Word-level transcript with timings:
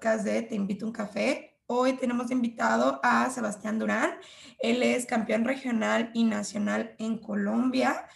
podcast 0.00 0.24
de 0.24 0.40
Te 0.40 0.54
invito 0.54 0.86
a 0.86 0.88
un 0.88 0.94
café. 0.94 1.60
Hoy 1.66 1.92
tenemos 1.92 2.30
invitado 2.30 3.00
a 3.02 3.28
Sebastián 3.28 3.78
Durán. 3.78 4.12
Él 4.58 4.82
es 4.82 5.04
campeón 5.04 5.44
regional 5.44 6.10
y 6.14 6.24
nacional 6.24 6.94
en 6.98 7.18
Colombia 7.18 8.06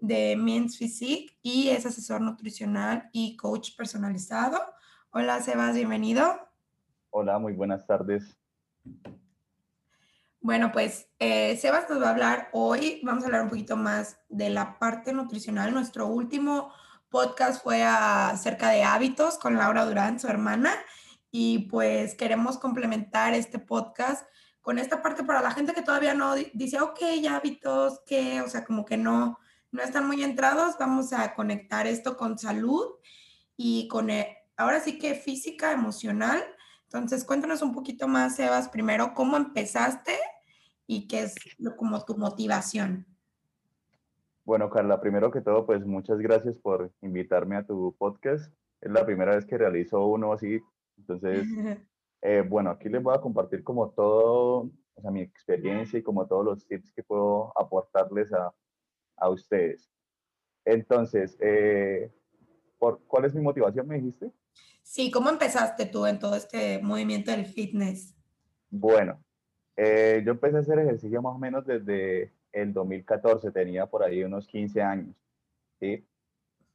de 0.00 0.36
Men's 0.36 0.76
Physique 0.76 1.38
y 1.42 1.70
es 1.70 1.86
asesor 1.86 2.20
nutricional 2.20 3.08
y 3.14 3.38
coach 3.38 3.74
personalizado. 3.74 4.60
Hola, 5.12 5.40
Sebas, 5.40 5.74
bienvenido. 5.74 6.38
Hola, 7.08 7.38
muy 7.38 7.54
buenas 7.54 7.86
tardes. 7.86 8.36
Bueno, 10.42 10.72
pues 10.72 11.08
eh, 11.20 11.56
Sebas 11.56 11.88
nos 11.88 12.02
va 12.02 12.08
a 12.08 12.10
hablar 12.10 12.50
hoy, 12.52 13.00
vamos 13.02 13.22
a 13.22 13.26
hablar 13.28 13.44
un 13.44 13.48
poquito 13.48 13.78
más 13.78 14.18
de 14.28 14.50
la 14.50 14.78
parte 14.78 15.14
nutricional. 15.14 15.72
Nuestro 15.72 16.06
último 16.06 16.70
podcast 17.08 17.62
fue 17.62 17.82
acerca 17.82 18.68
de 18.68 18.84
hábitos 18.84 19.38
con 19.38 19.56
Laura 19.56 19.86
Durán, 19.86 20.20
su 20.20 20.28
hermana, 20.28 20.74
y 21.30 21.68
pues 21.68 22.14
queremos 22.14 22.58
complementar 22.58 23.34
este 23.34 23.58
podcast 23.58 24.26
con 24.60 24.78
esta 24.78 25.02
parte 25.02 25.24
para 25.24 25.42
la 25.42 25.52
gente 25.52 25.72
que 25.72 25.82
todavía 25.82 26.14
no 26.14 26.34
dice, 26.34 26.80
ok, 26.80 26.98
hábitos, 27.30 28.00
que, 28.06 28.40
o 28.42 28.48
sea, 28.48 28.64
como 28.64 28.84
que 28.84 28.96
no, 28.96 29.38
no 29.72 29.82
están 29.82 30.06
muy 30.06 30.22
entrados, 30.22 30.76
vamos 30.78 31.12
a 31.12 31.34
conectar 31.34 31.86
esto 31.86 32.16
con 32.16 32.38
salud 32.38 32.86
y 33.56 33.88
con, 33.88 34.10
eh, 34.10 34.36
ahora 34.56 34.80
sí 34.80 34.98
que 34.98 35.14
física, 35.14 35.72
emocional. 35.72 36.42
Entonces, 36.84 37.24
cuéntanos 37.24 37.62
un 37.62 37.72
poquito 37.72 38.08
más, 38.08 38.36
Sebas, 38.36 38.68
primero, 38.68 39.14
cómo 39.14 39.36
empezaste 39.36 40.18
y 40.86 41.06
qué 41.06 41.22
es 41.22 41.34
como 41.76 42.04
tu 42.04 42.16
motivación. 42.16 43.06
Bueno, 44.44 44.68
Carla, 44.68 45.00
primero 45.00 45.30
que 45.30 45.40
todo, 45.40 45.64
pues 45.64 45.86
muchas 45.86 46.18
gracias 46.18 46.58
por 46.58 46.92
invitarme 47.00 47.56
a 47.56 47.64
tu 47.64 47.94
podcast. 47.96 48.52
Es 48.80 48.90
la 48.90 49.06
primera 49.06 49.36
vez 49.36 49.46
que 49.46 49.56
realizo 49.56 50.04
uno 50.06 50.32
así, 50.32 50.60
entonces, 51.00 51.46
eh, 52.22 52.44
bueno, 52.48 52.70
aquí 52.70 52.88
les 52.88 53.02
voy 53.02 53.14
a 53.14 53.20
compartir 53.20 53.62
como 53.62 53.90
todo, 53.90 54.70
o 54.94 55.00
sea, 55.00 55.10
mi 55.10 55.20
experiencia 55.20 55.98
y 55.98 56.02
como 56.02 56.26
todos 56.26 56.44
los 56.44 56.66
tips 56.66 56.92
que 56.92 57.02
puedo 57.02 57.52
aportarles 57.58 58.32
a, 58.32 58.52
a 59.16 59.28
ustedes. 59.28 59.90
Entonces, 60.64 61.36
eh, 61.40 62.12
¿por, 62.78 63.02
¿cuál 63.06 63.24
es 63.24 63.34
mi 63.34 63.42
motivación, 63.42 63.86
me 63.88 63.96
dijiste? 63.96 64.30
Sí, 64.82 65.10
¿cómo 65.10 65.30
empezaste 65.30 65.86
tú 65.86 66.06
en 66.06 66.18
todo 66.18 66.36
este 66.36 66.80
movimiento 66.82 67.30
del 67.30 67.46
fitness? 67.46 68.14
Bueno, 68.70 69.22
eh, 69.76 70.22
yo 70.24 70.32
empecé 70.32 70.56
a 70.56 70.60
hacer 70.60 70.78
ejercicio 70.78 71.22
más 71.22 71.34
o 71.34 71.38
menos 71.38 71.66
desde 71.66 72.32
el 72.52 72.72
2014, 72.72 73.50
tenía 73.50 73.86
por 73.86 74.02
ahí 74.02 74.22
unos 74.22 74.46
15 74.46 74.82
años. 74.82 75.16
¿sí? 75.78 76.06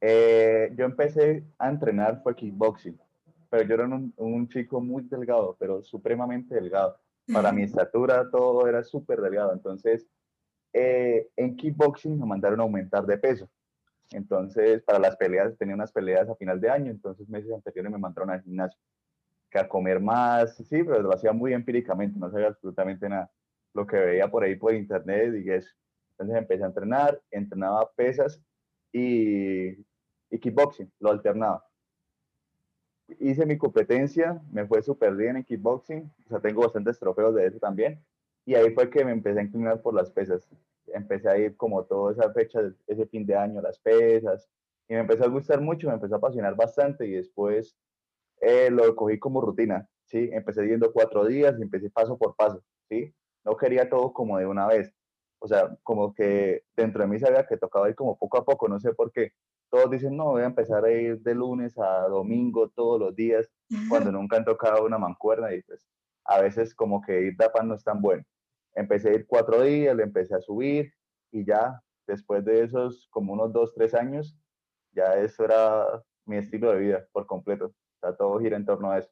Eh, 0.00 0.72
yo 0.76 0.84
empecé 0.84 1.44
a 1.58 1.68
entrenar 1.68 2.22
fue 2.22 2.34
kickboxing, 2.34 2.98
pero 3.56 3.68
yo 3.68 3.74
era 3.74 3.84
un, 3.84 4.12
un, 4.16 4.48
chico 4.48 4.80
muy 4.82 5.04
delgado, 5.04 5.56
pero 5.58 5.82
supremamente 5.82 6.54
delgado. 6.54 6.98
Para 7.32 7.52
mi 7.52 7.62
estatura 7.62 8.30
todo 8.30 8.68
era 8.68 8.84
súper 8.84 9.20
delgado. 9.20 9.52
Entonces, 9.52 10.06
eh, 10.74 11.30
en 11.36 11.56
kickboxing 11.56 12.20
me 12.20 12.26
mandaron 12.26 12.60
a 12.60 12.64
aumentar 12.64 13.06
de 13.06 13.16
peso. 13.16 13.48
Entonces, 14.10 14.82
para 14.82 14.98
las 14.98 15.16
peleas, 15.16 15.56
tenía 15.56 15.74
unas 15.74 15.90
peleas 15.90 16.28
a 16.28 16.36
final 16.36 16.60
de 16.60 16.70
año, 16.70 16.90
entonces 16.90 17.28
meses 17.28 17.50
anteriores 17.50 17.90
me 17.90 17.98
mandaron 17.98 18.30
al 18.30 18.42
gimnasio. 18.42 18.78
Que 19.50 19.58
a 19.58 19.68
comer 19.68 20.00
más, 20.00 20.56
sí, 20.56 20.84
pero 20.84 21.00
lo 21.00 21.14
hacía 21.14 21.32
muy 21.32 21.54
empíricamente, 21.54 22.18
no 22.18 22.30
sabía 22.30 22.48
absolutamente 22.48 23.08
nada 23.08 23.30
lo 23.72 23.86
que 23.86 23.96
veía 23.98 24.30
por 24.30 24.44
ahí 24.44 24.56
por 24.56 24.74
internet 24.74 25.34
y 25.34 25.50
eso. 25.50 25.70
Entonces 26.12 26.36
empecé 26.36 26.64
a 26.64 26.68
entrenar, 26.68 27.20
entrenaba 27.30 27.90
pesas 27.92 28.40
y, 28.92 29.68
y 30.30 30.38
kickboxing, 30.40 30.92
lo 31.00 31.10
alternaba. 31.10 31.65
Hice 33.20 33.46
mi 33.46 33.56
competencia, 33.56 34.40
me 34.50 34.66
fue 34.66 34.82
súper 34.82 35.14
bien 35.14 35.36
en 35.36 35.44
kickboxing, 35.44 36.12
o 36.26 36.28
sea, 36.28 36.40
tengo 36.40 36.62
bastantes 36.62 36.98
trofeos 36.98 37.34
de 37.34 37.46
eso 37.46 37.58
también. 37.58 38.04
Y 38.44 38.54
ahí 38.54 38.70
fue 38.74 38.90
que 38.90 39.04
me 39.04 39.12
empecé 39.12 39.40
a 39.40 39.42
inclinar 39.42 39.82
por 39.82 39.94
las 39.94 40.10
pesas. 40.10 40.48
Empecé 40.88 41.28
a 41.28 41.38
ir 41.38 41.56
como 41.56 41.84
toda 41.84 42.12
esa 42.12 42.32
fecha, 42.32 42.60
ese 42.86 43.06
fin 43.06 43.26
de 43.26 43.36
año, 43.36 43.60
las 43.60 43.78
pesas. 43.78 44.48
Y 44.88 44.94
me 44.94 45.00
empezó 45.00 45.24
a 45.24 45.28
gustar 45.28 45.60
mucho, 45.60 45.88
me 45.88 45.94
empezó 45.94 46.14
a 46.14 46.18
apasionar 46.18 46.54
bastante 46.56 47.06
y 47.06 47.12
después 47.12 47.76
eh, 48.40 48.70
lo 48.70 48.94
cogí 48.96 49.18
como 49.18 49.40
rutina, 49.40 49.88
¿sí? 50.04 50.30
Empecé 50.32 50.66
yendo 50.66 50.92
cuatro 50.92 51.24
días 51.26 51.56
y 51.58 51.62
empecé 51.62 51.90
paso 51.90 52.16
por 52.18 52.36
paso, 52.36 52.62
¿sí? 52.88 53.14
no 53.46 53.56
quería 53.56 53.88
todo 53.88 54.12
como 54.12 54.38
de 54.38 54.46
una 54.46 54.66
vez. 54.66 54.92
O 55.38 55.48
sea, 55.48 55.76
como 55.84 56.12
que 56.14 56.64
dentro 56.76 57.02
de 57.02 57.08
mí 57.08 57.18
sabía 57.18 57.46
que 57.46 57.56
tocaba 57.56 57.88
ir 57.88 57.94
como 57.94 58.18
poco 58.18 58.38
a 58.38 58.44
poco, 58.44 58.68
no 58.68 58.80
sé 58.80 58.92
por 58.92 59.12
qué. 59.12 59.32
Todos 59.76 59.90
dicen, 59.90 60.16
no, 60.16 60.30
voy 60.30 60.40
a 60.40 60.46
empezar 60.46 60.86
a 60.86 60.90
ir 60.90 61.20
de 61.20 61.34
lunes 61.34 61.76
a 61.76 62.08
domingo 62.08 62.70
todos 62.70 62.98
los 62.98 63.14
días, 63.14 63.46
cuando 63.90 64.10
nunca 64.12 64.38
han 64.38 64.44
tocado 64.46 64.86
una 64.86 64.96
mancuerna 64.96 65.52
y 65.52 65.60
pues 65.64 65.86
a 66.24 66.40
veces 66.40 66.74
como 66.74 67.02
que 67.02 67.20
ir 67.24 67.36
de 67.36 67.46
no 67.62 67.74
es 67.74 67.84
tan 67.84 68.00
bueno. 68.00 68.24
Empecé 68.74 69.10
a 69.10 69.12
ir 69.12 69.26
cuatro 69.26 69.60
días, 69.60 69.94
le 69.94 70.04
empecé 70.04 70.34
a 70.34 70.40
subir 70.40 70.94
y 71.30 71.44
ya 71.44 71.78
después 72.06 72.42
de 72.46 72.62
esos 72.62 73.06
como 73.10 73.34
unos 73.34 73.52
dos, 73.52 73.74
tres 73.74 73.92
años, 73.92 74.38
ya 74.92 75.12
eso 75.16 75.44
era 75.44 75.84
mi 76.24 76.38
estilo 76.38 76.72
de 76.72 76.78
vida 76.78 77.06
por 77.12 77.26
completo. 77.26 77.66
O 77.66 77.98
sea, 78.00 78.16
todo 78.16 78.40
gira 78.40 78.56
en 78.56 78.64
torno 78.64 78.90
a 78.90 79.00
eso. 79.00 79.10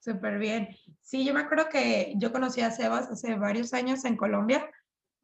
Súper 0.00 0.38
bien. 0.38 0.68
Sí, 1.00 1.24
yo 1.24 1.32
me 1.32 1.40
acuerdo 1.40 1.70
que 1.70 2.12
yo 2.18 2.32
conocí 2.32 2.60
a 2.60 2.70
Sebas 2.70 3.10
hace 3.10 3.34
varios 3.36 3.72
años 3.72 4.04
en 4.04 4.18
Colombia 4.18 4.70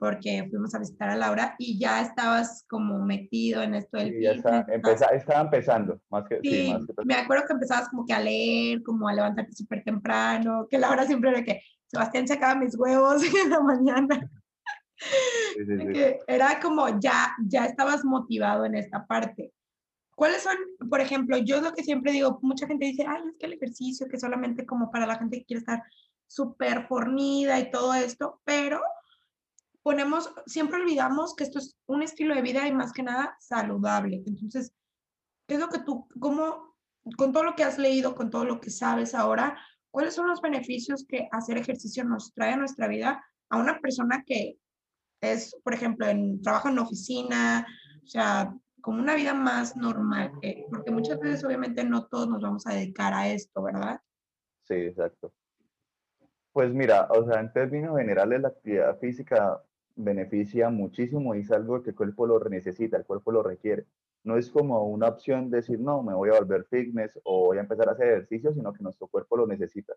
porque 0.01 0.47
fuimos 0.49 0.75
a 0.75 0.79
visitar 0.79 1.11
a 1.11 1.15
Laura 1.15 1.55
y 1.59 1.79
ya 1.79 2.01
estabas 2.01 2.65
como 2.69 3.05
metido 3.05 3.63
en 3.63 3.75
esto 3.75 3.99
del 3.99 4.15
sí, 4.15 4.23
ya 4.23 4.33
estaba 4.33 5.43
empezando, 5.43 6.01
más 6.09 6.25
que, 6.27 6.41
sí, 6.43 6.75
me 7.05 7.15
acuerdo 7.15 7.45
que 7.47 7.53
empezabas 7.53 7.91
como 7.91 8.07
que 8.07 8.15
a 8.15 8.21
leer, 8.21 8.83
como 8.83 9.07
a 9.07 9.13
levantarte 9.13 9.53
súper 9.53 9.85
temprano, 9.85 10.67
que 10.71 10.79
Laura 10.79 11.07
siempre 11.07 11.31
era 11.31 11.45
que 11.45 11.61
Sebastián 11.87 12.27
sacaba 12.27 12.55
mis 12.55 12.75
huevos 12.79 13.23
en 13.45 13.51
la 13.51 13.61
mañana. 13.61 14.31
Sí, 14.97 15.67
sí, 15.67 16.03
era 16.27 16.59
como 16.61 16.99
ya, 16.99 17.35
ya 17.47 17.67
estabas 17.67 18.03
motivado 18.03 18.65
en 18.65 18.77
esta 18.77 19.07
parte. 19.07 19.53
¿Cuáles 20.15 20.43
son, 20.43 20.57
por 20.89 21.01
ejemplo, 21.01 21.37
yo 21.37 21.61
lo 21.61 21.73
que 21.75 21.85
siempre 21.85 22.13
digo, 22.13 22.39
mucha 22.41 22.67
gente 22.67 22.87
dice, 22.87 23.05
ay, 23.07 23.23
es 23.29 23.37
que 23.39 23.47
el 23.47 23.53
ejercicio, 23.53 24.09
que 24.09 24.19
solamente 24.19 24.65
como 24.65 24.91
para 24.91 25.07
la 25.07 25.17
gente 25.17 25.39
que 25.39 25.45
quiere 25.45 25.61
estar 25.61 25.83
súper 26.27 26.87
fornida 26.87 27.59
y 27.61 27.71
todo 27.71 27.93
esto, 27.93 28.41
pero 28.45 28.81
ponemos, 29.83 30.33
siempre 30.47 30.81
olvidamos 30.81 31.35
que 31.35 31.45
esto 31.45 31.59
es 31.59 31.77
un 31.87 32.03
estilo 32.03 32.35
de 32.35 32.43
vida 32.43 32.67
y 32.67 32.73
más 32.73 32.93
que 32.93 33.03
nada 33.03 33.37
saludable. 33.41 34.23
Entonces, 34.27 34.73
¿qué 35.47 35.55
es 35.55 35.61
lo 35.61 35.69
que 35.69 35.81
tú, 35.81 36.07
cómo, 36.21 36.77
con 37.17 37.33
todo 37.33 37.45
lo 37.45 37.55
que 37.55 37.65
has 37.65 37.79
leído, 37.79 38.15
con 38.15 38.31
todo 38.31 38.45
lo 38.45 38.61
que 38.61 38.71
sabes 38.71 39.15
ahora, 39.15 39.59
cuáles 39.91 40.15
son 40.15 40.29
los 40.29 40.41
beneficios 40.41 41.05
que 41.09 41.29
hacer 41.33 41.57
ejercicio 41.59 42.05
nos 42.05 42.33
trae 42.33 42.53
a 42.53 42.57
nuestra 42.57 42.89
vida 42.89 43.25
a 43.49 43.59
una 43.59 43.81
persona 43.81 44.23
que 44.25 44.59
es, 45.21 45.57
por 45.65 45.75
ejemplo, 45.75 46.07
en 46.07 46.41
trabajo 46.41 46.69
en 46.69 46.79
oficina, 46.79 47.67
o 48.03 48.07
sea, 48.07 48.55
como 48.81 49.01
una 49.01 49.15
vida 49.15 49.35
más 49.35 49.77
normal, 49.77 50.33
eh, 50.43 50.65
porque 50.71 50.91
muchas 50.91 51.19
veces 51.19 51.45
obviamente 51.45 51.85
no 51.85 52.07
todos 52.07 52.29
nos 52.29 52.41
vamos 52.41 52.67
a 52.67 52.75
dedicar 52.75 53.13
a 53.13 53.29
esto, 53.29 53.63
¿verdad? 53.63 54.01
Sí, 54.67 54.75
exacto. 54.75 55.33
Pues 56.53 56.73
mira, 56.73 57.09
o 57.11 57.25
sea, 57.27 57.41
en 57.41 57.53
términos 57.53 57.97
generales 57.99 58.41
la 58.41 58.49
actividad 58.49 58.99
física 58.99 59.63
beneficia 60.05 60.71
muchísimo 60.71 61.35
y 61.35 61.41
es 61.41 61.51
algo 61.51 61.83
que 61.83 61.91
el 61.91 61.97
cuerpo 61.97 62.27
lo 62.27 62.39
necesita, 62.49 62.97
el 62.97 63.05
cuerpo 63.05 63.33
lo 63.33 63.43
requiere. 63.43 63.87
No 64.25 64.37
es 64.37 64.51
como 64.51 64.85
una 64.87 65.09
opción 65.09 65.51
decir, 65.51 65.81
no, 65.81 66.03
me 66.03 66.15
voy 66.15 66.31
a 66.31 66.39
volver 66.39 66.65
fitness 66.67 67.19
o 67.25 67.47
voy 67.47 67.59
a 67.59 67.63
empezar 67.63 67.89
a 67.89 67.93
hacer 67.93 68.09
ejercicio, 68.09 68.53
sino 68.53 68.73
que 68.73 68.83
nuestro 68.83 69.07
cuerpo 69.09 69.37
lo 69.37 69.47
necesita. 69.47 69.95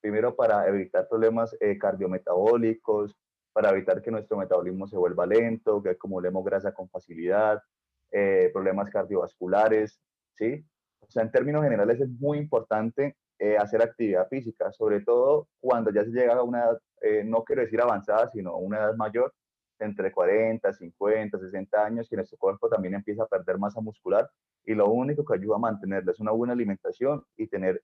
Primero 0.00 0.36
para 0.36 0.68
evitar 0.68 1.08
problemas 1.08 1.56
eh, 1.60 1.76
cardiometabólicos, 1.78 3.16
para 3.52 3.70
evitar 3.70 4.02
que 4.02 4.10
nuestro 4.10 4.36
metabolismo 4.36 4.86
se 4.86 4.96
vuelva 4.96 5.26
lento, 5.26 5.82
que 5.82 5.90
acumulemos 5.90 6.44
grasa 6.44 6.72
con 6.72 6.88
facilidad, 6.88 7.62
eh, 8.10 8.50
problemas 8.52 8.90
cardiovasculares, 8.90 10.00
¿sí? 10.34 10.64
O 11.00 11.10
sea, 11.10 11.22
en 11.22 11.30
términos 11.30 11.62
generales 11.62 12.00
es 12.00 12.08
muy 12.08 12.38
importante 12.38 13.16
eh, 13.38 13.56
hacer 13.56 13.82
actividad 13.82 14.28
física, 14.28 14.72
sobre 14.72 15.00
todo 15.00 15.48
cuando 15.60 15.90
ya 15.90 16.04
se 16.04 16.10
llega 16.10 16.34
a 16.34 16.42
una 16.42 16.60
edad, 16.60 16.78
eh, 17.00 17.22
no 17.24 17.42
quiero 17.42 17.62
decir 17.62 17.80
avanzada, 17.80 18.30
sino 18.30 18.56
una 18.56 18.78
edad 18.78 18.94
mayor, 18.94 19.34
entre 19.78 20.12
40, 20.12 20.72
50, 20.72 21.38
60 21.38 21.84
años, 21.84 22.08
que 22.08 22.16
nuestro 22.16 22.38
cuerpo 22.38 22.68
también 22.68 22.94
empieza 22.94 23.24
a 23.24 23.26
perder 23.26 23.58
masa 23.58 23.80
muscular 23.80 24.30
y 24.64 24.74
lo 24.74 24.88
único 24.88 25.24
que 25.24 25.34
ayuda 25.34 25.56
a 25.56 25.58
mantenerla 25.58 26.12
es 26.12 26.20
una 26.20 26.32
buena 26.32 26.52
alimentación 26.52 27.24
y 27.36 27.46
tener 27.46 27.82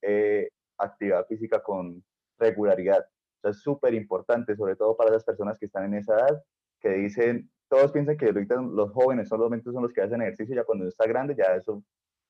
actividad 0.78 1.26
física 1.26 1.62
con 1.62 2.02
regularidad. 2.38 3.04
O 3.42 3.48
es 3.48 3.60
súper 3.60 3.94
importante, 3.94 4.56
sobre 4.56 4.76
todo 4.76 4.96
para 4.96 5.10
las 5.10 5.25
personas 5.25 5.58
que 5.58 5.66
están 5.66 5.84
en 5.84 5.94
esa 5.94 6.14
edad, 6.14 6.42
que 6.81 6.90
dicen, 6.90 7.50
todos 7.69 7.93
piensan 7.93 8.16
que 8.16 8.26
ahorita 8.26 8.56
los 8.56 8.90
jóvenes 8.93 9.28
solamente 9.28 9.70
son 9.70 9.82
los 9.82 9.93
que 9.93 10.02
hacen 10.02 10.22
ejercicio, 10.22 10.56
ya 10.56 10.64
cuando 10.64 10.88
está 10.88 11.06
grande, 11.06 11.34
ya 11.36 11.54
eso 11.54 11.82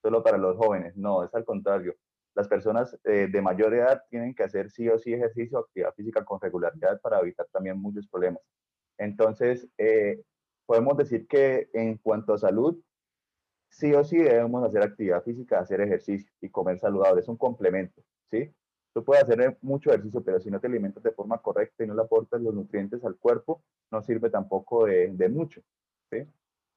solo 0.02 0.22
para 0.22 0.38
los 0.38 0.56
jóvenes. 0.56 0.96
No, 0.96 1.24
es 1.24 1.34
al 1.34 1.44
contrario. 1.44 1.94
Las 2.34 2.48
personas 2.48 2.96
eh, 3.04 3.28
de 3.30 3.42
mayor 3.42 3.74
edad 3.74 4.02
tienen 4.08 4.34
que 4.34 4.44
hacer 4.44 4.70
sí 4.70 4.88
o 4.88 4.98
sí 4.98 5.12
ejercicio, 5.12 5.58
actividad 5.58 5.94
física 5.94 6.24
con 6.24 6.40
regularidad 6.40 7.00
para 7.00 7.20
evitar 7.20 7.46
también 7.52 7.80
muchos 7.80 8.06
problemas. 8.08 8.42
Entonces, 9.00 9.66
eh, 9.78 10.22
podemos 10.66 10.96
decir 10.96 11.26
que 11.26 11.70
en 11.72 11.96
cuanto 11.96 12.34
a 12.34 12.38
salud, 12.38 12.78
sí 13.70 13.94
o 13.94 14.04
sí 14.04 14.18
debemos 14.18 14.62
hacer 14.62 14.82
actividad 14.82 15.22
física, 15.24 15.58
hacer 15.58 15.80
ejercicio 15.80 16.30
y 16.40 16.50
comer 16.50 16.78
saludable. 16.78 17.20
Es 17.20 17.28
un 17.28 17.38
complemento, 17.38 18.02
¿sí? 18.30 18.52
Tú 18.92 19.02
puedes 19.02 19.24
hacer 19.24 19.56
mucho 19.62 19.90
ejercicio, 19.90 20.22
pero 20.22 20.38
si 20.38 20.50
no 20.50 20.60
te 20.60 20.66
alimentas 20.66 21.02
de 21.02 21.12
forma 21.12 21.38
correcta 21.38 21.82
y 21.82 21.86
no 21.86 21.94
le 21.94 22.02
aportas 22.02 22.42
los 22.42 22.54
nutrientes 22.54 23.02
al 23.02 23.16
cuerpo, 23.16 23.62
no 23.90 24.02
sirve 24.02 24.28
tampoco 24.28 24.84
de, 24.84 25.08
de 25.12 25.28
mucho, 25.30 25.62
¿sí? 26.10 26.26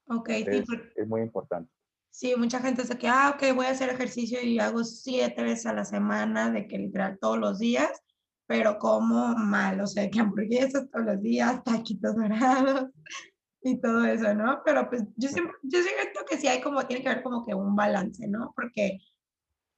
Ok, 0.07 0.29
es, 0.29 0.65
es 0.95 1.07
muy 1.07 1.21
importante. 1.21 1.69
Sí, 2.09 2.33
mucha 2.37 2.59
gente 2.61 2.83
dice 2.83 2.97
que, 2.97 3.07
ah, 3.07 3.35
ok, 3.35 3.53
voy 3.53 3.65
a 3.65 3.71
hacer 3.71 3.89
ejercicio 3.89 4.41
y 4.41 4.59
hago 4.59 4.83
siete 4.85 5.43
veces 5.43 5.65
a 5.65 5.73
la 5.73 5.83
semana, 5.83 6.51
de 6.51 6.67
que 6.67 6.77
literal 6.77 7.17
todos 7.19 7.37
los 7.37 7.59
días, 7.59 8.01
pero 8.47 8.77
como 8.77 9.35
mal, 9.35 9.79
o 9.81 9.87
sea, 9.87 10.09
que 10.09 10.19
hamburguesas 10.19 10.89
todos 10.91 11.05
los 11.05 11.21
días, 11.21 11.63
taquitos 11.63 12.15
dorados 12.15 12.89
y 13.61 13.79
todo 13.79 14.05
eso, 14.05 14.33
¿no? 14.33 14.61
Pero 14.65 14.89
pues 14.89 15.03
yo 15.15 15.29
siempre, 15.29 15.55
yo 15.63 15.81
siento 15.81 16.21
que 16.29 16.37
sí 16.37 16.47
hay 16.47 16.61
como, 16.61 16.85
tiene 16.85 17.01
que 17.01 17.09
haber 17.09 17.23
como 17.23 17.45
que 17.45 17.53
un 17.55 17.75
balance, 17.75 18.27
¿no? 18.27 18.53
Porque 18.55 18.99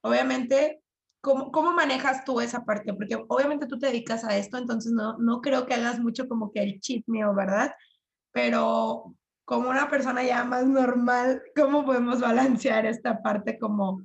obviamente, 0.01 0.81
¿cómo, 1.21 1.51
cómo 1.51 1.73
manejas 1.73 2.25
tú 2.25 2.41
esa 2.41 2.65
parte? 2.65 2.93
Porque 2.93 3.17
obviamente 3.27 3.67
tú 3.67 3.77
te 3.77 3.87
dedicas 3.87 4.23
a 4.23 4.35
esto, 4.37 4.57
entonces 4.57 4.91
no, 4.91 5.17
no 5.19 5.41
creo 5.41 5.65
que 5.65 5.75
hagas 5.75 5.99
mucho 5.99 6.27
como 6.27 6.51
que 6.51 6.61
el 6.63 6.79
cheat 6.79 7.03
meal, 7.07 7.35
¿verdad? 7.35 7.73
Pero 8.31 9.15
como 9.45 9.69
una 9.69 9.87
persona 9.89 10.23
ya 10.23 10.43
más 10.43 10.65
normal, 10.65 11.43
¿cómo 11.55 11.85
podemos 11.85 12.19
balancear 12.19 12.85
esta 12.87 13.21
parte 13.21 13.59
como, 13.59 14.01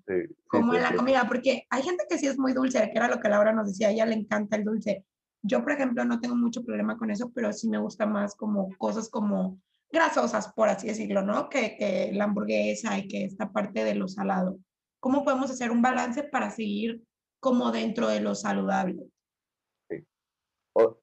como 0.46 0.74
en 0.74 0.82
la 0.82 0.94
comida? 0.94 1.24
Porque 1.26 1.66
hay 1.70 1.82
gente 1.82 2.04
que 2.08 2.18
sí 2.18 2.26
es 2.26 2.38
muy 2.38 2.52
dulce, 2.52 2.78
que 2.90 2.98
era 2.98 3.08
lo 3.08 3.20
que 3.20 3.28
Laura 3.30 3.52
nos 3.52 3.68
decía, 3.68 3.88
a 3.88 3.90
ella 3.90 4.06
le 4.06 4.16
encanta 4.16 4.56
el 4.56 4.64
dulce. 4.64 5.04
Yo, 5.42 5.62
por 5.62 5.72
ejemplo, 5.72 6.04
no 6.04 6.20
tengo 6.20 6.36
mucho 6.36 6.62
problema 6.62 6.98
con 6.98 7.10
eso, 7.10 7.32
pero 7.34 7.52
sí 7.54 7.70
me 7.70 7.78
gusta 7.78 8.04
más 8.04 8.34
como 8.34 8.68
cosas 8.76 9.08
como 9.08 9.58
grasosas, 9.90 10.52
por 10.52 10.68
así 10.68 10.88
decirlo, 10.88 11.22
¿no? 11.22 11.48
Que, 11.48 11.74
que 11.76 12.12
la 12.12 12.24
hamburguesa 12.24 12.98
y 12.98 13.08
que 13.08 13.24
esta 13.24 13.50
parte 13.50 13.82
de 13.82 13.94
lo 13.94 14.08
salado. 14.08 14.58
¿Cómo 15.00 15.24
podemos 15.24 15.50
hacer 15.50 15.70
un 15.70 15.80
balance 15.80 16.22
para 16.22 16.50
seguir 16.50 17.02
como 17.40 17.72
dentro 17.72 18.08
de 18.08 18.20
lo 18.20 18.34
saludable? 18.34 19.08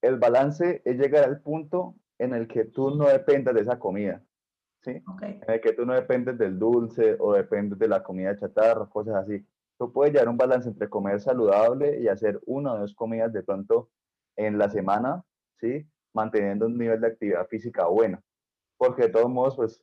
El 0.00 0.18
balance 0.18 0.80
es 0.84 0.96
llegar 0.96 1.24
al 1.24 1.40
punto 1.40 1.96
en 2.18 2.34
el 2.34 2.46
que 2.46 2.64
tú 2.64 2.90
no 2.90 3.08
dependas 3.08 3.54
de 3.54 3.62
esa 3.62 3.78
comida. 3.78 4.22
¿Sí? 4.82 5.02
En 5.22 5.42
el 5.46 5.60
que 5.60 5.72
tú 5.72 5.84
no 5.84 5.94
dependes 5.94 6.38
del 6.38 6.58
dulce 6.58 7.16
o 7.18 7.34
dependes 7.34 7.78
de 7.78 7.88
la 7.88 8.02
comida 8.02 8.36
chatarra, 8.36 8.86
cosas 8.86 9.16
así. 9.16 9.44
Tú 9.78 9.92
puedes 9.92 10.12
llevar 10.12 10.28
un 10.28 10.36
balance 10.36 10.68
entre 10.68 10.88
comer 10.88 11.20
saludable 11.20 12.00
y 12.00 12.08
hacer 12.08 12.40
una 12.46 12.74
o 12.74 12.78
dos 12.78 12.94
comidas 12.94 13.32
de 13.32 13.42
pronto 13.42 13.90
en 14.36 14.58
la 14.58 14.68
semana, 14.68 15.24
¿sí? 15.60 15.86
Manteniendo 16.12 16.66
un 16.66 16.76
nivel 16.78 17.00
de 17.00 17.08
actividad 17.08 17.46
física 17.46 17.86
bueno. 17.86 18.22
Porque 18.76 19.02
de 19.02 19.08
todos 19.10 19.30
modos, 19.30 19.56
pues, 19.56 19.82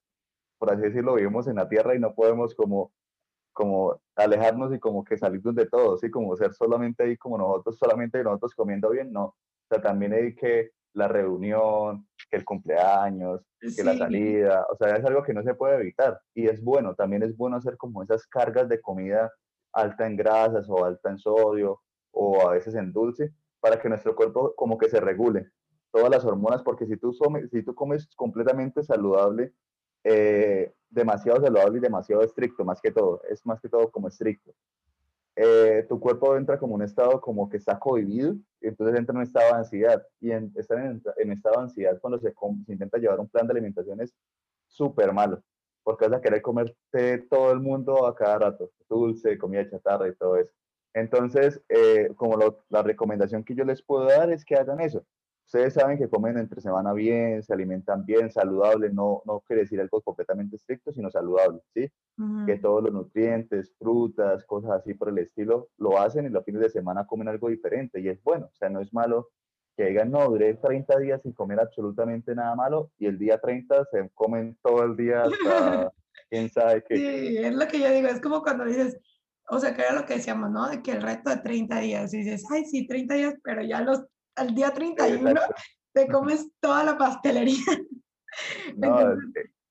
por 0.58 0.72
así 0.72 0.82
decirlo, 0.82 1.16
vivimos 1.16 1.48
en 1.48 1.56
la 1.56 1.70
tierra 1.70 1.96
y 1.96 2.00
no 2.00 2.14
podemos 2.14 2.56
como, 2.56 2.92
como 3.54 4.02
alejarnos 4.16 4.74
y 4.74 4.80
como 4.80 5.04
que 5.04 5.18
salirnos 5.18 5.56
de 5.56 5.66
todo, 5.68 5.98
¿sí? 5.98 6.10
Como 6.10 6.36
ser 6.36 6.54
solamente 6.54 7.04
ahí 7.04 7.18
como 7.18 7.38
nosotros, 7.38 7.78
solamente 7.78 8.24
nosotros 8.24 8.54
comiendo 8.56 8.90
bien, 8.90 9.12
no. 9.12 9.26
O 9.26 9.36
sea, 9.70 9.82
también 9.82 10.14
hay 10.14 10.36
que 10.36 10.72
la 10.94 11.08
reunión, 11.08 12.08
que 12.30 12.38
el 12.38 12.46
cumpleaños, 12.46 13.42
que 13.60 13.84
la 13.84 13.98
salida, 13.98 14.66
o 14.72 14.76
sea, 14.76 14.96
es 14.96 15.06
algo 15.06 15.24
que 15.24 15.34
no 15.34 15.44
se 15.44 15.56
puede 15.56 15.76
evitar. 15.76 16.20
Y 16.34 16.48
es 16.48 16.64
bueno, 16.64 16.96
también 16.96 17.24
es 17.24 17.36
bueno 17.36 17.58
hacer 17.58 17.78
como 17.78 18.04
esas 18.04 18.26
cargas 18.28 18.70
de 18.70 18.82
comida 18.82 19.32
alta 19.74 20.08
en 20.08 20.16
grasas 20.16 20.68
o 20.70 20.86
alta 20.86 21.10
en 21.10 21.20
sodio 21.20 21.82
o 22.12 22.48
a 22.48 22.54
veces 22.54 22.76
en 22.76 22.94
dulce 22.94 23.34
para 23.60 23.80
que 23.80 23.90
nuestro 23.90 24.16
cuerpo 24.16 24.54
como 24.56 24.78
que 24.78 24.90
se 24.90 25.00
regule 25.00 25.50
todas 25.92 26.10
las 26.10 26.26
hormonas, 26.26 26.62
porque 26.62 26.86
si 26.86 26.98
tú, 26.98 27.14
si 27.52 27.64
tú 27.64 27.74
comes 27.74 28.08
completamente 28.16 28.84
saludable, 28.84 29.54
eh, 30.04 30.74
demasiado 30.90 31.42
saludable 31.42 31.78
y 31.78 31.82
demasiado 31.82 32.22
estricto, 32.22 32.66
más 32.66 32.82
que 32.82 32.92
todo, 32.92 33.22
es 33.30 33.46
más 33.46 33.62
que 33.62 33.70
todo 33.70 33.90
como 33.92 34.10
estricto, 34.10 34.52
eh, 35.36 35.86
tu 35.90 36.00
cuerpo 36.00 36.38
entra 36.38 36.58
como 36.58 36.76
un 36.76 36.82
estado 36.82 37.20
como 37.20 37.50
que 37.50 37.58
está 37.58 37.78
cohibido, 37.78 38.36
entonces 38.62 38.98
entra 38.98 39.14
en 39.14 39.18
un 39.18 39.24
estado 39.24 39.48
de 39.52 39.58
ansiedad. 39.60 40.08
Y 40.22 40.32
en, 40.32 40.52
estar 40.56 40.80
en, 40.80 41.02
en, 41.18 41.32
estado 41.32 41.58
de 41.58 41.64
ansiedad 41.64 42.00
cuando 42.00 42.20
se, 42.20 42.34
se 42.66 42.72
intenta 42.72 42.98
llevar 42.98 43.20
un 43.20 43.28
plan 43.28 43.46
de 43.48 43.54
alimentación 43.54 44.02
es 44.02 44.16
súper 44.68 45.14
malo, 45.14 45.44
porque 45.84 46.08
vas 46.08 46.20
a 46.20 46.22
querer 46.22 46.42
comerte 46.42 47.20
todo 47.30 47.52
el 47.52 47.60
mundo 47.60 48.06
a 48.08 48.16
cada 48.16 48.40
rato, 48.40 48.72
dulce, 48.90 49.38
comida 49.38 49.70
chatarra 49.70 50.08
y 50.08 50.16
todo 50.16 50.38
eso. 50.38 50.52
Entonces, 50.94 51.62
eh, 51.68 52.10
como 52.16 52.38
la 52.70 52.82
recomendación 52.82 53.44
que 53.44 53.56
yo 53.56 53.66
les 53.66 53.82
puedo 53.82 54.06
dar 54.06 54.32
es 54.32 54.46
que 54.46 54.56
hagan 54.56 54.80
eso, 54.80 55.06
Ustedes 55.46 55.76
saben 55.76 56.00
que 56.00 56.10
comen 56.10 56.38
entre 56.38 56.60
semana 56.60 56.92
bien, 56.92 57.44
se 57.44 57.54
alimentan 57.54 58.04
bien, 58.04 58.32
saludable, 58.32 58.90
no, 58.92 59.22
no 59.26 59.42
quiere 59.42 59.62
decir 59.62 59.80
algo 59.80 60.02
completamente 60.02 60.56
estricto, 60.56 60.92
sino 60.92 61.12
saludable, 61.12 61.62
¿sí? 61.74 61.88
Que 62.48 62.58
todos 62.58 62.84
los 62.84 62.92
nutrientes, 62.92 63.76
frutas, 63.78 64.44
cosas 64.46 64.72
así 64.72 64.96
por 64.96 65.10
el 65.10 65.20
estilo, 65.20 65.70
lo 65.78 66.00
hacen 66.00 66.26
y 66.26 66.30
los 66.30 66.44
fines 66.44 66.62
de 66.62 66.70
semana 66.70 67.06
comen 67.06 67.28
algo 67.28 67.50
diferente 67.50 68.02
y 68.02 68.10
es 68.10 68.22
bueno, 68.24 68.48
o 68.48 68.56
sea, 68.56 68.70
no 68.70 68.82
es 68.82 68.92
malo 68.94 69.30
que 69.78 69.86
digan, 69.86 70.10
no, 70.10 70.30
duré 70.30 70.56
30 70.56 70.98
días 71.00 71.22
sin 71.22 71.34
comer 71.34 71.60
absolutamente 71.60 72.34
nada 72.34 72.56
malo 72.56 72.92
y 72.98 73.06
el 73.06 73.20
día 73.20 73.40
30 73.40 73.86
se 73.92 74.10
comen 74.14 74.58
todo 74.64 74.84
el 74.84 74.96
día 74.96 75.24
hasta 75.24 75.92
quién 76.30 76.50
sabe 76.50 76.84
qué. 76.88 76.96
Sí, 76.96 77.38
es 77.38 77.54
lo 77.54 77.68
que 77.68 77.80
yo 77.80 77.92
digo, 77.92 78.08
es 78.08 78.22
como 78.22 78.42
cuando 78.42 78.66
dices, 78.66 78.98
o 79.50 79.60
sea, 79.60 79.76
que 79.76 79.82
era 79.82 79.94
lo 79.94 80.06
que 80.06 80.16
decíamos, 80.16 80.50
¿no? 80.50 80.70
De 80.70 80.82
que 80.82 80.92
el 80.92 81.02
reto 81.02 81.30
de 81.30 81.38
30 81.38 81.80
días, 81.80 82.14
y 82.14 82.20
dices, 82.20 82.46
ay, 82.52 82.66
sí, 82.66 82.88
30 82.88 83.14
días, 83.14 83.36
pero 83.44 83.62
ya 83.62 83.82
los 83.82 84.06
al 84.36 84.54
día 84.54 84.74
31 84.74 85.40
te 85.94 86.08
comes 86.08 86.52
toda 86.60 86.84
la 86.84 86.98
pastelería. 86.98 87.58
No, 88.76 89.16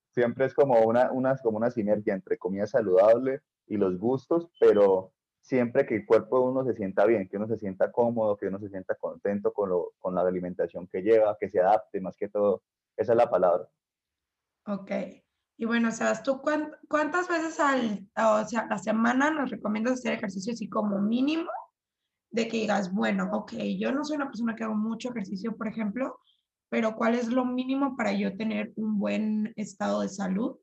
siempre 0.09 0.45
es 0.45 0.53
como 0.55 0.79
una, 0.81 1.11
una, 1.11 1.37
como 1.37 1.57
una 1.57 1.69
sinergia 1.69 2.15
entre 2.15 2.39
comida 2.39 2.65
saludable 2.65 3.41
y 3.67 3.77
los 3.77 3.99
gustos, 3.99 4.49
pero 4.59 5.13
siempre 5.39 5.85
que 5.85 5.97
el 5.97 6.05
cuerpo 6.07 6.39
de 6.39 6.45
uno 6.47 6.65
se 6.65 6.73
sienta 6.73 7.05
bien, 7.05 7.29
que 7.29 7.37
uno 7.37 7.47
se 7.47 7.59
sienta 7.59 7.91
cómodo, 7.91 8.35
que 8.37 8.47
uno 8.47 8.57
se 8.57 8.69
sienta 8.69 8.95
contento 8.95 9.53
con, 9.53 9.69
lo, 9.69 9.93
con 9.99 10.15
la 10.15 10.21
alimentación 10.21 10.87
que 10.87 11.03
lleva, 11.03 11.37
que 11.39 11.49
se 11.49 11.59
adapte 11.59 12.01
más 12.01 12.17
que 12.17 12.27
todo. 12.27 12.63
Esa 12.97 13.11
es 13.11 13.17
la 13.17 13.29
palabra. 13.29 13.69
Ok. 14.65 14.91
Y 15.57 15.65
bueno, 15.65 15.91
Sebas, 15.91 16.23
¿tú 16.23 16.41
cuántas 16.41 17.27
veces 17.27 17.59
al, 17.59 18.09
o 18.17 18.45
sea, 18.45 18.65
la 18.67 18.79
semana 18.79 19.29
nos 19.29 19.51
recomiendas 19.51 19.93
hacer 19.93 20.13
ejercicio 20.13 20.53
así 20.53 20.67
como 20.67 20.99
mínimo? 20.99 21.51
De 22.31 22.47
que 22.47 22.57
digas, 22.57 22.93
bueno, 22.93 23.29
ok, 23.31 23.53
yo 23.77 23.91
no 23.91 24.03
soy 24.03 24.17
una 24.17 24.27
persona 24.27 24.55
que 24.55 24.63
hago 24.63 24.75
mucho 24.75 25.09
ejercicio, 25.09 25.55
por 25.55 25.67
ejemplo, 25.67 26.19
pero 26.69 26.95
¿cuál 26.95 27.15
es 27.15 27.27
lo 27.27 27.45
mínimo 27.45 27.95
para 27.95 28.11
yo 28.13 28.35
tener 28.35 28.73
un 28.75 28.99
buen 28.99 29.53
estado 29.55 30.01
de 30.01 30.09
salud? 30.09 30.57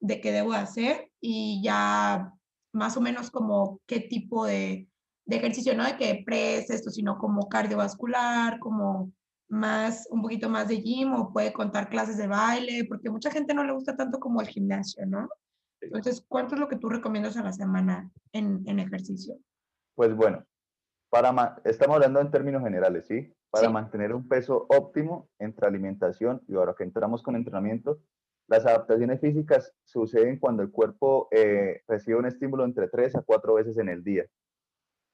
¿De 0.00 0.20
qué 0.20 0.32
debo 0.32 0.52
hacer? 0.52 1.10
Y 1.20 1.62
ya 1.62 2.32
más 2.72 2.96
o 2.96 3.00
menos 3.00 3.30
como 3.30 3.80
qué 3.86 4.00
tipo 4.00 4.46
de, 4.46 4.88
de 5.26 5.36
ejercicio, 5.36 5.76
no 5.76 5.84
de 5.84 5.96
que 5.96 6.22
press 6.24 6.70
esto, 6.70 6.90
sino 6.90 7.18
como 7.18 7.48
cardiovascular, 7.48 8.58
como 8.60 9.12
más, 9.48 10.06
un 10.10 10.22
poquito 10.22 10.48
más 10.48 10.68
de 10.68 10.80
gym 10.80 11.12
o 11.14 11.32
puede 11.32 11.52
contar 11.52 11.90
clases 11.90 12.16
de 12.16 12.28
baile, 12.28 12.86
porque 12.88 13.10
mucha 13.10 13.30
gente 13.30 13.52
no 13.52 13.64
le 13.64 13.72
gusta 13.72 13.96
tanto 13.96 14.18
como 14.20 14.40
el 14.40 14.48
gimnasio, 14.48 15.04
¿no? 15.06 15.28
Entonces, 15.80 16.24
¿cuánto 16.28 16.54
es 16.54 16.60
lo 16.60 16.68
que 16.68 16.76
tú 16.76 16.88
recomiendas 16.88 17.36
a 17.36 17.42
la 17.42 17.52
semana 17.52 18.10
en, 18.32 18.62
en 18.66 18.78
ejercicio? 18.78 19.36
Pues 19.94 20.14
bueno, 20.14 20.44
para 21.10 21.60
estamos 21.64 21.96
hablando 21.96 22.20
en 22.20 22.30
términos 22.30 22.62
generales, 22.62 23.06
¿sí? 23.06 23.34
Para 23.50 23.68
mantener 23.68 24.14
un 24.14 24.28
peso 24.28 24.66
óptimo 24.68 25.28
entre 25.40 25.66
alimentación 25.66 26.40
y 26.46 26.54
ahora 26.54 26.74
que 26.78 26.84
entramos 26.84 27.22
con 27.22 27.34
entrenamiento, 27.34 28.00
las 28.46 28.64
adaptaciones 28.64 29.20
físicas 29.20 29.72
suceden 29.84 30.38
cuando 30.38 30.62
el 30.62 30.70
cuerpo 30.70 31.28
eh, 31.32 31.82
recibe 31.88 32.18
un 32.18 32.26
estímulo 32.26 32.64
entre 32.64 32.88
tres 32.88 33.14
a 33.16 33.22
cuatro 33.22 33.54
veces 33.54 33.76
en 33.78 33.88
el 33.88 34.04
día, 34.04 34.24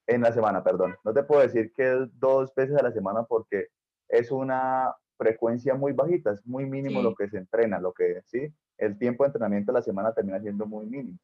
en 0.07 0.21
la 0.21 0.33
semana, 0.33 0.62
perdón. 0.62 0.97
No 1.03 1.15
te 1.15 1.23
puedo 1.23 1.41
decir 1.41 1.73
que 1.75 2.09
dos 2.12 2.55
veces 2.55 2.76
a 2.76 2.83
la 2.83 2.93
semana 2.93 3.25
porque 3.25 3.69
es 4.09 4.31
una 4.31 4.95
frecuencia 5.19 5.75
muy 5.75 5.93
bajita, 5.93 6.33
es 6.33 6.47
muy 6.47 6.67
mínimo 6.67 7.03
lo 7.03 7.15
que 7.15 7.29
se 7.29 7.38
entrena, 7.38 7.81
lo 7.81 7.95
que, 7.95 8.23
¿sí? 8.26 8.53
El 8.76 8.99
tiempo 8.99 9.25
de 9.25 9.29
entrenamiento 9.29 9.71
a 9.71 9.75
la 9.75 9.83
semana 9.83 10.12
termina 10.12 10.41
siendo 10.41 10.67
muy 10.67 10.85
mínimo. 10.87 11.19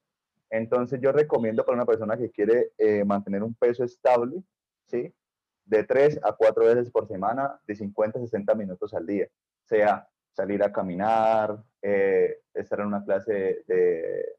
Entonces 0.50 1.00
yo 1.00 1.12
recomiendo 1.12 1.64
para 1.64 1.76
una 1.76 1.86
persona 1.86 2.16
que 2.16 2.30
quiere 2.30 2.72
eh, 2.76 3.04
mantener 3.04 3.42
un 3.42 3.54
peso 3.54 3.84
estable, 3.84 4.42
¿sí? 4.92 5.12
De 5.64 5.84
tres 5.84 6.20
a 6.22 6.32
cuatro 6.32 6.66
veces 6.66 6.90
por 6.90 7.08
semana, 7.08 7.60
de 7.66 7.74
50 7.74 8.18
a 8.18 8.22
60 8.22 8.54
minutos 8.54 8.94
al 8.94 9.06
día. 9.06 9.28
Sea 9.64 10.08
salir 10.32 10.62
a 10.62 10.72
caminar, 10.72 11.62
eh, 11.82 12.40
estar 12.54 12.80
en 12.80 12.86
una 12.86 13.04
clase 13.04 13.64
de 13.66 14.36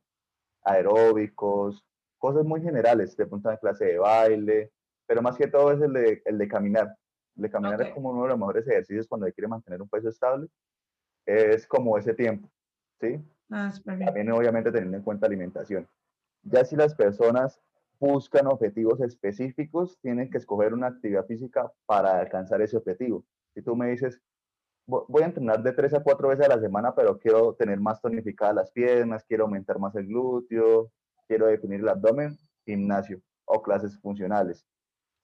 aeróbicos, 0.64 1.84
cosas 2.18 2.46
muy 2.46 2.62
generales, 2.62 3.16
de 3.18 3.26
pronto 3.26 3.50
una 3.50 3.58
clase 3.58 3.86
de 3.86 3.98
baile, 3.98 4.72
pero 5.06 5.22
más 5.22 5.38
que 5.38 5.48
todo 5.48 5.72
es 5.72 5.82
el 5.82 5.94
de, 5.94 6.22
el 6.26 6.38
de 6.38 6.48
caminar. 6.48 6.96
El 7.36 7.44
de 7.44 7.50
caminar 7.50 7.82
es 7.82 7.94
como 7.94 8.12
uno 8.12 8.24
de 8.24 8.30
los 8.30 8.40
mejores 8.40 8.68
ejercicios 8.68 9.08
cuando 9.08 9.32
quiere 9.32 9.48
mantener 9.48 9.82
un 9.82 9.90
peso 9.90 10.10
estable. 10.10 10.48
Es 11.26 11.66
como 11.68 11.98
ese 11.98 12.14
tiempo, 12.14 12.50
¿sí? 13.00 13.20
Ah, 13.50 13.72
También 13.86 14.32
obviamente 14.32 14.72
teniendo 14.72 14.98
en 14.98 15.04
cuenta 15.04 15.28
alimentación. 15.28 15.88
Ya 16.44 16.66
si 16.66 16.76
las 16.76 16.96
personas 16.96 17.60
buscan 18.04 18.48
objetivos 18.48 19.00
específicos, 19.00 19.98
tienen 20.02 20.30
que 20.30 20.38
escoger 20.38 20.74
una 20.74 20.88
actividad 20.88 21.26
física 21.26 21.72
para 21.86 22.20
alcanzar 22.20 22.62
ese 22.62 22.76
objetivo. 22.76 23.24
Si 23.54 23.62
tú 23.62 23.78
me 23.78 23.92
dices, 23.92 24.20
voy 24.86 25.24
a 25.24 25.28
entrenar 25.28 25.64
de 25.64 25.72
tres 25.72 25.94
a 25.94 26.04
cuatro 26.04 26.28
veces 26.28 26.46
a 26.46 26.56
la 26.56 26.60
semana, 26.60 26.94
pero 26.94 27.18
quiero 27.18 27.54
tener 27.54 27.80
más 27.80 28.02
tonificadas 28.02 28.56
las 28.56 28.72
piernas, 28.72 29.24
quiero 29.24 29.46
aumentar 29.46 29.80
más 29.80 29.96
el 29.96 30.08
glúteo, 30.08 30.92
quiero 31.30 31.48
definir 31.48 31.80
el 31.80 31.88
abdomen, 31.88 32.38
gimnasio 32.66 33.22
o 33.46 33.62
clases 33.62 33.98
funcionales. 34.02 34.66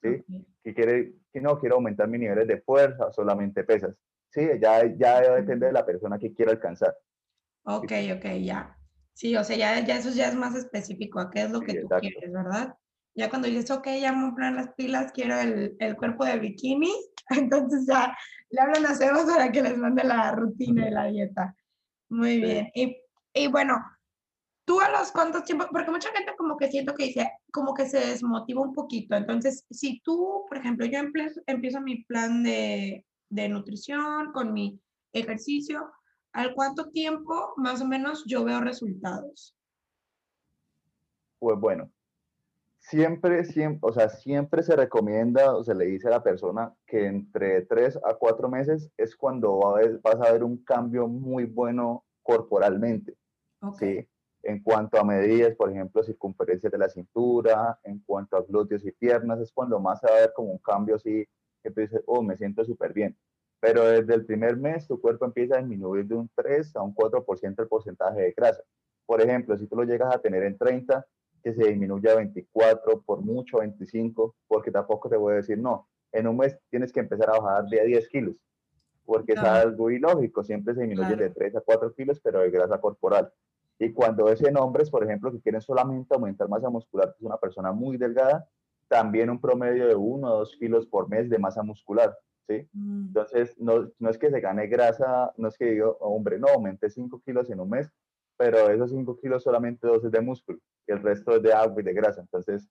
¿sí? 0.02 0.24
Que, 0.64 0.74
quiere, 0.74 1.16
que 1.34 1.42
no 1.42 1.60
quiero 1.60 1.76
aumentar 1.76 2.08
mis 2.08 2.22
niveles 2.22 2.48
de 2.48 2.62
fuerza, 2.62 3.12
solamente 3.12 3.66
pesas. 3.66 3.94
Sí, 4.30 4.48
ya, 4.62 4.86
ya 4.96 5.20
depende 5.36 5.66
de 5.66 5.74
la 5.74 5.86
persona 5.86 6.18
que 6.18 6.34
quiera 6.34 6.54
alcanzar. 6.54 6.96
Ok, 7.66 7.92
ok, 8.16 8.26
ya. 8.42 8.79
Sí, 9.20 9.36
o 9.36 9.44
sea, 9.44 9.58
ya, 9.58 9.86
ya 9.86 9.98
eso 9.98 10.12
ya 10.12 10.30
es 10.30 10.36
más 10.36 10.56
específico 10.56 11.20
a 11.20 11.30
qué 11.30 11.42
es 11.42 11.52
lo 11.52 11.60
que 11.60 11.82
tú 11.82 11.90
quieres, 12.00 12.32
¿verdad? 12.32 12.74
Ya 13.14 13.30
cuando 13.30 13.50
dices, 13.50 13.70
ok, 13.70 13.86
ya 14.00 14.14
me 14.14 14.32
poner 14.32 14.54
las 14.54 14.74
pilas, 14.76 15.12
quiero 15.12 15.38
el, 15.38 15.76
el, 15.78 15.98
cuerpo 15.98 16.24
de 16.24 16.40
bikini, 16.40 16.90
entonces 17.32 17.86
ya 17.86 18.16
le 18.50 18.62
hablan 18.62 18.86
a 18.86 18.96
Sebas 18.96 19.26
para 19.26 19.52
que 19.52 19.62
les 19.62 19.78
mande 19.78 20.06
la 20.06 20.32
rutina 20.32 20.88
y 20.88 20.92
la 20.92 21.08
dieta. 21.08 21.54
Muy 22.08 22.40
bien. 22.40 22.70
Y, 22.74 22.96
y 23.34 23.48
bueno, 23.48 23.84
¿Tú 24.64 24.80
a 24.80 24.90
los 24.90 25.12
cuántos 25.12 25.44
tiempos? 25.44 25.68
Porque 25.72 25.90
mucha 25.90 26.12
gente 26.12 26.36
como 26.38 26.56
que 26.56 26.70
siento 26.70 26.94
que 26.94 27.06
dice, 27.06 27.30
como 27.52 27.74
que 27.74 27.88
se 27.88 28.00
desmotiva 28.06 28.62
un 28.62 28.74
poquito. 28.74 29.16
Entonces, 29.16 29.66
si 29.72 30.00
tú, 30.02 30.46
por 30.48 30.60
ejemplo, 30.60 30.86
yo 30.86 31.00
empiezo, 31.00 31.42
empiezo 31.48 31.82
mi 31.82 32.04
plan 32.04 32.44
de, 32.44 33.04
de 33.30 33.50
nutrición 33.50 34.32
con 34.32 34.54
mi 34.54 34.80
ejercicio, 35.12 35.92
¿al 36.34 36.54
cuánto 36.54 36.90
tiempo 36.90 37.54
más 37.58 37.82
o 37.82 37.88
menos 37.88 38.24
yo 38.26 38.44
veo 38.44 38.62
resultados? 38.62 39.56
Pues 41.40 41.60
bueno, 41.60 41.90
siempre, 42.80 43.46
siempre, 43.46 43.80
o 43.82 43.94
sea, 43.94 44.10
siempre 44.10 44.64
se 44.64 44.76
recomienda 44.76 45.56
o 45.56 45.64
se 45.64 45.76
le 45.76 45.86
dice 45.86 46.08
a 46.08 46.12
la 46.12 46.24
persona 46.24 46.74
que 46.86 47.06
entre 47.06 47.62
tres 47.62 47.98
a 48.04 48.16
cuatro 48.16 48.50
meses 48.50 48.90
es 48.98 49.16
cuando 49.16 49.60
vas 50.04 50.16
a 50.16 50.32
ver 50.32 50.44
un 50.44 50.64
cambio 50.64 51.08
muy 51.08 51.46
bueno 51.46 52.04
corporalmente. 52.24 53.16
Okay. 53.62 54.02
¿sí? 54.02 54.10
En 54.44 54.64
cuanto 54.64 54.98
a 54.98 55.04
medidas, 55.04 55.56
por 55.56 55.70
ejemplo, 55.70 56.02
circunferencia 56.02 56.70
de 56.70 56.78
la 56.78 56.90
cintura, 56.90 57.78
en 57.84 58.00
cuanto 58.00 58.38
a 58.38 58.42
glúteos 58.42 58.86
y 58.86 58.92
piernas, 58.92 59.40
es 59.40 59.52
cuando 59.52 59.80
más 59.80 60.00
se 60.00 60.08
va 60.08 60.14
a 60.14 60.22
ver 60.22 60.34
como 60.34 60.52
un 60.52 60.60
cambio 60.60 60.96
así, 60.96 61.28
que 61.62 61.72
tú 61.72 61.82
dices, 61.82 62.02
oh, 62.06 62.22
me 62.22 62.38
siento 62.38 62.64
súper 62.64 62.94
bien. 62.94 63.18
Pero 63.60 63.84
desde 63.86 64.13
el 64.13 64.25
primer 64.25 64.58
mes 64.58 64.88
tu 64.88 65.00
cuerpo 65.00 65.25
empieza 65.25 65.56
a 65.56 65.60
disminuir 65.60 66.06
de 66.06 66.16
un 66.16 66.30
3 66.34 66.75
a 66.75 66.82
un 66.82 66.94
4% 66.94 67.62
el 67.62 67.68
porcentaje 67.68 68.22
de 68.22 68.32
grasa. 68.32 68.63
Por 69.06 69.22
ejemplo, 69.22 69.58
si 69.58 69.68
tú 69.68 69.75
lo 69.75 69.84
llegas 69.84 70.16
a 70.16 70.20
tener 70.20 70.44
en 70.44 70.58
30, 70.58 71.06
que 71.44 71.54
se 71.54 71.68
disminuya 71.68 72.13
a 72.13 72.16
24, 72.18 73.01
por 73.01 73.22
mucho 73.22 73.60
25, 73.60 74.36
porque 74.48 74.72
tampoco 74.72 75.10
te 75.10 75.18
voy 75.18 75.34
a 75.34 75.38
decir, 75.38 75.58
no, 75.58 75.88
en 76.12 76.28
un 76.28 76.38
mes 76.38 76.58
tienes 76.70 76.92
que 76.92 77.00
empezar 77.00 77.30
a 77.30 77.39
bajar 77.39 77.66
de 77.66 77.82
a 77.82 77.84
10 77.84 78.08
kilos, 78.10 78.36
porque 79.06 79.34
es 79.34 79.39
algo 79.39 79.89
ilógico, 79.89 80.44
siempre 80.44 80.74
se 80.74 80.82
disminuye 80.82 81.16
de 81.16 81.30
3 81.30 81.56
a 81.56 81.62
4 81.62 81.94
kilos, 81.94 82.20
pero 82.20 82.39
de 82.42 82.51
grasa 82.51 82.80
corporal. 82.80 83.32
Y 83.80 83.94
cuando 83.94 84.30
es 84.30 84.44
en 84.44 84.58
hombres, 84.58 84.89
por 84.89 85.04
ejemplo, 85.04 85.32
que 85.32 85.39
quieren 85.39 85.62
solamente 85.62 86.13
aumentar 86.13 86.50
masa 86.50 86.70
muscular, 86.70 87.08
que 87.08 87.20
es 87.20 87.25
una 87.25 87.38
persona 87.38 87.72
muy 87.72 87.98
delgada, 87.98 88.48
también 88.89 89.30
un 89.30 89.39
promedio 89.39 89.88
de 89.88 89.96
1 89.96 90.28
o 90.28 90.39
2 90.39 90.58
kilos 90.58 90.86
por 90.86 91.08
mes 91.08 91.30
de 91.30 91.39
masa 91.39 91.63
muscular, 91.63 92.18
¿sí? 92.50 92.68
Mm. 92.74 93.08
Entonces, 93.08 93.56
no, 93.60 93.91
no, 94.00 94.10
es 94.10 94.18
que 94.18 94.32
se 94.32 94.41
gane 94.41 94.68
grasa, 94.68 95.32
no 95.38 95.48
es 95.48 95.58
que 95.58 95.65
digo, 95.65 95.98
hombre, 96.00 96.39
no, 96.39 96.48
aumente 96.48 96.89
5 96.89 97.22
kilos 97.24 97.50
en 97.50 97.60
un 97.60 97.70
mes, 97.70 97.89
pero 98.38 98.70
esos 98.70 98.91
5 98.91 99.20
kilos 99.20 99.44
solamente 99.44 99.88
2 99.88 100.06
es 100.06 100.12
de 100.12 100.22
músculo 100.22 100.60
y 100.88 100.91
el 100.91 101.01
resto 101.01 101.36
es 101.36 101.44
de 101.44 101.53
agua 101.53 101.82
y 101.82 101.86
de 101.86 101.94
grasa. 101.94 102.22
Entonces, 102.22 102.68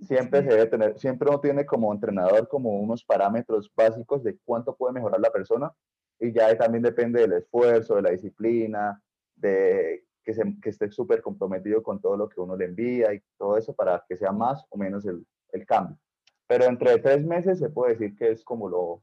siempre 0.00 0.42
se 0.42 0.50
debe 0.50 0.66
tener, 0.66 0.98
siempre 0.98 1.28
uno 1.28 1.40
tiene 1.40 1.66
como 1.66 1.92
entrenador 1.92 2.48
como 2.48 2.78
unos 2.80 3.04
parámetros 3.04 3.70
básicos 3.74 4.22
de 4.22 4.38
cuánto 4.44 4.76
puede 4.76 4.94
mejorar 4.94 5.20
la 5.20 5.30
persona 5.30 5.72
y 6.20 6.32
ya 6.32 6.56
también 6.56 6.82
depende 6.82 7.20
del 7.20 7.32
esfuerzo, 7.32 7.96
de 7.96 8.02
la 8.02 8.10
disciplina, 8.10 9.02
de 9.34 10.04
que, 10.22 10.34
se, 10.34 10.42
que 10.62 10.70
esté 10.70 10.90
súper 10.90 11.20
comprometido 11.22 11.82
con 11.82 12.00
todo 12.00 12.16
lo 12.16 12.28
que 12.28 12.40
uno 12.40 12.56
le 12.56 12.66
envía 12.66 13.12
y 13.12 13.22
todo 13.38 13.56
eso 13.56 13.74
para 13.74 14.04
que 14.08 14.16
sea 14.16 14.32
más 14.32 14.64
o 14.70 14.76
menos 14.76 15.04
el, 15.06 15.26
el 15.52 15.66
cambio. 15.66 15.98
Pero 16.46 16.64
entre 16.64 16.98
tres 16.98 17.24
meses 17.24 17.58
se 17.58 17.70
puede 17.70 17.94
decir 17.94 18.16
que 18.16 18.30
es 18.30 18.44
como 18.44 18.68
lo, 18.68 19.02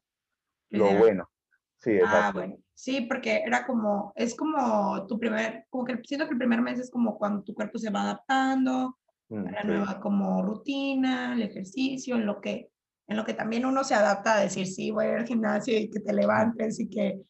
lo 0.77 0.97
bueno. 0.97 1.29
Sí, 1.77 1.91
ah, 1.91 1.95
exacto. 1.95 2.27
Ah, 2.27 2.31
bueno. 2.33 2.57
Sí, 2.73 3.01
porque 3.01 3.43
era 3.45 3.65
como, 3.65 4.13
es 4.15 4.35
como 4.35 5.05
tu 5.07 5.19
primer, 5.19 5.65
como 5.69 5.85
que 5.85 5.99
siento 6.03 6.25
que 6.25 6.33
el 6.33 6.37
primer 6.37 6.61
mes 6.61 6.79
es 6.79 6.89
como 6.89 7.17
cuando 7.17 7.43
tu 7.43 7.53
cuerpo 7.53 7.77
se 7.77 7.91
va 7.91 8.01
adaptando 8.01 8.97
mm, 9.29 9.47
a 9.47 9.51
la 9.51 9.63
nueva 9.63 9.99
como 9.99 10.41
rutina, 10.41 11.33
el 11.33 11.43
ejercicio, 11.43 12.15
en 12.15 12.25
lo 12.25 12.41
que, 12.41 12.69
en 13.07 13.17
lo 13.17 13.23
que 13.23 13.33
también 13.33 13.65
uno 13.65 13.83
se 13.83 13.93
adapta 13.95 14.35
a 14.35 14.41
decir, 14.41 14.65
sí, 14.67 14.91
voy 14.91 15.05
al 15.05 15.27
gimnasio 15.27 15.77
y 15.77 15.89
que 15.89 15.99
te 15.99 16.13
levantes 16.13 16.79
y 16.79 16.89
que, 16.89 17.21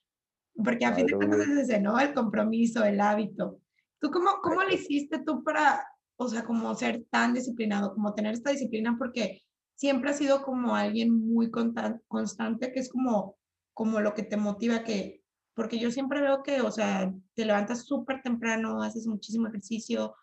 porque 0.55 0.85
a 0.85 0.93
fin 0.93 1.07
de 1.07 1.15
cuentas 1.15 1.41
es 1.41 1.69
ese, 1.69 1.81
¿no? 1.81 1.99
El 1.99 2.13
compromiso, 2.13 2.83
el 2.83 3.01
hábito. 3.01 3.59
¿Tú 3.99 4.11
cómo, 4.11 4.39
cómo 4.41 4.63
le 4.63 4.75
hiciste 4.75 5.19
tú 5.25 5.43
para, 5.43 5.85
o 6.15 6.27
sea, 6.27 6.43
como 6.43 6.73
ser 6.75 7.03
tan 7.09 7.33
disciplinado, 7.33 7.93
como 7.93 8.13
tener 8.13 8.33
esta 8.33 8.51
disciplina? 8.51 8.95
Porque 8.97 9.41
siempre 9.75 10.11
has 10.11 10.17
sido 10.17 10.43
como 10.43 10.75
alguien 10.75 11.13
muy 11.13 11.49
constante, 11.51 12.71
que 12.71 12.79
es 12.79 12.89
como, 12.89 13.37
como 13.73 13.99
lo 13.99 14.13
que 14.13 14.23
te 14.23 14.37
motiva, 14.37 14.83
que, 14.83 15.23
porque 15.55 15.79
yo 15.79 15.91
siempre 15.91 16.21
veo 16.21 16.43
que, 16.43 16.61
o 16.61 16.71
sea, 16.71 17.13
te 17.35 17.45
levantas 17.45 17.85
súper 17.85 18.21
temprano, 18.21 18.81
haces 18.81 19.07
muchísimo 19.07 19.47
ejercicio. 19.47 20.15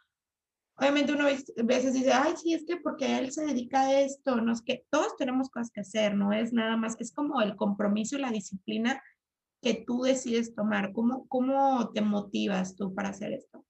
Obviamente 0.77 1.13
uno 1.13 1.27
a 1.27 1.63
veces 1.65 1.95
dice, 1.95 2.13
ay, 2.13 2.35
sí, 2.37 2.55
es 2.55 2.65
que 2.65 2.79
porque 2.79 3.19
él 3.19 3.33
se 3.33 3.45
dedica 3.45 3.83
a 3.83 4.01
esto, 4.01 4.41
no 4.41 4.53
es 4.53 4.63
que 4.63 4.87
todos 4.91 5.17
tenemos 5.17 5.51
cosas 5.51 5.71
que 5.71 5.83
hacer, 5.83 6.17
no 6.17 6.33
es 6.33 6.53
nada 6.53 6.77
más, 6.77 6.97
es 6.99 7.13
como 7.13 7.41
el 7.43 7.55
compromiso 7.57 8.17
y 8.17 8.21
la 8.21 8.31
disciplina 8.31 9.03
que 9.63 9.85
tú 9.87 10.03
decides 10.03 10.55
tomar. 10.55 10.93
¿Cómo, 10.93 11.27
cómo 11.29 11.91
te 11.93 12.01
motivas 12.01 12.77
tú 12.77 12.95
para 12.95 13.11
hacer 13.11 13.33
esto? 13.35 13.65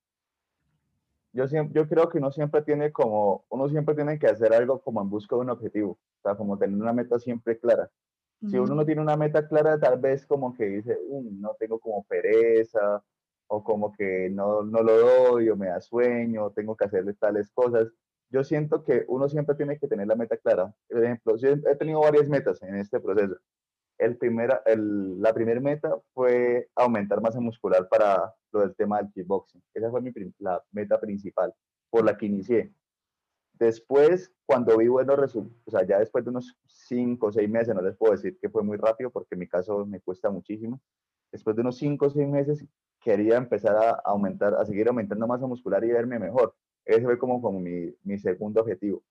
Yo, 1.33 1.49
siempre, 1.49 1.81
yo 1.81 1.89
creo 1.89 2.09
que 2.09 2.19
uno 2.19 2.31
siempre 2.31 2.63
tiene 2.63 2.93
como, 2.93 3.45
uno 3.49 3.69
siempre 3.69 3.95
tiene 3.95 4.19
que 4.19 4.27
hacer 4.27 4.53
algo 4.53 4.81
como 4.81 5.01
en 5.01 5.11
busca 5.11 5.37
de 5.37 5.43
un 5.43 5.51
objetivo, 5.51 5.93
o 5.93 6.23
sea, 6.23 6.37
como 6.37 6.59
tener 6.59 6.81
una 6.81 6.93
meta 6.93 7.19
siempre 7.19 7.59
clara. 7.59 7.91
Si 8.49 8.59
uno 8.59 8.75
no 8.75 8.87
tiene 8.87 9.03
una 9.03 9.19
meta 9.19 9.47
clara, 9.47 9.79
tal 9.79 10.01
vez 10.01 10.25
como 10.27 10.55
que 10.55 10.65
dice, 10.65 10.99
no 11.11 11.55
tengo 11.59 11.79
como 11.79 12.05
pereza, 12.05 13.05
o 13.49 13.63
como 13.63 13.93
que 13.93 14.31
no, 14.31 14.63
no 14.63 14.83
lo 14.83 14.97
doy, 14.97 15.51
o 15.51 15.57
me 15.57 15.67
da 15.67 15.81
sueño, 15.81 16.51
tengo 16.53 16.75
que 16.75 16.87
hacerle 16.87 17.13
tales 17.13 17.51
cosas. 17.51 17.89
Yo 18.31 18.43
siento 18.43 18.83
que 18.83 19.05
uno 19.09 19.29
siempre 19.29 19.57
tiene 19.57 19.79
que 19.79 19.89
tener 19.89 20.07
la 20.07 20.17
meta 20.17 20.39
clara. 20.39 20.75
Por 20.89 21.05
ejemplo, 21.05 21.37
yo 21.37 21.51
he 21.51 21.77
tenido 21.77 22.01
varias 22.01 22.29
metas 22.29 22.63
en 22.63 22.77
este 22.77 22.99
proceso 22.99 23.37
el 24.00 24.16
primera, 24.16 24.62
el, 24.64 25.21
la 25.21 25.33
primera 25.35 25.61
meta 25.61 25.95
fue 26.14 26.69
aumentar 26.75 27.21
masa 27.21 27.38
muscular 27.38 27.87
para 27.88 28.35
lo 28.50 28.61
del 28.61 28.75
tema 28.75 28.99
del 28.99 29.12
kickboxing. 29.12 29.62
Esa 29.75 29.90
fue 29.90 30.00
mi, 30.00 30.12
la 30.38 30.62
meta 30.73 30.99
principal 30.99 31.54
por 31.90 32.04
la 32.04 32.16
que 32.16 32.26
inicié. 32.26 32.73
Después, 33.52 34.33
cuando 34.47 34.78
vi 34.78 34.88
buenos 34.88 35.19
resultados, 35.19 35.62
o 35.66 35.71
sea, 35.71 35.87
ya 35.87 35.99
después 35.99 36.25
de 36.25 36.30
unos 36.30 36.57
5 36.64 37.26
o 37.26 37.33
6 37.33 37.49
meses, 37.50 37.75
no 37.75 37.83
les 37.83 37.95
puedo 37.95 38.12
decir 38.12 38.38
que 38.40 38.49
fue 38.49 38.62
muy 38.62 38.78
rápido 38.78 39.11
porque 39.11 39.35
en 39.35 39.40
mi 39.40 39.47
caso 39.47 39.85
me 39.85 40.00
cuesta 40.00 40.30
muchísimo. 40.30 40.80
Después 41.30 41.54
de 41.54 41.61
unos 41.61 41.76
5 41.76 42.07
o 42.07 42.11
6 42.11 42.26
meses, 42.26 42.64
quería 43.00 43.37
empezar 43.37 43.76
a 43.76 43.90
aumentar, 44.04 44.54
a 44.54 44.64
seguir 44.64 44.88
aumentando 44.88 45.26
masa 45.26 45.47
muscular 45.47 45.85
y 45.85 45.88
verme 45.88 46.19
mejor. 46.19 46.54
Ese 46.87 47.02
fue 47.02 47.19
como, 47.19 47.42
como 47.42 47.61
mi, 47.61 47.95
mi 48.02 48.19
segundo 48.19 48.62
objetivo. 48.62 49.02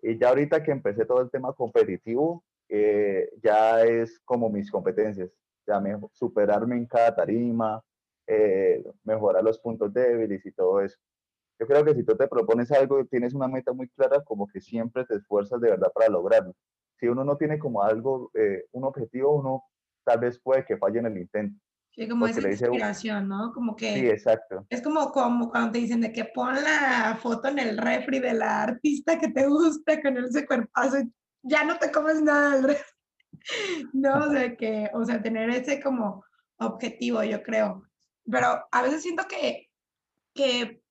Y 0.00 0.16
ya 0.18 0.28
ahorita 0.28 0.62
que 0.62 0.70
empecé 0.70 1.04
todo 1.04 1.20
el 1.20 1.30
tema 1.30 1.52
competitivo, 1.52 2.44
eh, 2.68 3.30
ya 3.42 3.82
es 3.82 4.20
como 4.24 4.50
mis 4.50 4.70
competencias, 4.70 5.30
ya 5.66 5.80
me, 5.80 5.96
superarme 6.12 6.76
en 6.76 6.86
cada 6.86 7.14
tarima, 7.14 7.82
eh, 8.26 8.84
mejorar 9.04 9.42
los 9.44 9.58
puntos 9.58 9.92
débiles 9.92 10.44
y 10.44 10.52
todo 10.52 10.80
eso. 10.80 10.96
Yo 11.58 11.66
creo 11.66 11.84
que 11.84 11.94
si 11.94 12.02
tú 12.02 12.16
te 12.16 12.28
propones 12.28 12.70
algo, 12.70 13.04
tienes 13.06 13.32
una 13.32 13.48
meta 13.48 13.72
muy 13.72 13.88
clara, 13.88 14.22
como 14.24 14.46
que 14.46 14.60
siempre 14.60 15.04
te 15.04 15.16
esfuerzas 15.16 15.60
de 15.60 15.70
verdad 15.70 15.90
para 15.94 16.08
lograrlo. 16.08 16.54
Si 16.98 17.08
uno 17.08 17.24
no 17.24 17.36
tiene 17.36 17.58
como 17.58 17.82
algo, 17.82 18.30
eh, 18.34 18.66
un 18.72 18.84
objetivo, 18.84 19.36
uno 19.36 19.64
tal 20.04 20.20
vez 20.20 20.38
puede 20.38 20.64
que 20.64 20.76
falle 20.76 20.98
en 20.98 21.06
el 21.06 21.18
intento. 21.18 21.58
Sí, 21.92 22.06
como 22.06 22.26
esa 22.26 22.46
inspiración, 22.46 23.26
¿no? 23.26 23.52
Como 23.54 23.74
que... 23.74 23.94
Sí, 23.94 24.06
exacto. 24.06 24.66
Es 24.68 24.82
como, 24.82 25.10
como 25.12 25.50
cuando 25.50 25.72
te 25.72 25.78
dicen 25.78 26.02
de 26.02 26.12
que 26.12 26.26
pon 26.26 26.54
la 26.54 27.18
foto 27.22 27.48
en 27.48 27.58
el 27.58 27.78
refri 27.78 28.18
de 28.18 28.34
la 28.34 28.64
artista 28.64 29.18
que 29.18 29.28
te 29.28 29.46
gusta 29.46 30.02
con 30.02 30.18
ese 30.18 30.44
cuerpazo 30.44 30.98
y 31.00 31.10
ya 31.46 31.64
no 31.64 31.78
te 31.78 31.90
comes 31.90 32.22
nada 32.22 32.56
del 32.56 32.64
resto. 32.64 32.92
No, 33.92 34.28
de 34.28 34.56
que, 34.56 34.90
o 34.92 35.04
sea, 35.04 35.22
tener 35.22 35.48
ese 35.50 35.80
como 35.80 36.24
objetivo, 36.56 37.22
yo 37.22 37.44
creo. 37.44 37.88
Pero 38.28 38.66
a 38.72 38.82
veces 38.82 39.02
siento 39.02 39.24
que, 39.28 39.70
que 40.34 40.82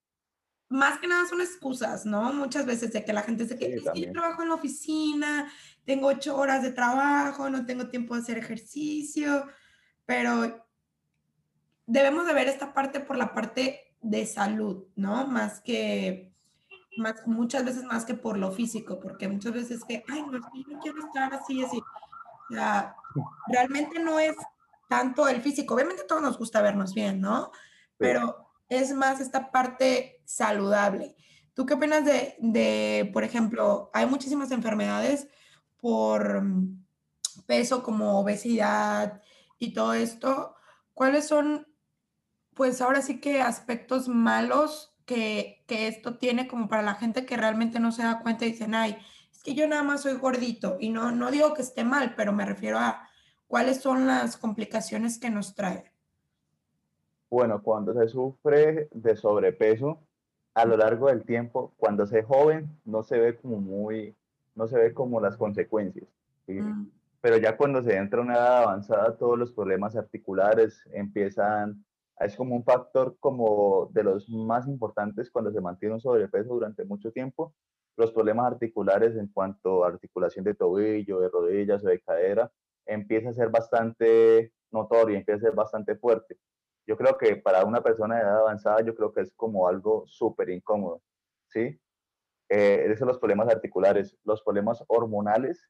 más 0.70 1.00
que 1.00 1.08
nada 1.08 1.28
son 1.28 1.42
excusas, 1.42 2.06
¿no? 2.06 2.32
Muchas 2.32 2.66
veces 2.66 2.94
de 2.94 3.04
que 3.04 3.12
la 3.12 3.24
gente 3.24 3.44
dice 3.44 3.58
que 3.58 3.76
que 3.76 4.02
yo 4.02 4.12
trabajo 4.14 4.44
en 4.44 4.50
la 4.50 4.56
oficina, 4.56 5.52
tengo 5.84 6.08
ocho 6.08 6.38
horas 6.38 6.64
de 6.64 6.72
trabajo, 6.72 7.50
no 7.50 7.66
tengo 7.66 7.90
tiempo 7.90 8.16
de 8.16 8.22
hacer 8.22 8.38
ejercicio, 8.38 9.48
pero 10.06 10.66
debemos 11.86 12.26
de 12.26 12.34
ver 12.34 12.48
esta 12.48 12.74
parte 12.74 13.02
por 13.02 13.18
la 13.18 13.34
parte 13.34 13.96
de 14.02 14.26
salud, 14.26 14.86
¿no? 14.96 15.28
Más 15.28 15.62
que 15.62 16.35
más, 16.98 17.26
muchas 17.26 17.66
veces 17.66 17.84
más 17.84 18.06
que 18.06 18.14
por 18.14 18.38
lo 18.38 18.52
físico, 18.52 19.00
porque 19.00 19.28
muchas 19.28 19.54
veces 19.54 19.84
que, 19.84 20.04
ay, 20.08 20.24
no, 20.24 20.40
no 20.40 20.80
quiero 20.82 21.06
estar 21.06 21.34
así, 21.34 21.64
así. 21.64 21.78
O 22.50 22.54
sea, 22.54 22.96
realmente 23.48 24.00
no 24.00 24.20
es 24.20 24.36
tanto 24.88 25.28
el 25.28 25.42
físico. 25.42 25.74
Obviamente 25.74 26.04
a 26.04 26.08
todos 26.08 26.22
nos 26.22 26.38
gusta 26.38 26.62
vernos 26.62 26.94
bien, 26.94 27.22
¿no? 27.22 27.52
Pero 27.98 28.50
es 28.70 28.94
más 28.94 29.20
esta 29.20 29.52
parte 29.52 30.22
saludable. 30.26 31.16
¿Tú 31.54 31.66
qué 31.66 31.76
opinas 31.76 32.06
de, 32.06 32.36
de, 32.40 33.10
por 33.14 33.24
ejemplo, 33.24 33.90
hay 33.94 34.06
muchísimas 34.06 34.52
enfermedades 34.52 35.28
por 35.78 36.42
mm, 36.42 36.84
peso 37.46 37.84
como 37.84 38.20
obesidad 38.20 39.22
y 39.58 39.74
todo 39.74 39.94
esto? 39.94 40.56
¿Cuáles 40.94 41.28
son, 41.28 41.68
pues 42.54 42.82
ahora 42.82 43.02
sí 43.02 43.20
que 43.20 43.42
aspectos 43.42 44.08
malos 44.08 44.95
que, 45.06 45.64
que, 45.68 45.88
esto 45.88 46.18
tiene 46.18 46.48
como 46.48 46.68
para 46.68 46.82
la 46.82 46.96
gente 46.96 47.26
que 47.26 47.38
realmente 47.38 47.80
no 47.80 47.92
se 47.92 48.04
da 48.04 48.22
cuenta 48.22 48.46
y 48.46 48.52
dicen, 48.52 48.76
ay, 48.76 48.98
es 49.32 49.44
que 49.44 49.54
yo 49.54 49.68
nada 49.68 49.84
más 49.84 50.02
soy 50.02 50.14
gordito 50.14 50.78
y 50.80 50.90
no, 50.90 51.12
no 51.12 51.32
digo 51.32 51.54
que 51.54 51.62
esté 51.62 51.84
mal, 51.84 52.14
pero 52.16 52.34
me 52.34 52.46
refiero 52.46 52.80
a 52.80 53.08
cuáles 53.48 53.82
son 53.82 54.08
las 54.08 54.38
complicaciones 54.38 55.20
que 55.20 55.30
nos 55.30 55.56
trae. 55.56 55.92
Bueno, 57.30 57.62
cuando 57.62 57.94
se 57.94 58.08
sufre 58.08 58.88
de 58.92 59.16
sobrepeso 59.16 60.00
a 60.54 60.66
lo 60.66 60.78
largo 60.78 61.08
del 61.08 61.24
tiempo, 61.24 61.74
cuando 61.78 62.08
se 62.08 62.20
es 62.20 62.26
joven, 62.26 62.70
no 62.86 63.04
se 63.04 63.20
ve 63.20 63.36
como 63.38 63.60
muy, 63.60 64.16
no 64.56 64.68
se 64.68 64.78
ve 64.78 64.94
como 64.94 65.20
las 65.20 65.36
consecuencias. 65.36 66.08
Mm. 66.48 66.86
Pero 67.22 67.38
ya 67.38 67.58
cuando 67.58 67.82
se 67.84 67.98
entra 67.98 68.20
a 68.20 68.24
una 68.24 68.36
edad 68.36 68.64
avanzada, 68.64 69.18
todos 69.18 69.38
los 69.38 69.52
problemas 69.52 69.96
articulares 69.96 70.80
empiezan 70.94 71.84
es 72.20 72.36
como 72.36 72.56
un 72.56 72.64
factor 72.64 73.18
como 73.20 73.90
de 73.92 74.04
los 74.04 74.30
más 74.30 74.68
importantes 74.68 75.30
cuando 75.32 75.52
se 75.52 75.62
mantiene 75.62 75.96
un 75.96 76.02
sobrepeso 76.02 76.54
durante 76.54 76.86
mucho 76.86 77.12
tiempo. 77.12 77.54
Los 77.98 78.12
problemas 78.12 78.48
articulares 78.54 79.16
en 79.16 79.28
cuanto 79.28 79.84
a 79.84 79.90
articulación 79.90 80.46
de 80.46 80.56
tobillo, 80.56 81.20
de 81.20 81.30
rodillas 81.30 81.84
o 81.84 81.88
de 81.88 82.02
cadera 82.02 82.52
empieza 82.86 83.30
a 83.30 83.34
ser 83.34 83.50
bastante 83.50 84.54
notorio, 84.72 85.18
empieza 85.18 85.38
a 85.40 85.50
ser 85.50 85.56
bastante 85.56 85.96
fuerte. 85.96 86.38
Yo 86.88 86.98
creo 86.98 87.18
que 87.18 87.36
para 87.38 87.66
una 87.66 87.82
persona 87.82 88.16
de 88.16 88.22
edad 88.22 88.40
avanzada, 88.40 88.82
yo 88.82 88.96
creo 88.96 89.12
que 89.12 89.22
es 89.22 89.34
como 89.36 89.68
algo 89.68 90.04
súper 90.06 90.50
incómodo, 90.50 91.02
¿sí? 91.48 91.80
Eh, 92.50 92.86
esos 92.92 93.08
los 93.08 93.18
problemas 93.18 93.50
articulares, 93.50 94.18
los 94.24 94.44
problemas 94.44 94.84
hormonales, 94.88 95.66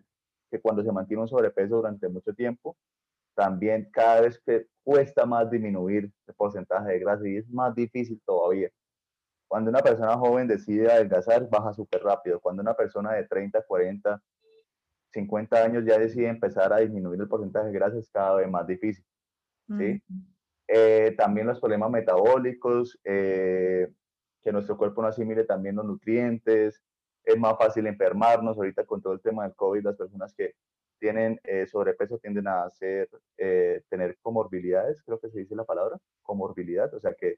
que 0.52 0.60
cuando 0.60 0.84
se 0.84 0.92
mantiene 0.92 1.22
un 1.22 1.30
sobrepeso 1.30 1.78
durante 1.78 2.10
mucho 2.10 2.34
tiempo, 2.34 2.78
también 3.36 3.90
cada 3.92 4.22
vez 4.22 4.42
que 4.46 4.68
cuesta 4.84 5.26
más 5.26 5.50
disminuir 5.50 6.12
el 6.28 6.34
porcentaje 6.36 6.94
de 6.94 7.00
grasa 7.00 7.28
y 7.28 7.38
es 7.38 7.50
más 7.50 7.76
difícil 7.76 8.22
todavía. 8.26 8.70
Cuando 9.48 9.70
una 9.70 9.80
persona 9.80 10.18
joven 10.18 10.48
decide 10.48 10.92
adelgazar, 10.92 11.48
baja 11.50 11.74
súper 11.74 12.02
rápido. 12.04 12.40
Cuando 12.40 12.62
una 12.62 12.74
persona 12.74 13.14
de 13.14 13.26
30, 13.26 13.62
40, 13.64 14.22
50 15.12 15.64
años 15.64 15.86
ya 15.86 15.98
decide 15.98 16.28
empezar 16.28 16.74
a 16.74 16.80
disminuir 16.80 17.22
el 17.22 17.28
porcentaje 17.28 17.68
de 17.68 17.74
grasa, 17.74 17.98
es 17.98 18.10
cada 18.10 18.36
vez 18.36 18.50
más 18.50 18.66
difícil. 18.66 19.06
¿sí? 19.78 20.02
Eh, 20.68 21.14
también 21.18 21.48
los 21.48 21.60
problemas 21.60 21.92
metabólicos, 21.92 23.00
eh, 23.04 23.88
que 24.42 24.52
nuestro 24.52 24.78
cuerpo 24.78 25.02
no 25.02 25.08
asimile 25.08 25.44
también 25.44 25.76
los 25.76 25.86
nutrientes, 25.86 26.84
es 27.24 27.38
más 27.38 27.58
fácil 27.58 27.88
enfermarnos. 27.88 28.58
Ahorita 28.58 28.86
con 28.86 29.02
todo 29.02 29.14
el 29.14 29.22
tema 29.22 29.44
del 29.44 29.56
COVID, 29.56 29.84
las 29.84 29.96
personas 29.96 30.34
que 30.34 30.54
tienen 31.00 31.40
eh, 31.44 31.68
sobrepeso 31.68 32.18
tienden 32.20 32.48
a 32.48 32.64
hacer, 32.64 33.10
eh, 33.38 33.82
tener 33.90 34.18
comorbilidades, 34.22 35.02
creo 35.04 35.20
que 35.20 35.30
se 35.30 35.40
dice 35.40 35.56
la 35.56 35.66
palabra, 35.66 35.98
comorbilidad, 36.22 36.94
o 36.94 37.00
sea 37.00 37.14
que 37.14 37.38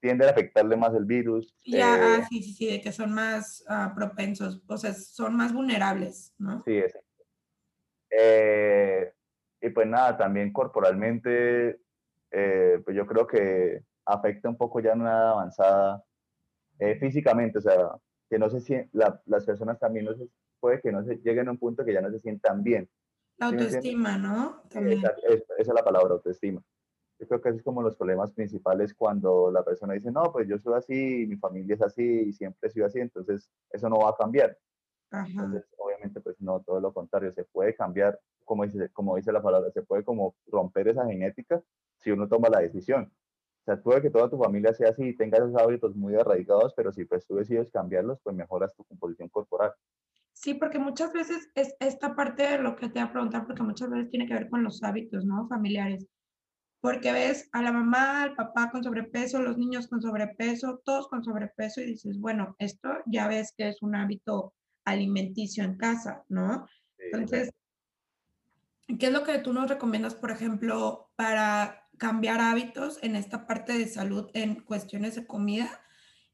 tienden 0.00 0.28
a 0.28 0.32
afectarle 0.32 0.76
más 0.76 0.94
el 0.94 1.04
virus. 1.04 1.54
Ya, 1.64 1.94
ah, 1.94 2.18
eh, 2.18 2.26
sí, 2.28 2.42
sí, 2.42 2.52
sí, 2.52 2.66
de 2.66 2.80
que 2.80 2.92
son 2.92 3.12
más 3.14 3.64
ah, 3.68 3.92
propensos, 3.94 4.62
o 4.66 4.76
sea, 4.76 4.92
son 4.92 5.36
más 5.36 5.52
vulnerables, 5.52 6.34
¿no? 6.38 6.62
Sí, 6.64 6.76
es. 6.76 6.98
y 9.60 9.70
pues 9.70 9.86
nada, 9.86 10.16
también 10.16 10.52
corporalmente, 10.52 11.80
pues 12.30 12.96
yo 12.96 13.06
creo 13.06 13.26
que 13.26 13.82
afecta 14.04 14.48
un 14.48 14.56
poco 14.56 14.80
ya 14.80 14.92
en 14.92 15.00
una 15.00 15.30
avanzada 15.30 16.04
físicamente, 17.00 17.58
o 17.58 17.62
sea, 17.62 17.96
que 18.28 18.38
no 18.38 18.50
sé 18.50 18.60
si 18.60 18.74
las 18.92 19.44
personas 19.46 19.78
también 19.78 20.04
no 20.04 20.14
se 20.14 20.28
puede 20.64 20.80
que 20.80 20.90
no 20.90 21.04
se 21.04 21.16
lleguen 21.16 21.46
a 21.48 21.50
un 21.50 21.58
punto 21.58 21.84
que 21.84 21.92
ya 21.92 22.00
no 22.00 22.10
se 22.10 22.20
sientan 22.20 22.62
bien. 22.62 22.88
La 23.36 23.48
autoestima, 23.48 24.16
¿no? 24.16 24.62
Esa, 24.70 25.14
es 25.58 25.68
la 25.68 25.84
palabra, 25.84 26.14
autoestima. 26.14 26.62
Yo 27.18 27.28
creo 27.28 27.42
que 27.42 27.50
esos 27.50 27.58
es 27.58 27.64
como 27.64 27.82
los 27.82 27.96
problemas 27.96 28.32
principales 28.32 28.94
cuando 28.94 29.50
la 29.50 29.62
persona 29.62 29.92
dice, 29.92 30.10
no, 30.10 30.32
pues 30.32 30.48
yo 30.48 30.56
soy 30.58 30.72
así, 30.78 31.26
mi 31.28 31.36
familia 31.36 31.74
es 31.74 31.82
así 31.82 32.02
y 32.02 32.32
siempre 32.32 32.70
soy 32.70 32.80
así, 32.80 32.98
entonces 32.98 33.50
eso 33.68 33.90
no 33.90 33.98
va 33.98 34.08
a 34.08 34.16
cambiar. 34.16 34.56
Entonces, 35.12 35.66
obviamente, 35.76 36.22
pues 36.22 36.40
no, 36.40 36.60
todo 36.60 36.80
lo 36.80 36.94
contrario, 36.94 37.30
se 37.34 37.44
puede 37.44 37.74
cambiar, 37.74 38.18
como 38.46 38.64
dice, 38.64 38.88
como 38.94 39.16
dice 39.16 39.32
la 39.32 39.42
palabra, 39.42 39.70
se 39.70 39.82
puede 39.82 40.02
como 40.02 40.34
romper 40.46 40.88
esa 40.88 41.04
genética 41.04 41.62
si 42.00 42.10
uno 42.10 42.26
toma 42.26 42.48
la 42.48 42.60
decisión. 42.60 43.12
O 43.60 43.64
sea, 43.66 43.76
puede 43.82 44.00
que 44.00 44.08
toda 44.08 44.30
tu 44.30 44.38
familia 44.38 44.72
sea 44.72 44.88
así 44.88 45.08
y 45.08 45.14
tenga 45.14 45.36
esos 45.36 45.54
hábitos 45.56 45.94
muy 45.94 46.14
arraigados, 46.14 46.72
pero 46.74 46.90
si 46.90 47.04
pues 47.04 47.26
tú 47.26 47.36
decides 47.36 47.70
cambiarlos, 47.70 48.18
pues 48.22 48.34
mejoras 48.34 48.74
tu 48.74 48.82
composición 48.84 49.28
corporal. 49.28 49.74
Sí, 50.34 50.54
porque 50.54 50.80
muchas 50.80 51.12
veces 51.12 51.48
es 51.54 51.74
esta 51.78 52.14
parte 52.16 52.42
de 52.42 52.58
lo 52.58 52.74
que 52.74 52.88
te 52.88 53.00
voy 53.00 53.08
a 53.08 53.12
preguntar, 53.12 53.46
porque 53.46 53.62
muchas 53.62 53.88
veces 53.88 54.10
tiene 54.10 54.26
que 54.26 54.34
ver 54.34 54.50
con 54.50 54.64
los 54.64 54.82
hábitos, 54.82 55.24
¿no? 55.24 55.48
Familiares. 55.48 56.06
Porque 56.80 57.12
ves 57.12 57.48
a 57.52 57.62
la 57.62 57.72
mamá, 57.72 58.24
al 58.24 58.34
papá 58.34 58.70
con 58.70 58.82
sobrepeso, 58.82 59.40
los 59.40 59.56
niños 59.56 59.86
con 59.86 60.02
sobrepeso, 60.02 60.82
todos 60.84 61.08
con 61.08 61.24
sobrepeso 61.24 61.80
y 61.80 61.86
dices, 61.86 62.18
bueno, 62.18 62.56
esto 62.58 62.90
ya 63.06 63.28
ves 63.28 63.54
que 63.56 63.68
es 63.68 63.80
un 63.80 63.94
hábito 63.94 64.54
alimenticio 64.84 65.64
en 65.64 65.78
casa, 65.78 66.24
¿no? 66.28 66.66
Entonces, 66.98 67.52
¿qué 68.98 69.06
es 69.06 69.12
lo 69.12 69.22
que 69.22 69.38
tú 69.38 69.52
nos 69.52 69.70
recomiendas, 69.70 70.16
por 70.16 70.32
ejemplo, 70.32 71.10
para 71.16 71.88
cambiar 71.96 72.40
hábitos 72.40 72.98
en 73.02 73.14
esta 73.14 73.46
parte 73.46 73.78
de 73.78 73.86
salud 73.86 74.30
en 74.34 74.56
cuestiones 74.56 75.14
de 75.14 75.26
comida 75.26 75.80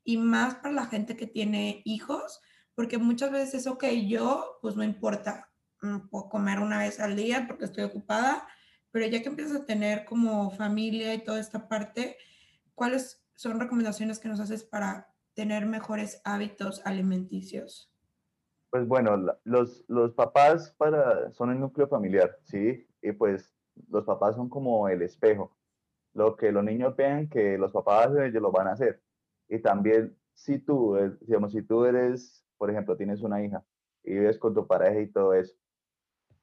y 0.02 0.16
más 0.16 0.54
para 0.56 0.72
la 0.72 0.86
gente 0.86 1.16
que 1.16 1.26
tiene 1.26 1.82
hijos? 1.84 2.40
Porque 2.74 2.98
muchas 2.98 3.30
veces, 3.30 3.66
ok, 3.66 3.84
yo, 4.06 4.58
pues 4.62 4.76
no 4.76 4.82
importa, 4.82 5.50
mm, 5.82 6.08
puedo 6.08 6.28
comer 6.28 6.60
una 6.60 6.78
vez 6.78 7.00
al 7.00 7.16
día 7.16 7.44
porque 7.46 7.64
estoy 7.64 7.84
ocupada, 7.84 8.46
pero 8.90 9.06
ya 9.06 9.22
que 9.22 9.28
empiezas 9.28 9.60
a 9.60 9.66
tener 9.66 10.04
como 10.04 10.50
familia 10.50 11.14
y 11.14 11.24
toda 11.24 11.40
esta 11.40 11.68
parte, 11.68 12.16
¿cuáles 12.74 13.24
son 13.34 13.60
recomendaciones 13.60 14.18
que 14.18 14.28
nos 14.28 14.40
haces 14.40 14.64
para 14.64 15.08
tener 15.34 15.66
mejores 15.66 16.20
hábitos 16.24 16.82
alimenticios? 16.84 17.90
Pues 18.70 18.86
bueno, 18.86 19.16
los, 19.44 19.84
los 19.88 20.12
papás 20.14 20.74
para, 20.76 21.30
son 21.32 21.50
el 21.50 21.60
núcleo 21.60 21.88
familiar, 21.88 22.38
¿sí? 22.42 22.86
Y 23.02 23.12
pues 23.12 23.54
los 23.88 24.04
papás 24.04 24.36
son 24.36 24.48
como 24.48 24.88
el 24.88 25.02
espejo. 25.02 25.56
Lo 26.12 26.36
que 26.36 26.52
los 26.52 26.64
niños 26.64 26.94
vean 26.96 27.28
que 27.28 27.56
los 27.58 27.72
papás 27.72 28.10
ellos 28.16 28.42
lo 28.42 28.52
van 28.52 28.68
a 28.68 28.72
hacer. 28.72 29.02
Y 29.48 29.60
también 29.60 30.16
si 30.34 30.58
tú, 30.58 30.96
eh, 30.96 31.16
digamos, 31.20 31.52
si 31.52 31.62
tú 31.62 31.84
eres 31.84 32.44
por 32.60 32.70
ejemplo, 32.70 32.94
tienes 32.94 33.22
una 33.22 33.42
hija 33.42 33.64
y 34.04 34.12
vives 34.12 34.38
con 34.38 34.52
tu 34.52 34.66
pareja 34.66 35.00
y 35.00 35.10
todo 35.10 35.32
eso, 35.32 35.54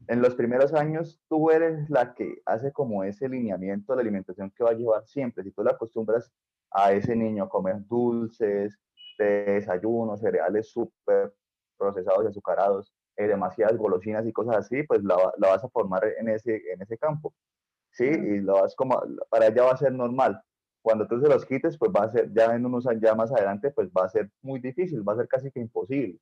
en 0.08 0.20
los 0.20 0.34
primeros 0.34 0.74
años 0.74 1.22
tú 1.30 1.52
eres 1.52 1.88
la 1.92 2.16
que 2.16 2.42
hace 2.48 2.72
como 2.72 3.04
ese 3.04 3.30
lineamiento 3.30 3.94
de 3.94 3.98
la 3.98 4.02
alimentación 4.02 4.52
que 4.52 4.64
va 4.64 4.72
a 4.72 4.74
llevar 4.74 5.06
siempre. 5.06 5.44
Si 5.44 5.52
tú 5.52 5.64
le 5.64 5.70
acostumbras 5.70 6.32
a 6.72 6.92
ese 6.92 7.16
niño 7.16 7.44
a 7.44 7.50
comer 7.50 7.86
dulces, 7.88 8.80
desayunos, 9.20 10.22
cereales 10.22 10.72
súper 10.72 11.36
procesados 11.78 12.26
y 12.26 12.28
azucarados, 12.30 12.92
eh, 13.16 13.28
demasiadas 13.28 13.78
golosinas 13.78 14.26
y 14.26 14.34
cosas 14.34 14.58
así, 14.58 14.82
pues 14.84 15.04
la, 15.04 15.16
la, 15.38 15.50
vas 15.50 15.64
a 15.64 15.70
formar 15.70 16.04
en 16.18 16.30
ese, 16.30 16.64
en 16.72 16.82
ese 16.82 16.98
campo. 16.98 17.34
¿Sí? 17.92 18.06
Y 18.06 18.40
lo 18.40 18.62
vas 18.62 18.76
como, 18.76 19.00
para 19.30 19.48
ella 19.48 19.64
va 19.64 19.72
a 19.72 19.78
ser 19.78 19.92
normal 19.92 20.42
cuando 20.88 21.06
tú 21.06 21.20
se 21.20 21.28
los 21.28 21.46
quites, 21.46 21.78
pues 21.78 21.92
va 21.92 22.06
a 22.06 22.12
ser, 22.14 22.32
ya 22.32 22.56
en 22.56 22.66
unos 22.66 22.86
ya 23.02 23.14
más 23.14 23.30
adelante, 23.30 23.72
pues 23.72 23.90
va 23.90 24.06
a 24.06 24.10
ser 24.10 24.30
muy 24.42 24.62
difícil, 24.62 25.06
va 25.06 25.12
a 25.12 25.18
ser 25.18 25.28
casi 25.28 25.52
que 25.52 25.60
imposible. 25.60 26.18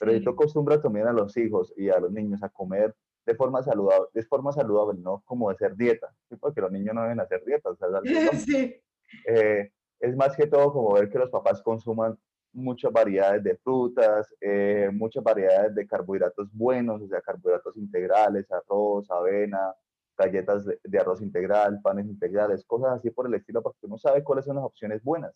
Pero 0.00 0.12
si 0.12 0.20
tú 0.20 0.30
acostumbras 0.30 0.80
también 0.80 1.06
a 1.08 1.12
los 1.12 1.36
hijos 1.36 1.74
y 1.76 1.90
a 1.90 2.00
los 2.00 2.10
niños 2.10 2.42
a 2.42 2.48
comer 2.48 2.94
de 3.26 3.34
forma 3.34 3.62
saludable, 3.62 4.06
de 4.14 4.22
forma 4.22 4.50
saludable, 4.50 4.98
no 4.98 5.22
como 5.26 5.50
de 5.50 5.56
hacer 5.56 5.76
dieta, 5.76 6.10
porque 6.40 6.62
los 6.62 6.72
niños 6.72 6.94
no 6.94 7.02
deben 7.02 7.20
hacer 7.20 7.44
dieta. 7.44 7.68
O 7.68 7.76
sea, 7.76 7.88
eh, 9.26 9.72
es 10.00 10.16
más 10.16 10.34
que 10.34 10.46
todo 10.46 10.72
como 10.72 10.94
ver 10.94 11.10
que 11.10 11.18
los 11.18 11.28
papás 11.28 11.60
consuman 11.60 12.18
muchas 12.54 12.90
variedades 12.90 13.44
de 13.44 13.58
frutas, 13.58 14.34
eh, 14.40 14.88
muchas 14.90 15.22
variedades 15.22 15.74
de 15.74 15.86
carbohidratos 15.86 16.48
buenos, 16.50 17.02
o 17.02 17.08
sea, 17.08 17.20
carbohidratos 17.20 17.76
integrales, 17.76 18.50
arroz, 18.50 19.10
avena, 19.10 19.74
galletas 20.18 20.66
de, 20.66 20.98
arroz 20.98 21.22
integral, 21.22 21.80
panes 21.82 22.06
integrales, 22.06 22.64
cosas 22.66 22.98
así 22.98 23.10
por 23.10 23.26
el 23.26 23.34
estilo, 23.34 23.62
porque 23.62 23.86
uno 23.86 23.98
sabe 23.98 24.24
cuáles 24.24 24.44
son 24.44 24.56
las 24.56 24.64
opciones 24.64 25.02
buenas. 25.02 25.32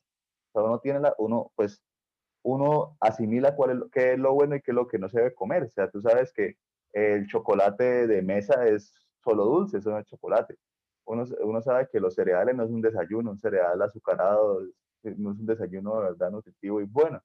O 0.53 0.61
sea, 0.61 0.62
uno 0.68 0.81
tiene 0.81 1.01
la, 1.01 1.14
uno, 1.18 1.53
pues, 1.55 1.83
uno 2.45 2.97
asimila 3.01 3.55
cuál 3.57 3.71
es, 3.71 3.90
qué 3.92 4.12
es 4.14 4.18
lo 4.18 4.35
bueno 4.35 4.57
y 4.57 4.62
qué 4.62 4.73
es 4.73 4.75
lo 4.75 4.88
que 4.88 4.99
no 4.99 5.09
se 5.09 5.18
debe 5.18 5.35
comer. 5.35 5.64
O 5.64 5.71
sea, 5.71 5.90
tú 5.90 6.03
sabes 6.03 6.33
que 6.33 6.57
el 6.92 7.27
chocolate 7.27 8.07
de 8.07 8.23
mesa 8.23 8.66
es 8.66 8.92
solo 9.25 9.45
dulce, 9.45 9.79
eso 9.79 9.90
no 9.90 9.99
es 9.99 10.07
chocolate. 10.07 10.59
Uno, 11.07 11.25
uno 11.40 11.62
sabe 11.62 11.88
que 11.90 12.01
los 12.01 12.14
cereales 12.14 12.55
no 12.57 12.64
es 12.64 12.71
un 12.71 12.83
desayuno, 12.83 13.31
un 13.31 13.38
cereal 13.38 13.81
azucarado 13.83 14.61
no 15.05 15.33
es 15.33 15.38
un 15.38 15.47
desayuno 15.47 15.97
de 15.97 16.03
verdad 16.11 16.31
nutritivo 16.31 16.81
y 16.81 16.85
bueno. 16.85 17.21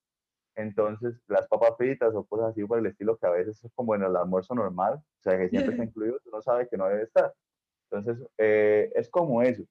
Entonces, 0.55 1.15
las 1.27 1.47
papas 1.47 1.77
fritas 1.77 2.15
o 2.15 2.25
cosas 2.25 2.49
así 2.49 2.65
por 2.65 2.79
el 2.79 2.87
estilo 2.87 3.17
que 3.17 3.27
a 3.27 3.31
veces 3.31 3.63
es 3.63 3.71
como 3.75 3.93
en 3.93 4.03
el 4.03 4.15
almuerzo 4.15 4.55
normal, 4.55 4.95
o 4.95 5.21
sea, 5.21 5.37
que 5.37 5.49
siempre 5.49 5.73
está 5.73 5.83
incluido, 5.83 6.17
uno 6.25 6.41
sabe 6.41 6.67
que 6.67 6.77
no 6.77 6.87
debe 6.87 7.03
estar. 7.03 7.33
Entonces, 7.89 8.25
eh, 8.37 8.91
es 8.95 9.09
como 9.09 9.41
eso. 9.41 9.63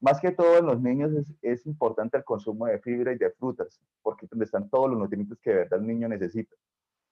Más 0.00 0.20
que 0.20 0.32
todo 0.32 0.58
en 0.58 0.66
los 0.66 0.80
niños 0.80 1.12
es, 1.12 1.34
es, 1.42 1.66
importante 1.66 2.16
el 2.16 2.24
consumo 2.24 2.66
de 2.66 2.78
fibra 2.80 3.12
y 3.12 3.18
de 3.18 3.30
frutas, 3.32 3.80
porque 4.02 4.26
es 4.26 4.30
donde 4.30 4.46
están 4.46 4.68
todos 4.70 4.90
los 4.90 4.98
nutrientes 4.98 5.38
que 5.40 5.50
de 5.50 5.56
verdad 5.56 5.80
el 5.80 5.86
niño 5.86 6.08
necesita. 6.08 6.54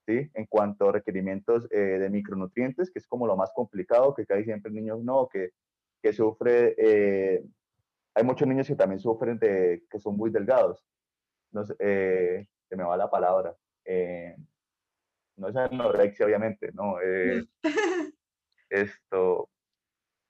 ¿sí? 0.07 0.31
En 0.35 0.47
cuanto 0.47 0.89
a 0.89 0.93
requerimientos 0.93 1.69
eh, 1.71 1.79
de 1.79 2.11
micronutrientes, 2.11 2.91
que 2.91 2.99
es 2.99 3.07
como 3.07 3.27
lo 3.27 3.37
más 3.37 3.53
complicado, 3.55 4.15
que 4.15 4.27
casi 4.27 4.45
siempre 4.45 4.71
el 4.71 4.77
niño 4.77 4.97
no, 5.03 5.29
que, 5.29 5.51
que 6.03 6.13
sufre, 6.13 6.75
eh, 6.79 7.45
hay 8.15 8.25
muchos 8.25 8.49
niños 8.49 8.67
que 8.67 8.75
también 8.75 9.01
sufren 9.01 9.39
de, 9.39 9.85
que 9.91 9.99
son 9.99 10.17
muy 10.17 10.31
delgados. 10.31 10.83
No 11.53 11.65
sé, 11.65 11.77
se 12.69 12.77
me 12.77 12.85
va 12.85 12.97
la 12.97 13.11
palabra. 13.11 13.55
no 15.37 15.49
es 15.49 15.57
anorexia, 15.57 16.27
obviamente, 16.27 16.73
no. 16.73 16.97
esto, 18.71 19.49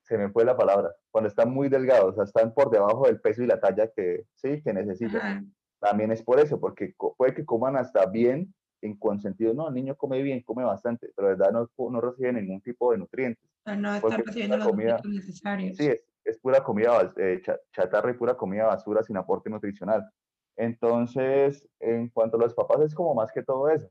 se 0.08 0.16
me 0.16 0.30
fue 0.30 0.44
la 0.44 0.56
palabra, 0.56 0.94
cuando 1.10 1.28
están 1.28 1.50
muy 1.50 1.68
delgados, 1.68 2.12
o 2.12 2.14
sea, 2.14 2.24
están 2.24 2.54
por 2.54 2.70
debajo 2.70 3.06
del 3.06 3.20
peso 3.20 3.42
y 3.42 3.46
la 3.46 3.60
talla 3.60 3.90
que 3.94 4.24
sí, 4.34 4.62
que 4.62 4.72
necesitan. 4.72 5.54
También 5.80 6.10
es 6.10 6.22
por 6.22 6.40
eso, 6.40 6.58
porque 6.58 6.94
puede 7.16 7.34
que 7.34 7.44
coman 7.44 7.76
hasta 7.76 8.06
bien, 8.06 8.52
en 8.80 8.96
consentido, 8.96 9.54
no, 9.54 9.68
el 9.68 9.74
niño 9.74 9.96
come 9.96 10.22
bien, 10.22 10.42
come 10.42 10.64
bastante, 10.64 11.10
pero 11.14 11.28
de 11.28 11.34
verdad 11.34 11.52
no, 11.52 11.90
no 11.90 12.00
recibe 12.00 12.32
ningún 12.32 12.60
tipo 12.62 12.92
de 12.92 12.98
nutrientes. 12.98 13.44
no 13.64 13.94
están 13.94 14.24
recibiendo 14.24 14.56
los 14.56 14.68
comida, 14.68 15.00
necesarios. 15.04 15.76
Sí, 15.76 15.86
es, 15.86 16.02
es 16.24 16.38
pura 16.38 16.62
comida 16.62 17.12
eh, 17.16 17.42
chatarra 17.72 18.10
y 18.10 18.14
pura 18.14 18.36
comida 18.36 18.66
basura 18.66 19.02
sin 19.02 19.16
aporte 19.16 19.50
nutricional. 19.50 20.08
Entonces, 20.56 21.68
en 21.80 22.08
cuanto 22.08 22.36
a 22.36 22.40
los 22.40 22.54
papás, 22.54 22.80
es 22.80 22.94
como 22.94 23.14
más 23.14 23.30
que 23.30 23.42
todo 23.42 23.68
eso 23.68 23.88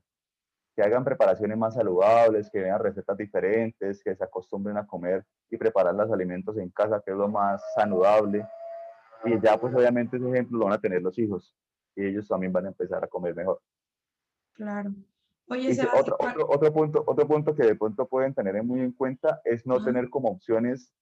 que 0.78 0.84
hagan 0.84 1.02
preparaciones 1.02 1.58
más 1.58 1.74
saludables, 1.74 2.48
que 2.50 2.60
vean 2.60 2.78
recetas 2.78 3.16
diferentes, 3.16 4.00
que 4.00 4.14
se 4.14 4.22
acostumbren 4.22 4.76
a 4.76 4.86
comer 4.86 5.26
y 5.50 5.56
preparar 5.56 5.92
los 5.92 6.08
alimentos 6.12 6.56
en 6.56 6.70
casa, 6.70 7.02
que 7.04 7.10
es 7.10 7.16
lo 7.16 7.26
más 7.26 7.60
saludable. 7.74 8.46
Y 9.24 9.40
ya 9.40 9.58
pues 9.58 9.74
obviamente 9.74 10.18
ese 10.18 10.30
ejemplo 10.30 10.56
lo 10.56 10.66
van 10.66 10.74
a 10.74 10.80
tener 10.80 11.02
los 11.02 11.18
hijos 11.18 11.52
y 11.96 12.06
ellos 12.06 12.28
también 12.28 12.52
van 12.52 12.66
a 12.66 12.68
empezar 12.68 13.02
a 13.02 13.08
comer 13.08 13.34
mejor. 13.34 13.60
Claro. 14.52 14.92
Oye, 15.48 15.76
otro, 15.98 16.16
otro, 16.16 16.46
otro, 16.48 16.72
punto, 16.72 17.02
otro 17.04 17.26
punto 17.26 17.56
que 17.56 17.64
de 17.64 17.74
pronto 17.74 18.06
pueden 18.06 18.32
tener 18.32 18.62
muy 18.62 18.78
en 18.78 18.92
cuenta 18.92 19.40
es 19.44 19.66
no 19.66 19.82
tener 19.82 20.08
como 20.08 20.28
opciones 20.28 20.94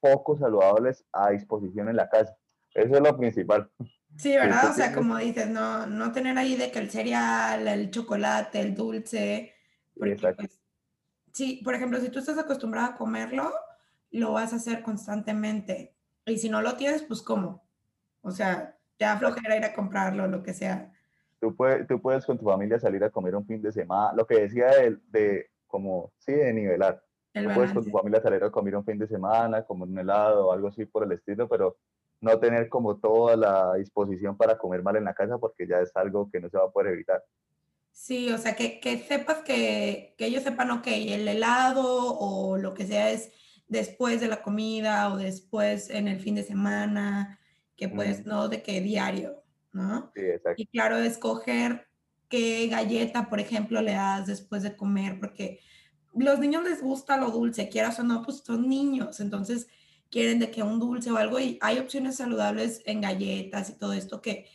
poco 0.00 0.36
saludables 0.36 1.06
a 1.12 1.30
disposición 1.30 1.88
en 1.88 1.94
la 1.94 2.08
casa. 2.08 2.36
Eso 2.74 2.96
es 2.96 3.00
lo 3.00 3.16
principal. 3.16 3.70
Sí, 4.16 4.36
¿verdad? 4.36 4.70
O 4.70 4.74
sea, 4.74 4.94
como 4.94 5.16
dices, 5.16 5.48
no, 5.48 5.86
no 5.86 6.12
tener 6.12 6.36
ahí 6.38 6.56
de 6.56 6.70
que 6.70 6.78
el 6.78 6.90
cereal, 6.90 7.66
el 7.66 7.90
chocolate, 7.90 8.60
el 8.60 8.74
dulce. 8.74 9.54
Exacto. 10.00 10.44
Pues, 10.44 10.60
sí, 11.32 11.60
por 11.64 11.74
ejemplo, 11.74 11.98
si 12.00 12.08
tú 12.08 12.18
estás 12.18 12.38
acostumbrado 12.38 12.92
a 12.92 12.96
comerlo, 12.96 13.52
lo 14.10 14.32
vas 14.32 14.52
a 14.52 14.56
hacer 14.56 14.82
constantemente. 14.82 15.94
Y 16.26 16.38
si 16.38 16.48
no 16.48 16.62
lo 16.62 16.76
tienes, 16.76 17.02
pues 17.02 17.22
¿cómo? 17.22 17.64
O 18.20 18.30
sea, 18.30 18.76
ya 18.98 19.18
flojera 19.18 19.56
ir 19.56 19.64
a 19.64 19.74
comprarlo, 19.74 20.26
lo 20.28 20.42
que 20.42 20.54
sea. 20.54 20.92
Tú 21.40 21.56
puedes, 21.56 21.86
tú 21.88 22.00
puedes 22.00 22.24
con 22.24 22.38
tu 22.38 22.44
familia 22.44 22.78
salir 22.78 23.02
a 23.02 23.10
comer 23.10 23.34
un 23.34 23.44
fin 23.44 23.60
de 23.60 23.72
semana, 23.72 24.12
lo 24.14 24.26
que 24.26 24.42
decía 24.42 24.68
de, 24.68 24.98
de 25.08 25.50
como, 25.66 26.12
sí, 26.18 26.32
de 26.32 26.52
nivelar. 26.52 27.02
tú 27.32 27.48
puedes 27.54 27.72
con 27.72 27.84
tu 27.84 27.90
familia 27.90 28.20
salir 28.20 28.44
a 28.44 28.50
comer 28.50 28.76
un 28.76 28.84
fin 28.84 28.98
de 28.98 29.08
semana, 29.08 29.64
como 29.64 29.84
un 29.84 29.98
helado 29.98 30.46
o 30.46 30.52
algo 30.52 30.68
así 30.68 30.84
por 30.84 31.02
el 31.02 31.12
estilo, 31.12 31.48
pero 31.48 31.78
no 32.22 32.38
tener 32.38 32.68
como 32.68 32.96
toda 32.96 33.36
la 33.36 33.74
disposición 33.74 34.36
para 34.36 34.56
comer 34.56 34.82
mal 34.82 34.96
en 34.96 35.04
la 35.04 35.12
casa 35.12 35.38
porque 35.38 35.66
ya 35.66 35.80
es 35.80 35.94
algo 35.96 36.30
que 36.30 36.40
no 36.40 36.48
se 36.48 36.56
va 36.56 36.64
a 36.64 36.70
poder 36.70 36.94
evitar. 36.94 37.22
Sí, 37.90 38.30
o 38.30 38.38
sea, 38.38 38.54
que, 38.54 38.80
que 38.80 38.98
sepas 38.98 39.38
que, 39.38 40.14
que, 40.16 40.26
ellos 40.26 40.44
sepan, 40.44 40.70
ok, 40.70 40.86
el 40.86 41.28
helado 41.28 42.16
o 42.18 42.56
lo 42.56 42.74
que 42.74 42.86
sea 42.86 43.10
es 43.10 43.32
después 43.66 44.20
de 44.20 44.28
la 44.28 44.42
comida 44.42 45.12
o 45.12 45.18
después 45.18 45.90
en 45.90 46.06
el 46.06 46.20
fin 46.20 46.36
de 46.36 46.44
semana, 46.44 47.40
que 47.76 47.88
pues 47.88 48.24
no 48.24 48.48
de 48.48 48.62
que 48.62 48.80
diario, 48.80 49.42
¿no? 49.72 50.12
Sí, 50.14 50.22
exacto. 50.22 50.62
Y 50.62 50.66
claro, 50.66 50.98
escoger 50.98 51.88
qué 52.28 52.68
galleta, 52.68 53.28
por 53.28 53.40
ejemplo, 53.40 53.82
le 53.82 53.92
das 53.92 54.26
después 54.26 54.62
de 54.62 54.76
comer, 54.76 55.18
porque 55.18 55.60
los 56.14 56.38
niños 56.38 56.62
les 56.62 56.82
gusta 56.82 57.16
lo 57.16 57.30
dulce, 57.30 57.68
quieras 57.68 57.98
o 57.98 58.04
no, 58.04 58.22
pues 58.22 58.38
son 58.38 58.68
niños, 58.68 59.18
entonces 59.18 59.66
quieren 60.12 60.38
de 60.38 60.50
que 60.50 60.62
un 60.62 60.78
dulce 60.78 61.10
o 61.10 61.16
algo 61.16 61.40
y 61.40 61.58
hay 61.62 61.78
opciones 61.78 62.16
saludables 62.16 62.82
en 62.84 63.00
galletas 63.00 63.70
y 63.70 63.78
todo 63.78 63.94
esto 63.94 64.20
que, 64.20 64.46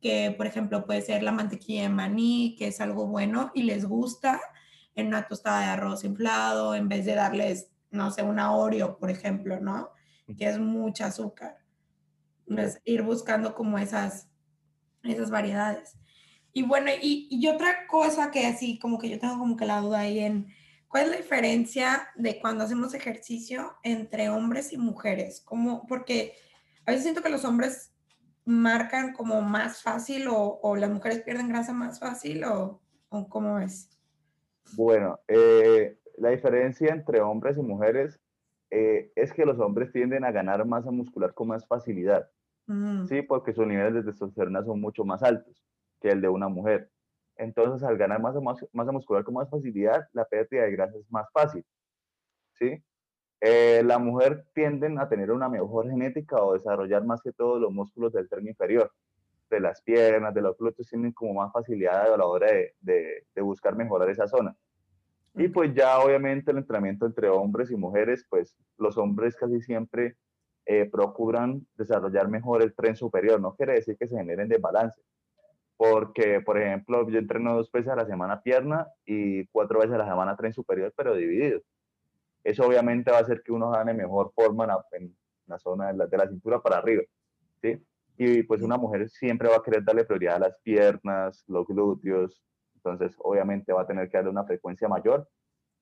que 0.00 0.34
por 0.34 0.46
ejemplo 0.46 0.86
puede 0.86 1.02
ser 1.02 1.22
la 1.22 1.32
mantequilla 1.32 1.82
de 1.82 1.88
maní, 1.90 2.56
que 2.58 2.68
es 2.68 2.80
algo 2.80 3.06
bueno 3.06 3.52
y 3.54 3.64
les 3.64 3.84
gusta 3.84 4.40
en 4.94 5.08
una 5.08 5.28
tostada 5.28 5.60
de 5.60 5.66
arroz 5.66 6.02
inflado 6.04 6.74
en 6.74 6.88
vez 6.88 7.04
de 7.04 7.14
darles, 7.14 7.70
no 7.90 8.10
sé, 8.10 8.22
una 8.22 8.52
Oreo, 8.56 8.98
por 8.98 9.10
ejemplo, 9.10 9.60
¿no? 9.60 9.90
Que 10.38 10.48
es 10.48 10.58
mucha 10.58 11.06
azúcar. 11.06 11.58
Es 12.46 12.80
ir 12.84 13.02
buscando 13.02 13.54
como 13.54 13.78
esas, 13.78 14.28
esas 15.02 15.30
variedades. 15.30 15.98
Y 16.54 16.62
bueno, 16.62 16.90
y, 17.02 17.28
y 17.30 17.48
otra 17.48 17.86
cosa 17.86 18.30
que 18.30 18.46
así 18.46 18.78
como 18.78 18.98
que 18.98 19.10
yo 19.10 19.18
tengo 19.18 19.38
como 19.38 19.56
que 19.56 19.66
la 19.66 19.80
duda 19.80 20.00
ahí 20.00 20.20
en, 20.20 20.48
¿Cuál 20.92 21.04
es 21.04 21.10
la 21.10 21.16
diferencia 21.16 22.08
de 22.16 22.38
cuando 22.38 22.64
hacemos 22.64 22.92
ejercicio 22.92 23.76
entre 23.82 24.28
hombres 24.28 24.74
y 24.74 24.76
mujeres? 24.76 25.42
¿Cómo? 25.42 25.86
Porque 25.86 26.34
a 26.84 26.90
veces 26.90 27.04
siento 27.04 27.22
que 27.22 27.30
los 27.30 27.46
hombres 27.46 27.94
marcan 28.44 29.14
como 29.14 29.40
más 29.40 29.82
fácil 29.82 30.26
o, 30.28 30.76
las 30.76 30.90
mujeres 30.90 31.22
pierden 31.22 31.48
grasa 31.48 31.72
más 31.72 31.98
fácil 31.98 32.44
o, 32.44 32.82
cómo 33.30 33.58
es. 33.58 33.88
Bueno, 34.76 35.18
eh, 35.28 35.96
la 36.18 36.28
diferencia 36.28 36.92
entre 36.92 37.22
hombres 37.22 37.56
y 37.56 37.62
mujeres 37.62 38.20
eh, 38.68 39.12
es 39.16 39.32
que 39.32 39.46
los 39.46 39.58
hombres 39.60 39.92
tienden 39.92 40.24
a 40.24 40.30
ganar 40.30 40.62
masa 40.66 40.90
muscular 40.90 41.32
con 41.32 41.48
más 41.48 41.66
facilidad, 41.66 42.28
mm. 42.66 43.06
¿sí? 43.06 43.22
Porque 43.22 43.54
sus 43.54 43.66
niveles 43.66 43.94
de 43.94 44.10
testosterona 44.12 44.62
son 44.62 44.78
mucho 44.78 45.06
más 45.06 45.22
altos 45.22 45.64
que 46.02 46.10
el 46.10 46.20
de 46.20 46.28
una 46.28 46.48
mujer. 46.48 46.90
Entonces, 47.36 47.82
al 47.86 47.96
ganar 47.96 48.20
masa, 48.20 48.40
masa 48.72 48.92
muscular 48.92 49.24
con 49.24 49.34
más 49.34 49.48
facilidad, 49.50 50.06
la 50.12 50.24
pérdida 50.24 50.62
de 50.62 50.72
grasa 50.72 50.98
es 50.98 51.10
más 51.10 51.26
fácil. 51.32 51.64
¿sí? 52.54 52.82
Eh, 53.44 53.82
la 53.84 53.98
mujer 53.98 54.44
tienden 54.54 55.00
a 55.00 55.08
tener 55.08 55.32
una 55.32 55.48
mejor 55.48 55.90
genética 55.90 56.40
o 56.40 56.54
desarrollar 56.54 57.04
más 57.04 57.20
que 57.22 57.32
todo 57.32 57.58
los 57.58 57.72
músculos 57.72 58.12
del 58.12 58.28
tren 58.28 58.46
inferior, 58.46 58.92
de 59.50 59.58
las 59.58 59.82
piernas, 59.82 60.32
de 60.32 60.42
los 60.42 60.56
glúteos, 60.56 60.88
tienen 60.88 61.12
como 61.12 61.34
más 61.34 61.52
facilidad 61.52 62.14
a 62.14 62.16
la 62.16 62.24
hora 62.24 62.46
de, 62.52 62.74
de, 62.80 63.42
buscar 63.42 63.74
mejorar 63.74 64.08
esa 64.10 64.28
zona. 64.28 64.56
Y 65.34 65.48
pues 65.48 65.74
ya 65.74 65.98
obviamente 65.98 66.52
el 66.52 66.58
entrenamiento 66.58 67.04
entre 67.04 67.28
hombres 67.28 67.70
y 67.72 67.76
mujeres, 67.76 68.24
pues 68.30 68.56
los 68.78 68.96
hombres 68.96 69.34
casi 69.34 69.60
siempre 69.60 70.16
eh, 70.64 70.88
procuran 70.88 71.66
desarrollar 71.74 72.28
mejor 72.28 72.62
el 72.62 72.74
tren 72.74 72.94
superior. 72.94 73.40
No 73.40 73.56
quiere 73.56 73.72
decir 73.74 73.96
que 73.98 74.06
se 74.06 74.16
generen 74.16 74.48
desbalance, 74.48 75.02
porque, 75.82 76.40
por 76.40 76.62
ejemplo, 76.62 77.08
yo 77.10 77.18
entreno 77.18 77.56
dos 77.56 77.72
veces 77.72 77.90
a 77.90 77.96
la 77.96 78.06
semana 78.06 78.40
pierna 78.40 78.86
y 79.04 79.48
cuatro 79.48 79.80
veces 79.80 79.96
a 79.96 79.98
la 79.98 80.06
semana 80.06 80.36
tren 80.36 80.52
superior, 80.52 80.94
pero 80.96 81.16
dividido. 81.16 81.60
Eso 82.44 82.68
obviamente 82.68 83.10
va 83.10 83.18
a 83.18 83.22
hacer 83.22 83.42
que 83.42 83.50
uno 83.50 83.68
gane 83.72 83.92
mejor 83.92 84.32
forma 84.32 84.62
en 84.92 85.16
la, 85.48 85.58
zona 85.58 85.88
de 85.88 85.94
la, 85.94 86.06
de 86.06 86.16
la, 86.16 86.28
cintura 86.28 86.62
para 86.62 86.76
arriba, 86.76 87.02
¿sí? 87.60 87.84
Y 88.16 88.44
pues 88.44 88.62
una 88.62 88.76
mujer 88.76 89.10
siempre 89.10 89.48
va 89.48 89.56
a 89.56 89.62
querer 89.64 89.82
darle 89.82 90.04
prioridad 90.04 90.36
a 90.36 90.50
las 90.50 90.56
piernas, 90.62 91.42
los 91.48 91.66
glúteos, 91.66 92.44
entonces 92.76 93.16
obviamente 93.18 93.72
va 93.72 93.82
a 93.82 93.86
tener 93.88 94.08
que 94.08 94.18
darle 94.18 94.30
una 94.30 94.44
frecuencia 94.44 94.86
mayor 94.86 95.28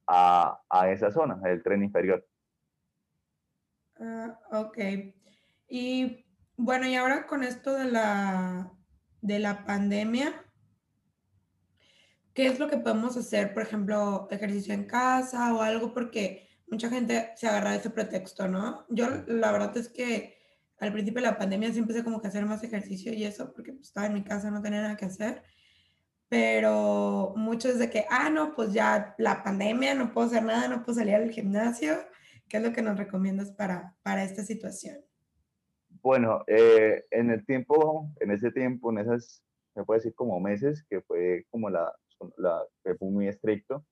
a, 0.06 0.58
a 0.70 0.90
esa 0.90 1.10
zona, 1.10 1.38
el 1.44 1.62
tren 1.62 1.84
inferior. 1.84 2.26
Uh, 3.98 4.32
ok. 4.50 4.78
Y 5.68 6.24
bueno, 6.56 6.86
y 6.86 6.94
ahora 6.94 7.26
con 7.26 7.44
esto 7.44 7.74
de 7.74 7.84
la, 7.84 8.72
de 9.20 9.38
la 9.38 9.64
pandemia, 9.64 10.44
¿qué 12.34 12.46
es 12.46 12.58
lo 12.58 12.68
que 12.68 12.78
podemos 12.78 13.16
hacer? 13.16 13.52
Por 13.54 13.62
ejemplo, 13.62 14.28
ejercicio 14.30 14.74
en 14.74 14.84
casa 14.84 15.54
o 15.54 15.62
algo, 15.62 15.92
porque 15.92 16.48
mucha 16.68 16.88
gente 16.88 17.32
se 17.36 17.48
agarra 17.48 17.72
de 17.72 17.78
ese 17.78 17.90
pretexto, 17.90 18.48
¿no? 18.48 18.86
Yo 18.88 19.08
la 19.26 19.52
verdad 19.52 19.76
es 19.76 19.88
que 19.88 20.38
al 20.78 20.92
principio 20.92 21.20
de 21.20 21.28
la 21.28 21.38
pandemia 21.38 21.72
sí 21.72 21.78
empecé 21.78 22.02
como 22.02 22.20
que 22.20 22.28
a 22.28 22.30
hacer 22.30 22.46
más 22.46 22.62
ejercicio 22.62 23.12
y 23.12 23.24
eso, 23.24 23.52
porque 23.52 23.72
pues, 23.72 23.88
estaba 23.88 24.06
en 24.06 24.14
mi 24.14 24.24
casa, 24.24 24.50
no 24.50 24.62
tenía 24.62 24.80
nada 24.80 24.96
que 24.96 25.04
hacer. 25.04 25.42
Pero 26.28 27.34
muchos 27.36 27.78
de 27.78 27.90
que, 27.90 28.06
ah, 28.08 28.30
no, 28.30 28.54
pues 28.54 28.72
ya 28.72 29.14
la 29.18 29.42
pandemia, 29.42 29.94
no 29.94 30.12
puedo 30.12 30.28
hacer 30.28 30.44
nada, 30.44 30.68
no 30.68 30.82
puedo 30.84 30.98
salir 30.98 31.16
al 31.16 31.30
gimnasio. 31.30 31.98
¿Qué 32.48 32.58
es 32.58 32.62
lo 32.62 32.72
que 32.72 32.82
nos 32.82 32.96
recomiendas 32.96 33.50
para, 33.50 33.96
para 34.02 34.22
esta 34.24 34.44
situación? 34.44 34.98
Bueno, 36.02 36.44
eh, 36.46 37.04
en 37.10 37.30
el 37.30 37.44
tiempo, 37.44 38.08
en 38.20 38.30
ese 38.30 38.50
tiempo, 38.50 38.90
en 38.90 38.98
esas, 38.98 39.42
se 39.74 39.84
puede 39.84 40.00
decir 40.00 40.14
como 40.14 40.40
meses, 40.40 40.84
que 40.88 41.02
fue 41.02 41.46
como 41.50 41.68
la, 41.68 41.94
la 42.36 42.62
que 42.84 42.94
fue 42.94 43.10
muy 43.10 43.28
estricto, 43.28 43.84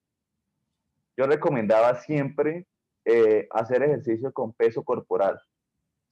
yo 1.17 1.27
recomendaba 1.27 1.95
siempre 1.95 2.65
eh, 3.05 3.47
hacer 3.51 3.83
ejercicio 3.83 4.31
con 4.31 4.53
peso 4.53 4.83
corporal, 4.83 5.39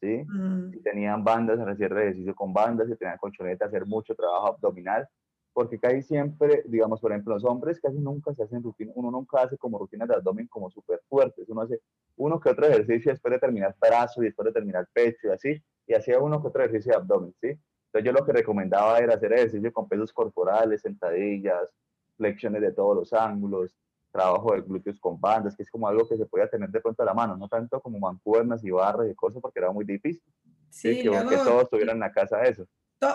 ¿sí? 0.02 0.24
Mm. 0.28 0.72
Si 0.72 0.82
tenían 0.82 1.24
bandas, 1.24 1.60
hacer 1.60 1.92
ejercicio 1.94 2.36
con 2.36 2.54
bandas, 2.54 2.88
si 2.88 2.96
tenían 2.96 3.18
colchoneta, 3.18 3.66
hacer 3.66 3.86
mucho 3.86 4.16
trabajo 4.16 4.48
abdominal, 4.48 5.08
porque 5.54 5.80
casi 5.80 6.04
siempre, 6.04 6.64
digamos, 6.68 7.02
por 7.02 7.12
ejemplo, 7.12 7.34
los 7.34 7.44
hombres 7.46 7.80
casi 7.82 7.98
nunca 7.98 8.34
se 8.36 8.44
hacen 8.44 8.62
rutina, 8.62 8.92
uno 8.96 9.10
nunca 9.10 9.42
hace 9.42 9.58
como 9.58 9.80
rutinas 9.80 10.08
de 10.08 10.16
abdomen 10.16 10.48
como 10.48 10.70
súper 10.70 11.02
fuertes, 11.10 11.50
uno 11.50 11.62
hace 11.62 11.82
uno 12.16 12.40
que 12.40 12.50
otro 12.50 12.68
ejercicio 12.68 13.12
después 13.12 13.32
de 13.32 13.40
terminar 13.40 13.76
brazo 13.80 14.22
y 14.22 14.26
después 14.26 14.46
de 14.48 14.54
terminar 14.54 14.88
pecho 14.94 15.28
y 15.28 15.32
así, 15.32 15.64
y 15.88 15.94
hacía 15.94 16.20
uno 16.20 16.42
que 16.42 16.50
otro 16.50 16.64
ejercicio 16.64 16.92
de 16.92 16.98
abdomen, 16.98 17.34
¿sí? 17.40 17.48
Entonces 17.48 18.06
yo 18.06 18.12
lo 18.12 18.26
que 18.26 18.34
recomendaba 18.34 19.00
era 19.00 19.16
hacer 19.16 19.34
ejercicio 19.34 19.72
con 19.72 19.88
pesos 19.88 20.12
corporales, 20.12 20.82
sentadillas, 20.82 21.74
flexiones 22.18 22.62
de 22.62 22.74
todos 22.74 22.96
los 22.96 23.14
ángulos, 23.14 23.76
trabajo 24.12 24.54
de 24.54 24.62
glúteos 24.62 25.00
con 25.00 25.20
bandas, 25.20 25.56
que 25.56 25.64
es 25.64 25.72
como 25.72 25.88
algo 25.88 26.08
que 26.08 26.18
se 26.18 26.26
podía 26.26 26.50
tener 26.50 26.70
de 26.70 26.82
pronto 26.82 27.04
a 27.04 27.06
la 27.06 27.14
mano, 27.14 27.38
no 27.38 27.48
tanto 27.48 27.80
como 27.80 28.00
mancuernas 28.00 28.64
y 28.64 28.72
barras 28.72 29.08
y 29.10 29.16
cosas, 29.16 29.42
porque 29.42 29.60
era 29.60 29.72
muy 29.72 29.86
difícil. 29.86 30.22
Sí, 30.70 31.02
Que, 31.02 31.10
todos 31.10 31.70
tuvieran 31.70 31.96
en 31.96 32.02
la 32.02 32.12
casa 32.12 32.42
eso. 32.44 32.68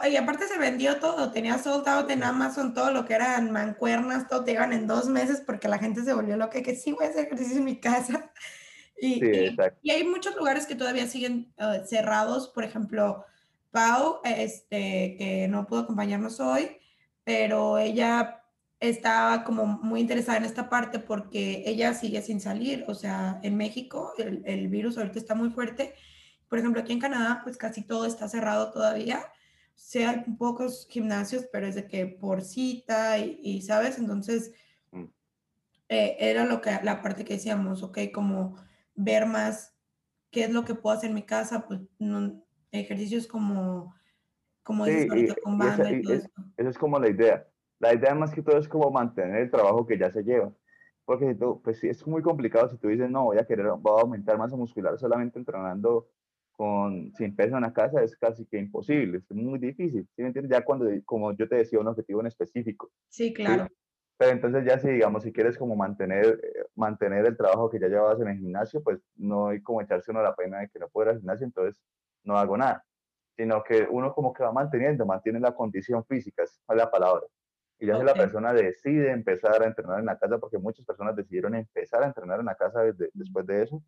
y 0.09 0.17
aparte 0.17 0.47
se 0.47 0.59
vendió 0.59 0.99
todo, 1.01 1.33
tenía 1.33 1.59
soldado 1.59 2.09
en 2.09 2.23
Amazon 2.23 2.73
todo 2.73 2.91
lo 2.93 3.05
que 3.05 3.15
eran 3.15 3.51
mancuernas, 3.51 4.27
todo 4.27 4.45
te 4.45 4.53
iban 4.53 4.73
en 4.73 4.87
dos 4.87 5.09
meses 5.09 5.43
porque 5.45 5.69
la 5.69 5.79
gente 5.79 6.03
se 6.03 6.15
volvió 6.15 6.37
loca, 6.37 6.63
que 6.63 6.75
sí 6.75 6.93
voy 6.93 7.05
a 7.05 7.09
hacer 7.11 7.27
ejercicio 7.27 7.59
en 7.59 7.65
mi 7.65 7.79
casa. 7.79 8.33
Y, 9.03 9.15
sí, 9.19 9.57
y, 9.83 9.91
hay 9.91 10.05
muchos 10.05 10.37
lugares 10.37 10.65
que 10.65 10.77
todavía 10.77 11.09
siguen 11.09 11.53
eh, 11.57 11.83
cerrados, 11.85 12.47
por 12.47 12.63
ejemplo, 12.63 13.25
Pau, 13.73 14.21
este, 14.23 15.17
que 15.19 15.49
no 15.51 15.67
pudo 15.67 15.81
acompañarnos 15.81 16.39
hoy, 16.39 16.77
pero 17.25 17.79
ella 17.79 18.45
estaba 18.79 19.43
como 19.43 19.67
muy 19.67 20.01
interesada 20.01 20.39
en 20.39 20.45
esta 20.45 20.71
parte 20.71 21.01
porque 21.01 21.65
ella 21.67 21.95
sigue 21.95 22.23
sin 22.23 22.41
salir, 22.41 22.85
o 22.87 22.95
sea, 22.95 23.41
en 23.43 23.57
México 23.57 24.13
el, 24.19 24.41
el, 24.47 24.69
virus 24.69 24.97
ahorita 24.97 25.19
está 25.19 25.35
muy 25.35 25.51
fuerte. 25.51 25.95
Por 26.47 26.61
ejemplo, 26.61 26.81
aquí 26.81 26.93
en 26.93 27.01
Canadá, 27.01 27.41
pues 27.43 27.57
casi 27.57 27.83
todo 27.83 28.07
está 28.07 28.29
cerrado 28.29 28.71
todavía. 28.71 29.27
Sí 29.75 29.99
hay 29.99 30.23
pocos 30.39 30.87
gimnasios, 30.89 31.47
pero 31.53 31.67
es 31.67 31.75
de 31.75 31.89
que 31.89 32.07
por 32.07 32.43
cita 32.43 33.19
y, 33.19 33.63
¿sabes? 33.63 33.99
Entonces, 33.99 34.53
mm. 34.93 35.07
eh, 35.89 36.17
era 36.21 36.45
lo 36.45 36.61
que, 36.61 36.79
la 36.85 37.03
parte 37.03 37.25
que 37.25 37.35
decíamos, 37.35 37.83
ok, 37.83 37.99
como 38.15 38.57
ver 38.95 39.27
más 39.27 39.75
qué 40.31 40.45
es 40.45 40.51
lo 40.51 40.65
que 40.65 40.75
puedo 40.75 40.97
hacer 40.97 41.11
en 41.11 41.17
mi 41.17 41.23
casa, 41.23 41.67
pues 41.67 41.81
no, 41.99 42.45
ejercicios 42.71 43.27
como, 43.27 43.95
como 44.63 44.87
sí, 44.87 45.09
con 45.43 45.59
banda 45.59 45.91
y, 45.91 46.03
todo 46.03 46.15
eso. 46.15 46.29
Esa 46.57 46.71
es 46.71 46.79
como 46.79 46.99
la 46.99 47.09
idea 47.09 47.47
la 47.83 47.93
idea 47.93 48.15
más 48.15 48.33
que 48.33 48.43
todo 48.43 48.59
es 48.59 48.69
como 48.69 48.91
mantener 48.93 49.43
el 49.43 49.51
trabajo 49.51 49.85
que 49.85 49.99
ya 49.99 50.11
se 50.13 50.23
lleva. 50.23 50.53
Porque 51.05 51.33
si 51.33 51.35
tú, 51.35 51.61
pues 51.63 51.81
sí, 51.81 51.89
es 51.89 52.07
muy 52.07 52.23
complicado 52.23 52.69
si 52.69 52.79
tú 52.79 52.87
dices, 52.87 53.11
no, 53.11 53.25
voy 53.25 53.39
a 53.39 53.45
querer, 53.45 53.67
voy 53.77 53.99
a 53.99 54.03
aumentar 54.03 54.39
masa 54.39 54.55
muscular 54.55 54.97
solamente 55.01 55.37
entrenando 55.37 56.09
con, 56.53 57.13
sin 57.15 57.35
peso 57.35 57.57
en 57.57 57.63
la 57.63 57.73
casa, 57.73 58.01
es 58.05 58.17
casi 58.17 58.47
que 58.47 58.57
imposible, 58.57 59.19
es 59.19 59.29
muy 59.33 59.59
difícil, 59.59 60.07
¿sí 60.15 60.23
me 60.23 60.29
entiendes? 60.29 60.53
Ya 60.53 60.65
cuando, 60.65 60.87
como 61.05 61.33
yo 61.33 61.49
te 61.49 61.57
decía, 61.57 61.81
un 61.81 61.89
objetivo 61.89 62.21
en 62.21 62.29
específico. 62.29 62.93
Sí, 63.09 63.33
claro. 63.33 63.67
Pero 64.19 64.33
entonces 64.33 64.65
ya 64.65 64.79
si, 64.79 64.89
digamos, 64.89 65.23
si 65.25 65.33
quieres 65.33 65.59
como 65.59 65.75
mantener, 65.77 66.41
eh, 66.43 66.65
mantener 66.75 67.27
el 67.27 67.37
trabajo 67.37 67.71
que 67.71 67.81
ya 67.81 67.89
llevabas 67.89 68.21
en 68.21 68.29
el 68.29 68.39
gimnasio, 68.39 68.83
pues 68.83 69.01
no 69.17 69.49
hay 69.49 69.63
como 69.63 69.81
echarse 69.81 70.11
uno 70.11 70.23
la 70.23 70.35
pena 70.35 70.61
de 70.61 70.69
que 70.69 70.79
no 70.79 70.89
pueda 70.89 71.11
ir 71.11 71.15
al 71.17 71.21
gimnasio, 71.21 71.47
entonces 71.47 71.83
no 72.25 72.39
hago 72.39 72.57
nada. 72.57 72.85
Sino 73.37 73.63
que 73.65 73.87
uno 73.91 74.15
como 74.15 74.33
que 74.33 74.43
va 74.45 74.53
manteniendo, 74.53 75.07
mantiene 75.07 75.41
la 75.41 75.55
condición 75.55 76.05
física, 76.05 76.43
es 76.45 76.61
la 76.69 76.91
palabra. 76.91 77.27
Y 77.79 77.87
ya 77.87 77.99
si 77.99 78.05
la 78.05 78.15
persona 78.15 78.53
decide 78.53 79.11
empezar 79.11 79.61
a 79.63 79.67
entrenar 79.67 79.99
en 79.99 80.07
la 80.07 80.19
casa, 80.19 80.39
porque 80.39 80.59
muchas 80.59 80.87
personas 80.87 81.17
decidieron 81.17 81.57
empezar 81.57 82.03
a 82.05 82.07
entrenar 82.07 82.39
en 82.39 82.47
la 82.47 82.55
casa 82.55 82.83
desde, 82.83 83.11
después 83.13 83.45
de 83.47 83.63
eso, 83.63 83.83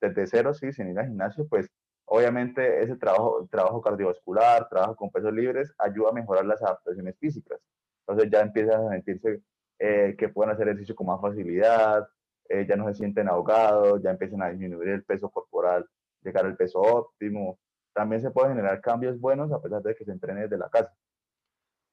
desde 0.00 0.26
cero, 0.26 0.54
sí, 0.54 0.72
sin 0.72 0.90
ir 0.90 0.98
al 0.98 1.06
gimnasio, 1.08 1.46
pues 1.48 1.68
obviamente 2.04 2.82
ese 2.82 2.96
trabajo, 2.96 3.48
trabajo 3.50 3.80
cardiovascular, 3.82 4.68
trabajo 4.68 4.96
con 4.96 5.10
pesos 5.10 5.32
libres, 5.32 5.74
ayuda 5.78 6.10
a 6.10 6.12
mejorar 6.12 6.44
las 6.46 6.62
adaptaciones 6.62 7.18
físicas. 7.18 7.60
Entonces 8.06 8.30
ya 8.30 8.40
empiezan 8.40 8.86
a 8.86 8.90
sentirse 8.90 9.40
eh, 9.78 10.14
que 10.18 10.28
pueden 10.28 10.52
hacer 10.52 10.68
ejercicio 10.68 10.94
con 10.94 11.06
más 11.06 11.20
facilidad, 11.20 12.06
eh, 12.48 12.66
ya 12.68 12.76
no 12.76 12.88
se 12.88 12.94
sienten 12.94 13.28
ahogados, 13.28 14.02
ya 14.02 14.10
empiezan 14.10 14.42
a 14.42 14.50
disminuir 14.50 14.88
el 14.88 15.04
peso 15.04 15.30
corporal, 15.30 15.86
llegar 16.22 16.44
al 16.46 16.56
peso 16.56 16.80
óptimo. 16.80 17.58
También 17.92 18.20
se 18.20 18.30
pueden 18.30 18.52
generar 18.52 18.80
cambios 18.80 19.18
buenos 19.20 19.52
a 19.52 19.62
pesar 19.62 19.82
de 19.82 19.94
que 19.94 20.04
se 20.04 20.12
entrene 20.12 20.42
desde 20.42 20.58
la 20.58 20.68
casa. 20.68 20.92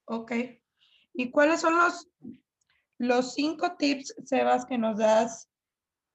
Ok, 0.06 0.32
¿Y 1.14 1.30
cuáles 1.30 1.60
son 1.60 1.76
los, 1.76 2.08
los 2.98 3.34
cinco 3.34 3.76
tips, 3.76 4.14
Sebas, 4.24 4.64
que 4.64 4.78
nos 4.78 4.98
das 4.98 5.48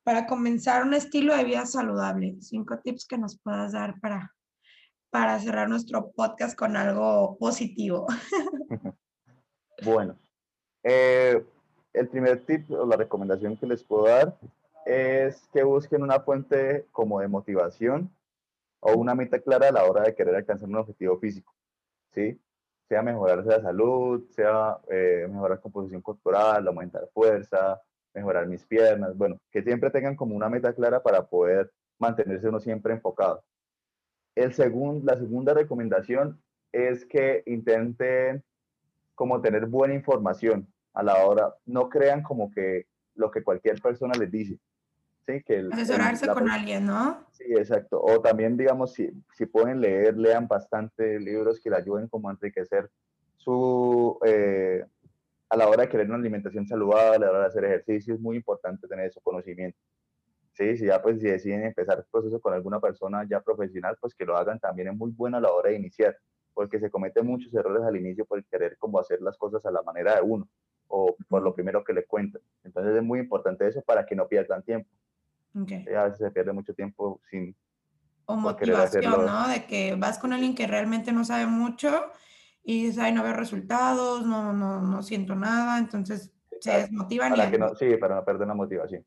para 0.04 0.26
comenzar 0.26 0.84
un 0.84 0.94
estilo 0.94 1.36
de 1.36 1.44
vida 1.44 1.66
saludable? 1.66 2.38
Cinco 2.42 2.80
tips 2.80 3.06
que 3.06 3.18
nos 3.18 3.38
puedas 3.40 3.74
dar 3.74 4.00
para, 4.00 4.36
para 5.12 5.40
cerrar 5.40 5.70
nuestro 5.70 6.12
podcast 6.12 6.58
con 6.58 6.76
algo 6.76 7.38
positivo. 7.38 8.08
bueno, 9.84 10.18
eh, 10.84 11.46
el 11.98 12.08
primer 12.08 12.46
tip 12.46 12.70
o 12.72 12.86
la 12.86 12.96
recomendación 12.96 13.58
que 13.58 13.68
les 13.68 13.84
puedo 13.84 14.06
dar 14.06 14.38
es 14.86 15.48
que 15.52 15.64
busquen 15.64 16.04
una 16.04 16.20
fuente 16.22 16.86
como 16.92 17.20
de 17.20 17.28
motivación 17.28 18.10
o 18.80 18.94
una 18.94 19.16
meta 19.16 19.40
clara 19.40 19.70
a 19.70 19.72
la 19.72 19.86
hora 19.86 20.04
de 20.04 20.16
querer 20.16 20.36
alcanzar 20.36 20.70
un 20.70 20.78
objetivo 20.78 21.18
físico. 21.20 21.54
¿sí? 22.14 22.40
sea 22.88 23.02
mejorarse 23.02 23.50
la 23.50 23.62
salud, 23.62 24.24
sea 24.30 24.78
eh, 24.90 25.28
mejorar 25.30 25.60
composición 25.60 26.02
corporal, 26.02 26.68
aumentar 26.68 27.08
fuerza, 27.14 27.82
mejorar 28.14 28.48
mis 28.48 28.66
piernas, 28.66 29.16
bueno, 29.18 29.40
que 29.52 29.62
siempre 29.62 29.92
tengan 29.92 30.16
como 30.16 30.36
una 30.36 30.50
meta 30.50 30.74
clara 30.74 31.04
para 31.04 31.28
poder 31.28 31.72
mantenerse 32.00 32.48
uno 32.48 32.60
siempre 32.60 32.94
enfocado. 32.94 33.44
El 34.36 34.54
la 35.04 35.18
segunda 35.18 35.54
recomendación 35.54 36.42
es 36.72 37.06
que 37.06 37.44
intenten 37.46 38.44
como 39.16 39.42
tener 39.42 39.66
buena 39.66 39.96
información 39.96 40.72
a 40.98 41.04
la 41.04 41.26
hora, 41.26 41.54
no 41.68 41.90
crean 41.90 42.24
como 42.24 42.52
que 42.52 42.88
lo 43.14 43.30
que 43.30 43.44
cualquier 43.44 43.80
persona 43.80 44.14
les 44.18 44.32
dice, 44.32 44.60
que 45.46 45.68
Asesorarse 45.72 46.28
con 46.28 46.50
alguien, 46.50 46.86
¿no? 46.86 47.26
Sí, 47.34 47.44
exacto. 47.50 48.02
O 48.02 48.22
también, 48.22 48.58
digamos, 48.58 48.94
si, 48.94 49.12
si 49.34 49.46
pueden 49.46 49.82
leer, 49.82 50.18
lean 50.18 50.48
bastante 50.48 51.20
libros 51.20 51.60
que 51.60 51.70
le 51.70 51.76
ayuden 51.76 52.08
como 52.08 52.30
a 52.30 52.32
enriquecer 52.32 52.90
su... 53.36 54.18
Eh, 54.26 54.86
a 55.50 55.56
la 55.56 55.68
hora 55.68 55.84
de 55.84 55.90
querer 55.90 56.08
una 56.08 56.16
alimentación 56.18 56.68
saludable, 56.68 57.26
a 57.26 57.30
la 57.30 57.30
hora 57.30 57.42
de 57.42 57.48
hacer 57.48 57.66
ejercicio, 57.66 58.14
es 58.14 58.20
muy 58.20 58.36
importante 58.36 58.88
tener 58.88 59.06
ese 59.06 59.22
conocimiento. 59.22 59.78
Sí, 60.54 60.76
si 60.78 60.86
ya 60.88 61.02
pues 61.02 61.22
si 61.22 61.28
deciden 61.28 61.64
empezar 61.64 62.00
el 62.00 62.06
proceso 62.12 62.42
con 62.42 62.54
alguna 62.54 62.80
persona 62.80 63.26
ya 63.30 63.40
profesional, 63.42 63.96
pues 64.02 64.16
que 64.16 64.26
lo 64.26 64.36
hagan 64.36 64.60
también 64.60 64.90
es 64.90 64.96
muy 64.96 65.12
bueno 65.12 65.38
a 65.38 65.42
la 65.42 65.52
hora 65.52 65.70
de 65.70 65.76
iniciar, 65.76 66.18
porque 66.54 66.80
se 66.80 66.90
cometen 66.90 67.28
muchos 67.28 67.54
errores 67.54 67.84
al 67.84 67.96
inicio 67.96 68.26
por 68.26 68.44
querer 68.46 68.78
como 68.78 69.00
hacer 69.00 69.22
las 69.22 69.38
cosas 69.38 69.66
a 69.66 69.72
la 69.72 69.84
manera 69.84 70.16
de 70.16 70.22
uno 70.22 70.50
o 70.88 71.15
por 71.28 71.41
lo 71.41 71.54
primero 71.54 71.84
que 71.84 71.93
le 71.93 72.06
cuentan. 72.06 72.41
Entonces 72.63 72.95
es 72.95 73.04
muy 73.04 73.19
importante 73.19 73.67
eso 73.67 73.82
para 73.82 74.06
que 74.06 74.15
no 74.15 74.28
pierdan 74.28 74.63
tiempo. 74.63 74.89
Okay. 75.62 75.86
A 75.93 76.04
veces 76.04 76.19
se 76.19 76.32
pierde 76.32 76.54
mucho 76.54 76.73
tiempo 76.73 77.21
sin... 77.30 77.56
O 78.26 78.36
motivación, 78.36 79.26
¿no? 79.26 79.47
De 79.47 79.65
que 79.65 79.95
vas 79.95 80.19
con 80.19 80.34
alguien 80.34 80.54
que 80.54 80.67
realmente 80.67 81.13
no 81.13 81.23
sabe 81.23 81.45
mucho 81.45 82.12
y 82.62 82.84
dices, 82.84 83.00
ay, 83.00 83.13
no 83.13 83.23
veo 83.23 83.34
resultados, 83.34 84.26
no, 84.26 84.52
no, 84.52 84.82
no 84.82 85.02
siento 85.02 85.36
nada, 85.36 85.80
entonces 85.80 86.34
se 86.60 86.71
desmotivan. 86.71 87.32
Para 87.32 87.50
que 87.50 87.58
no, 87.58 87.73
sí, 87.76 87.95
para 87.95 88.15
no 88.15 88.26
perder 88.26 88.47
la 88.47 88.54
motivación. 88.54 89.06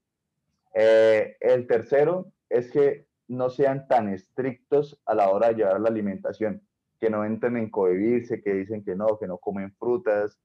Eh, 0.74 1.36
el 1.40 1.66
tercero 1.66 2.32
es 2.48 2.70
que 2.70 3.06
no 3.28 3.50
sean 3.50 3.86
tan 3.86 4.08
estrictos 4.08 5.00
a 5.04 5.14
la 5.14 5.28
hora 5.30 5.48
de 5.48 5.54
llevar 5.54 5.80
la 5.80 5.88
alimentación, 5.88 6.66
que 6.98 7.10
no 7.10 7.24
entren 7.24 7.56
en 7.56 7.70
cohibirse, 7.70 8.42
que 8.42 8.54
dicen 8.54 8.82
que 8.82 8.96
no, 8.96 9.18
que 9.18 9.26
no 9.26 9.38
comen 9.38 9.72
frutas, 9.74 10.38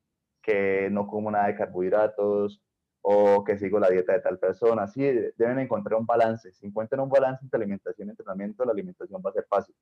que 0.45 0.89
no 0.91 1.07
como 1.07 1.31
nada 1.31 1.47
de 1.47 1.55
carbohidratos, 1.55 2.61
o 3.01 3.43
que 3.43 3.57
sigo 3.57 3.79
la 3.79 3.89
dieta 3.89 4.13
de 4.13 4.19
tal 4.19 4.37
persona. 4.37 4.87
Sí, 4.87 5.01
deben 5.37 5.59
encontrar 5.59 5.99
un 5.99 6.05
balance. 6.05 6.51
Si 6.53 6.67
encuentran 6.67 7.01
un 7.01 7.09
balance 7.09 7.43
entre 7.43 7.57
alimentación 7.57 8.07
y 8.07 8.11
entrenamiento, 8.11 8.63
la 8.63 8.71
alimentación 8.71 9.21
va 9.25 9.31
a 9.31 9.33
ser 9.33 9.45
fácil, 9.49 9.75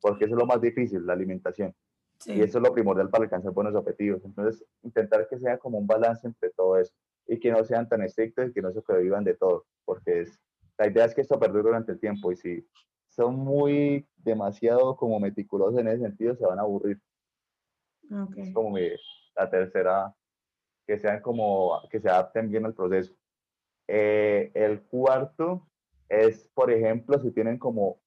porque 0.00 0.24
eso 0.24 0.34
es 0.34 0.38
lo 0.38 0.46
más 0.46 0.60
difícil, 0.60 1.06
la 1.06 1.12
alimentación. 1.12 1.74
Y 2.24 2.40
eso 2.40 2.58
es 2.58 2.64
lo 2.64 2.72
primordial 2.72 3.10
para 3.10 3.24
alcanzar 3.24 3.52
buenos 3.52 3.74
objetivos. 3.74 4.24
Entonces, 4.24 4.64
intentar 4.82 5.28
que 5.28 5.38
sea 5.38 5.58
como 5.58 5.78
un 5.78 5.86
balance 5.86 6.26
entre 6.26 6.50
todo 6.50 6.78
eso 6.78 6.94
y 7.26 7.38
que 7.38 7.50
no 7.50 7.62
sean 7.62 7.88
tan 7.88 8.02
estrictos 8.02 8.48
y 8.48 8.52
que 8.52 8.62
no 8.62 8.72
se 8.72 8.80
sobrevivan 8.80 9.24
de 9.24 9.34
todo, 9.34 9.66
porque 9.84 10.22
es, 10.22 10.40
la 10.78 10.86
idea 10.86 11.04
es 11.04 11.14
que 11.14 11.20
esto 11.20 11.38
perdure 11.38 11.64
durante 11.64 11.92
el 11.92 12.00
tiempo 12.00 12.32
y 12.32 12.36
si 12.36 12.66
son 13.08 13.36
muy 13.36 14.06
demasiado 14.16 14.96
como 14.96 15.20
meticulosos 15.20 15.78
en 15.78 15.88
ese 15.88 16.02
sentido, 16.02 16.34
se 16.36 16.46
van 16.46 16.58
a 16.58 16.62
aburrir. 16.62 17.00
Es 18.36 18.52
como 18.52 18.70
mi, 18.70 18.88
la 19.36 19.50
tercera 19.50 20.14
que 20.86 20.98
sean 20.98 21.20
como, 21.20 21.80
que 21.90 22.00
se 22.00 22.08
adapten 22.08 22.48
bien 22.48 22.64
al 22.64 22.74
proceso. 22.74 23.12
Eh, 23.88 24.50
el 24.54 24.82
cuarto 24.82 25.68
es, 26.08 26.48
por 26.54 26.70
ejemplo, 26.70 27.18
si 27.18 27.30
tienen 27.32 27.58
como 27.58 28.00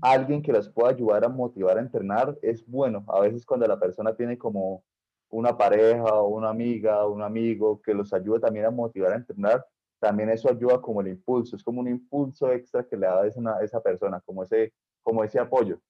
alguien 0.00 0.42
que 0.42 0.52
los 0.52 0.68
pueda 0.68 0.90
ayudar 0.90 1.24
a 1.24 1.28
motivar 1.28 1.78
a 1.78 1.80
entrenar, 1.80 2.38
es 2.42 2.66
bueno. 2.66 3.04
A 3.08 3.20
veces 3.20 3.46
cuando 3.46 3.66
la 3.66 3.78
persona 3.78 4.14
tiene 4.14 4.36
como 4.36 4.84
una 5.30 5.56
pareja 5.56 6.14
o 6.14 6.28
una 6.28 6.50
amiga 6.50 7.06
un 7.06 7.22
amigo 7.22 7.80
que 7.82 7.94
los 7.94 8.12
ayude 8.12 8.40
también 8.40 8.66
a 8.66 8.70
motivar 8.70 9.12
a 9.12 9.16
entrenar, 9.16 9.66
también 9.98 10.28
eso 10.28 10.50
ayuda 10.50 10.80
como 10.80 11.00
el 11.00 11.08
impulso, 11.08 11.56
es 11.56 11.64
como 11.64 11.80
un 11.80 11.88
impulso 11.88 12.52
extra 12.52 12.86
que 12.86 12.96
le 12.96 13.06
da 13.06 13.22
a 13.22 13.26
esa, 13.26 13.40
esa 13.62 13.80
persona, 13.80 14.20
como 14.20 14.42
ese, 14.42 14.72
como 15.02 15.24
ese 15.24 15.38
apoyo. 15.38 15.80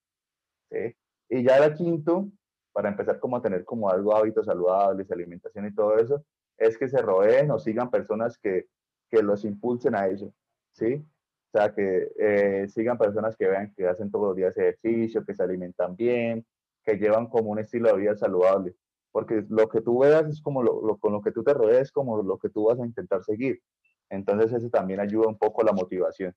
Y 1.29 1.43
ya 1.43 1.59
el 1.59 1.75
quinto 1.75 2.29
para 2.75 2.89
empezar 2.89 3.21
como 3.21 3.37
a 3.37 3.41
tener 3.41 3.65
como 3.65 3.89
algo 3.89 4.15
hábitos 4.15 4.47
saludables, 4.47 5.11
alimentación 5.11 5.67
y 5.67 5.75
todo 5.75 5.97
eso, 5.97 6.25
es 6.59 6.77
que 6.77 6.89
se 6.89 7.01
rodeen 7.01 7.51
o 7.53 7.59
sigan 7.59 7.89
personas 7.89 8.37
que, 8.37 8.67
que 9.09 9.23
los 9.23 9.45
impulsen 9.45 9.95
a 9.95 10.09
eso, 10.09 10.35
¿sí? 10.73 10.95
O 10.97 11.57
sea, 11.57 11.73
que 11.73 12.11
eh, 12.19 12.67
sigan 12.69 12.99
personas 12.99 13.37
que 13.37 13.47
vean 13.47 13.73
que 13.77 13.87
hacen 13.87 14.11
todos 14.11 14.27
los 14.27 14.37
días 14.37 14.57
ejercicio, 14.57 15.25
que 15.25 15.35
se 15.35 15.43
alimentan 15.45 15.95
bien, 15.95 16.45
que 16.83 16.97
llevan 16.97 17.29
como 17.29 17.51
un 17.51 17.61
estilo 17.61 17.91
de 17.91 18.01
vida 18.01 18.17
saludable. 18.17 18.75
Porque 19.13 19.47
lo 19.49 19.69
que 19.69 19.81
tú 19.81 20.01
veas 20.01 20.27
es 20.27 20.43
como 20.43 20.65
lo, 20.65 20.99
con 20.99 21.13
lo 21.13 21.23
que 21.23 21.31
tú 21.31 21.45
te 21.45 21.55
rodees, 21.55 21.93
como 21.93 22.25
lo 22.25 22.39
que 22.39 22.49
tú 22.49 22.65
vas 22.65 22.81
a 22.81 22.85
intentar 22.85 23.23
seguir. 23.23 23.63
Entonces 24.11 24.53
eso 24.53 24.69
también 24.69 24.99
ayuda 24.99 25.29
un 25.29 25.39
poco 25.39 25.63
a 25.63 25.65
la 25.65 25.73
motivación, 25.73 26.35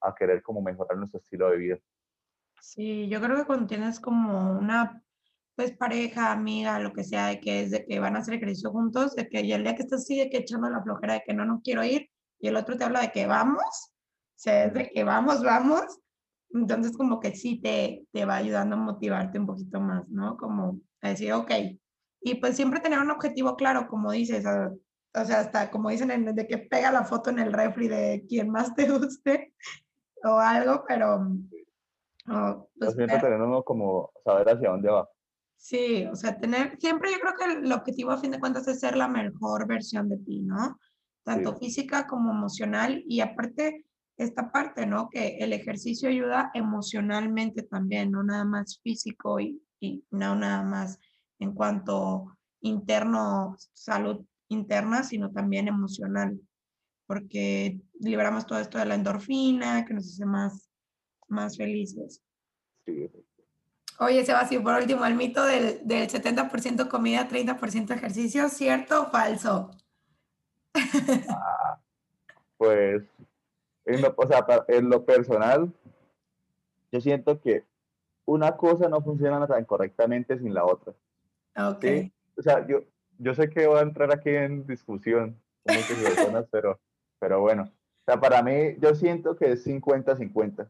a 0.00 0.14
querer 0.14 0.42
como 0.42 0.62
mejorar 0.62 0.96
nuestro 0.96 1.20
estilo 1.20 1.50
de 1.50 1.58
vida. 1.58 1.78
Sí, 2.58 3.06
yo 3.08 3.20
creo 3.20 3.36
que 3.36 3.44
cuando 3.44 3.66
tienes 3.66 4.00
como 4.00 4.58
una 4.58 5.04
pues 5.56 5.76
pareja, 5.76 6.32
amiga, 6.32 6.78
lo 6.80 6.92
que 6.92 7.04
sea, 7.04 7.28
de 7.28 7.40
que 7.40 7.62
es 7.62 7.70
de 7.70 7.84
que 7.84 8.00
van 8.00 8.16
a 8.16 8.20
hacer 8.20 8.34
ejercicio 8.34 8.70
juntos, 8.70 9.14
de 9.14 9.28
que 9.28 9.40
el 9.40 9.62
día 9.62 9.74
que 9.74 9.82
estás 9.82 10.02
así, 10.02 10.18
de 10.18 10.30
que 10.30 10.38
echando 10.38 10.68
la 10.68 10.82
flojera 10.82 11.14
de 11.14 11.22
que 11.26 11.34
no, 11.34 11.44
no 11.44 11.60
quiero 11.62 11.84
ir, 11.84 12.08
y 12.40 12.48
el 12.48 12.56
otro 12.56 12.76
te 12.76 12.84
habla 12.84 13.00
de 13.00 13.12
que 13.12 13.26
vamos, 13.26 13.62
o 13.62 14.36
sea, 14.36 14.64
es 14.64 14.74
de 14.74 14.90
que 14.90 15.04
vamos, 15.04 15.42
vamos, 15.42 16.00
entonces 16.50 16.96
como 16.96 17.20
que 17.20 17.34
sí 17.34 17.60
te, 17.60 18.04
te 18.12 18.24
va 18.24 18.36
ayudando 18.36 18.76
a 18.76 18.78
motivarte 18.78 19.38
un 19.38 19.46
poquito 19.46 19.80
más, 19.80 20.08
¿no? 20.08 20.36
Como 20.36 20.80
a 21.00 21.08
decir, 21.10 21.32
ok, 21.32 21.50
y 22.20 22.34
pues 22.36 22.56
siempre 22.56 22.80
tener 22.80 22.98
un 22.98 23.10
objetivo 23.10 23.54
claro, 23.54 23.86
como 23.86 24.10
dices, 24.10 24.44
o 24.46 25.24
sea, 25.24 25.40
hasta 25.40 25.70
como 25.70 25.90
dicen, 25.90 26.34
de 26.34 26.46
que 26.46 26.58
pega 26.58 26.90
la 26.90 27.04
foto 27.04 27.30
en 27.30 27.38
el 27.38 27.52
refri 27.52 27.86
de 27.86 28.24
quien 28.28 28.50
más 28.50 28.74
te 28.74 28.90
guste 28.90 29.54
o 30.24 30.38
algo, 30.38 30.84
pero... 30.88 31.28
Oh, 32.26 32.70
pues, 32.78 32.94
siempre 32.94 33.18
tener 33.18 33.40
uno 33.40 33.62
como 33.62 34.10
saber 34.24 34.48
hacia 34.48 34.70
dónde 34.70 34.88
va. 34.90 35.06
Sí, 35.64 36.04
o 36.04 36.14
sea, 36.14 36.38
tener, 36.38 36.76
siempre 36.78 37.10
yo 37.10 37.18
creo 37.20 37.32
que 37.38 37.58
el 37.64 37.72
objetivo 37.72 38.10
a 38.10 38.18
fin 38.18 38.30
de 38.30 38.38
cuentas 38.38 38.68
es 38.68 38.80
ser 38.80 38.98
la 38.98 39.08
mejor 39.08 39.66
versión 39.66 40.10
de 40.10 40.18
ti, 40.18 40.42
¿no? 40.42 40.78
Tanto 41.22 41.56
física 41.56 42.06
como 42.06 42.32
emocional 42.32 43.02
y 43.08 43.20
aparte 43.20 43.86
esta 44.18 44.52
parte, 44.52 44.84
¿no? 44.84 45.08
Que 45.08 45.38
el 45.38 45.54
ejercicio 45.54 46.10
ayuda 46.10 46.50
emocionalmente 46.52 47.62
también, 47.62 48.10
no 48.10 48.22
nada 48.22 48.44
más 48.44 48.78
físico 48.82 49.40
y, 49.40 49.58
y 49.80 50.04
no 50.10 50.36
nada 50.36 50.62
más 50.64 50.98
en 51.38 51.54
cuanto 51.54 52.36
interno, 52.60 53.56
salud 53.72 54.22
interna, 54.48 55.02
sino 55.02 55.32
también 55.32 55.66
emocional, 55.66 56.38
porque 57.06 57.80
liberamos 58.00 58.44
todo 58.44 58.58
esto 58.58 58.76
de 58.76 58.84
la 58.84 58.96
endorfina, 58.96 59.86
que 59.86 59.94
nos 59.94 60.12
hace 60.12 60.26
más, 60.26 60.68
más 61.26 61.56
felices. 61.56 62.22
Sí. 62.84 63.08
Oye, 64.00 64.24
Sebastián, 64.24 64.62
por 64.62 64.74
último, 64.74 65.04
el 65.04 65.14
mito 65.14 65.44
del, 65.44 65.86
del 65.86 66.08
70% 66.08 66.88
comida, 66.88 67.28
30% 67.28 67.94
ejercicio, 67.94 68.48
¿cierto 68.48 69.02
o 69.02 69.10
falso? 69.10 69.70
Ah, 71.28 71.78
pues, 72.56 73.02
en 73.84 74.02
lo, 74.02 74.14
o 74.16 74.26
sea, 74.26 74.44
en 74.68 74.88
lo 74.88 75.04
personal, 75.04 75.72
yo 76.90 77.00
siento 77.00 77.40
que 77.40 77.64
una 78.24 78.56
cosa 78.56 78.88
no 78.88 79.00
funciona 79.00 79.46
tan 79.46 79.64
correctamente 79.64 80.38
sin 80.38 80.54
la 80.54 80.64
otra. 80.64 80.94
Ok. 81.56 81.84
O 82.36 82.42
sea, 82.42 82.66
yo, 82.66 82.82
yo 83.18 83.34
sé 83.34 83.48
que 83.50 83.66
voy 83.66 83.78
a 83.78 83.82
entrar 83.82 84.12
aquí 84.12 84.30
en 84.30 84.66
discusión 84.66 85.40
con 85.64 85.76
muchas 85.76 85.98
personas, 85.98 86.46
pero, 86.50 86.80
pero 87.18 87.40
bueno. 87.40 87.62
O 87.62 88.04
sea, 88.06 88.20
para 88.20 88.42
mí, 88.42 88.76
yo 88.80 88.94
siento 88.94 89.36
que 89.36 89.52
es 89.52 89.66
50-50. 89.66 90.68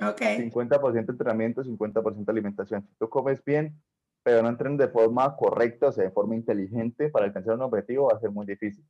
Ok. 0.00 0.20
50% 0.20 1.10
entrenamiento, 1.10 1.62
50% 1.62 2.28
alimentación. 2.28 2.86
Si 2.86 2.94
tú 2.96 3.08
comes 3.08 3.42
bien, 3.44 3.80
pero 4.22 4.42
no 4.42 4.48
entrenas 4.48 4.78
de 4.78 4.88
forma 4.88 5.36
correcta, 5.36 5.88
o 5.88 5.92
sea, 5.92 6.04
de 6.04 6.10
forma 6.10 6.34
inteligente 6.34 7.10
para 7.10 7.26
alcanzar 7.26 7.54
un 7.54 7.62
objetivo, 7.62 8.08
va 8.08 8.16
a 8.16 8.20
ser 8.20 8.30
muy 8.30 8.46
difícil. 8.46 8.84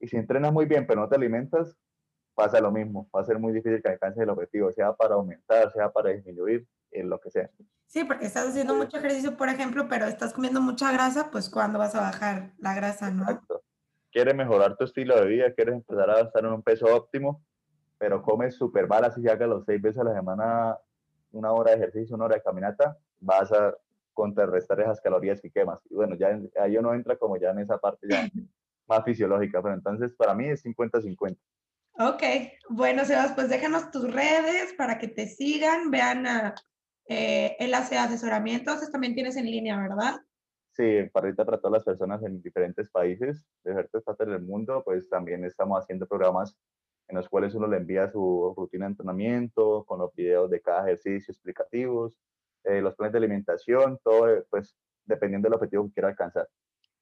Y 0.00 0.08
si 0.08 0.16
entrenas 0.16 0.52
muy 0.52 0.66
bien, 0.66 0.86
pero 0.86 1.00
no 1.00 1.08
te 1.08 1.16
alimentas, 1.16 1.76
pasa 2.34 2.60
lo 2.60 2.72
mismo. 2.72 3.08
Va 3.14 3.20
a 3.20 3.24
ser 3.24 3.38
muy 3.38 3.52
difícil 3.52 3.82
que 3.82 3.88
alcances 3.88 4.22
el 4.22 4.30
objetivo, 4.30 4.72
sea 4.72 4.92
para 4.94 5.14
aumentar, 5.14 5.70
sea 5.72 5.90
para 5.90 6.10
disminuir, 6.10 6.66
en 6.92 7.08
lo 7.08 7.20
que 7.20 7.30
sea. 7.30 7.50
Sí, 7.86 8.04
porque 8.04 8.26
estás 8.26 8.48
haciendo 8.48 8.74
mucho 8.74 8.96
ejercicio, 8.96 9.36
por 9.36 9.48
ejemplo, 9.48 9.86
pero 9.88 10.06
estás 10.06 10.32
comiendo 10.32 10.60
mucha 10.60 10.92
grasa, 10.92 11.30
pues 11.30 11.50
¿cuándo 11.50 11.78
vas 11.78 11.94
a 11.94 12.00
bajar 12.00 12.52
la 12.58 12.74
grasa, 12.74 13.10
no? 13.10 13.22
Exacto. 13.24 13.62
Quieres 14.10 14.34
mejorar 14.34 14.76
tu 14.76 14.84
estilo 14.84 15.18
de 15.18 15.26
vida, 15.26 15.52
quieres 15.54 15.74
empezar 15.74 16.10
a 16.10 16.20
estar 16.20 16.44
en 16.44 16.52
un 16.52 16.62
peso 16.62 16.86
óptimo, 16.86 17.44
pero 18.02 18.20
comes 18.20 18.56
súper 18.56 18.88
mal, 18.88 19.04
así 19.04 19.22
que 19.22 19.30
hagas 19.30 19.48
los 19.48 19.64
seis 19.64 19.80
veces 19.80 20.00
a 20.00 20.02
la 20.02 20.12
semana 20.12 20.76
una 21.30 21.52
hora 21.52 21.70
de 21.70 21.76
ejercicio, 21.76 22.16
una 22.16 22.24
hora 22.24 22.34
de 22.34 22.42
caminata, 22.42 22.98
vas 23.20 23.52
a 23.52 23.76
contrarrestar 24.12 24.80
esas 24.80 25.00
calorías 25.00 25.40
que 25.40 25.52
quemas. 25.52 25.78
Y 25.88 25.94
bueno, 25.94 26.16
ya 26.16 26.36
ahí 26.60 26.76
uno 26.76 26.94
entra 26.94 27.16
como 27.16 27.36
ya 27.36 27.50
en 27.50 27.60
esa 27.60 27.78
parte 27.78 28.08
ya 28.10 28.28
más 28.88 29.04
fisiológica, 29.04 29.62
pero 29.62 29.76
entonces 29.76 30.12
para 30.16 30.34
mí 30.34 30.48
es 30.48 30.64
50-50. 30.64 31.38
Ok, 32.00 32.22
bueno, 32.70 33.04
Sebas, 33.04 33.34
pues 33.34 33.48
déjanos 33.48 33.92
tus 33.92 34.12
redes 34.12 34.74
para 34.76 34.98
que 34.98 35.06
te 35.06 35.28
sigan, 35.28 35.92
vean 35.92 36.26
a 36.26 36.56
eh, 37.06 37.54
él 37.60 37.72
hace 37.72 37.98
asesoramientos, 37.98 38.90
también 38.90 39.14
tienes 39.14 39.36
en 39.36 39.46
línea, 39.46 39.80
¿verdad? 39.80 40.16
Sí, 40.72 41.08
para 41.12 41.26
ahorita 41.26 41.44
para 41.44 41.58
todas 41.58 41.74
las 41.74 41.84
personas 41.84 42.20
en 42.24 42.42
diferentes 42.42 42.90
países, 42.90 43.46
de 43.62 43.70
diferentes 43.70 44.02
partes 44.02 44.26
del 44.26 44.42
mundo, 44.42 44.82
pues 44.84 45.08
también 45.08 45.44
estamos 45.44 45.80
haciendo 45.80 46.08
programas 46.08 46.58
en 47.08 47.16
los 47.16 47.28
cuales 47.28 47.54
uno 47.54 47.66
le 47.66 47.76
envía 47.76 48.10
su 48.10 48.54
rutina 48.56 48.86
de 48.86 48.92
entrenamiento, 48.92 49.84
con 49.84 49.98
los 49.98 50.14
videos 50.14 50.50
de 50.50 50.60
cada 50.60 50.84
ejercicio 50.84 51.32
explicativos, 51.32 52.14
eh, 52.64 52.80
los 52.80 52.94
planes 52.94 53.12
de 53.12 53.18
alimentación, 53.18 53.98
todo, 54.02 54.28
eh, 54.28 54.44
pues 54.50 54.74
dependiendo 55.04 55.46
del 55.46 55.54
objetivo 55.54 55.86
que 55.86 55.94
quiera 55.94 56.08
alcanzar. 56.08 56.48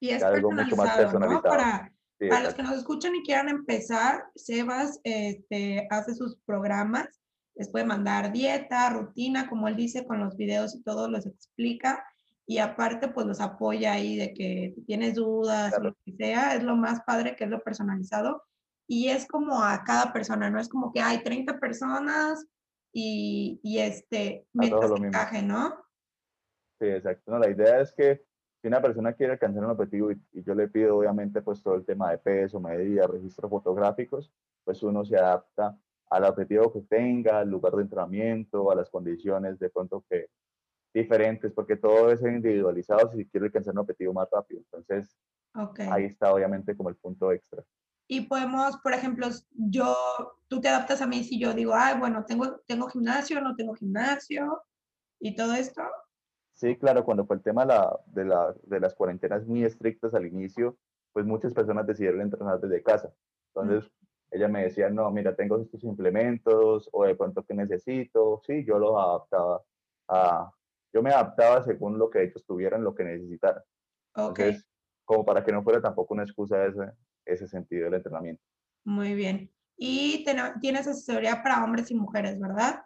Y 0.01 0.11
es 0.11 0.23
algo 0.23 0.51
mucho 0.51 0.77
más 0.77 0.97
personalizado. 0.97 1.43
Para, 1.43 1.93
para 2.29 2.43
los 2.43 2.55
que 2.55 2.63
nos 2.63 2.77
escuchan 2.77 3.15
y 3.15 3.23
quieran 3.23 3.49
empezar, 3.49 4.25
Sebas 4.35 5.01
este, 5.05 5.87
hace 5.91 6.15
sus 6.15 6.37
programas 6.47 7.21
les 7.61 7.69
puede 7.69 7.85
mandar 7.85 8.33
dieta, 8.33 8.89
rutina, 8.89 9.47
como 9.47 9.69
él 9.69 9.77
dice, 9.77 10.07
con 10.07 10.19
los 10.19 10.35
videos 10.37 10.75
y 10.75 10.83
todo, 10.83 11.11
los 11.11 11.27
explica. 11.27 12.03
Y 12.47 12.57
aparte, 12.57 13.09
pues 13.09 13.27
los 13.27 13.39
apoya 13.39 13.93
ahí 13.93 14.17
de 14.17 14.33
que 14.33 14.75
tienes 14.87 15.17
dudas, 15.17 15.75
lo 15.81 15.95
que 16.03 16.13
sea, 16.13 16.55
es 16.55 16.63
lo 16.63 16.75
más 16.77 17.03
padre 17.03 17.37
que 17.37 17.45
es 17.45 17.51
lo 17.51 17.63
personalizado. 17.63 18.43
Y 18.93 19.09
es 19.09 19.25
como 19.29 19.63
a 19.63 19.85
cada 19.85 20.13
persona, 20.13 20.51
no 20.51 20.59
es 20.59 20.69
como 20.69 20.93
que 20.93 21.01
hay 21.01 21.23
30 21.23 21.61
personas 21.61 22.45
y, 22.93 23.61
y 23.63 23.79
este, 23.79 24.49
mientras 24.53 24.91
encaje, 24.91 25.45
¿no? 25.45 25.77
Sí, 26.81 26.89
exacto. 26.89 27.31
No, 27.31 27.39
la 27.39 27.49
idea 27.49 27.81
es 27.81 27.93
que 27.93 28.25
si 28.61 28.67
una 28.67 28.83
persona 28.83 29.13
quiere 29.13 29.35
alcanzar 29.35 29.65
un 29.65 29.71
objetivo 29.71 30.11
y, 30.11 30.21
y, 30.33 30.43
yo 30.43 30.57
le 30.57 30.67
pido 30.67 30.99
obviamente 30.99 31.41
pues 31.41 31.63
todo 31.63 31.77
el 31.77 31.85
tema 31.85 32.11
de 32.11 32.19
peso, 32.19 32.59
medida, 32.59 33.07
registros 33.07 33.49
fotográficos, 33.49 34.33
pues 34.65 34.83
uno 34.83 35.05
se 35.05 35.17
adapta 35.17 35.79
al 36.11 36.25
objetivo 36.25 36.73
que 36.73 36.81
tenga, 36.81 37.39
al 37.39 37.49
lugar 37.49 37.75
de 37.75 37.83
entrenamiento, 37.83 38.73
a 38.73 38.75
las 38.75 38.91
condiciones 38.91 39.61
de 39.61 39.71
pronto 39.71 40.05
que 40.11 40.31
diferentes, 40.93 41.53
porque 41.53 41.77
todo 41.77 42.11
es 42.11 42.23
individualizado 42.23 43.09
si 43.13 43.25
quiere 43.27 43.47
alcanzar 43.47 43.73
un 43.73 43.79
objetivo 43.79 44.13
más 44.15 44.29
rápido. 44.33 44.63
Entonces, 44.63 45.17
ahí 45.93 46.07
está 46.07 46.35
obviamente 46.35 46.77
como 46.77 46.89
el 46.89 46.97
punto 46.97 47.31
extra. 47.31 47.63
Y 48.13 48.23
podemos, 48.23 48.77
por 48.79 48.93
ejemplo, 48.93 49.29
yo, 49.53 49.95
tú 50.49 50.61
te 50.61 50.69
adaptas 50.69 51.01
a 51.01 51.07
mí 51.07 51.23
si 51.23 51.39
yo 51.39 51.55
digo, 51.55 51.75
ay, 51.77 51.97
bueno, 51.97 52.25
tengo, 52.25 52.59
tengo 52.67 52.89
gimnasio, 52.89 53.41
no 53.41 53.55
tengo 53.55 53.73
gimnasio 53.75 54.65
y 55.21 55.37
todo 55.37 55.55
esto. 55.55 55.81
Sí, 56.55 56.77
claro, 56.77 57.05
cuando 57.05 57.25
fue 57.25 57.37
el 57.37 57.43
tema 57.43 57.65
la, 57.65 57.97
de, 58.07 58.25
la, 58.25 58.53
de 58.65 58.81
las 58.81 58.97
cuarentenas 58.97 59.47
muy 59.47 59.63
estrictas 59.63 60.13
al 60.13 60.27
inicio, 60.27 60.77
pues 61.13 61.25
muchas 61.25 61.55
personas 61.55 61.87
decidieron 61.87 62.23
entrenar 62.23 62.59
desde 62.59 62.83
casa. 62.83 63.15
Entonces, 63.55 63.89
ella 64.33 64.49
me 64.49 64.65
decía, 64.65 64.91
no, 64.91 65.09
mira, 65.13 65.37
tengo 65.37 65.61
estos 65.61 65.85
implementos 65.85 66.91
o 66.91 67.05
de 67.05 67.15
pronto 67.15 67.45
que 67.45 67.55
necesito. 67.55 68.43
Sí, 68.45 68.65
yo 68.65 68.81
los 68.81 68.91
adaptaba 68.99 69.63
a, 70.09 70.51
yo 70.93 71.01
me 71.01 71.11
adaptaba 71.11 71.63
según 71.63 71.97
lo 71.97 72.11
que 72.11 72.25
ellos 72.25 72.45
tuvieran, 72.45 72.83
lo 72.83 72.93
que 72.93 73.05
necesitaran. 73.05 73.63
Ok. 74.17 74.41
como 75.05 75.25
para 75.25 75.45
que 75.45 75.53
no 75.53 75.63
fuera 75.63 75.81
tampoco 75.81 76.13
una 76.13 76.25
excusa 76.25 76.67
ese, 76.67 76.91
ese 77.25 77.49
sentido 77.49 77.87
del 77.87 77.95
entrenamiento. 77.95 78.43
Muy 78.85 79.15
bien. 79.15 79.51
Y 79.77 80.25
tienes 80.61 80.87
asesoría 80.87 81.43
para 81.43 81.65
hombres 81.65 81.91
y 81.91 81.95
mujeres, 81.95 82.39
¿verdad? 82.39 82.83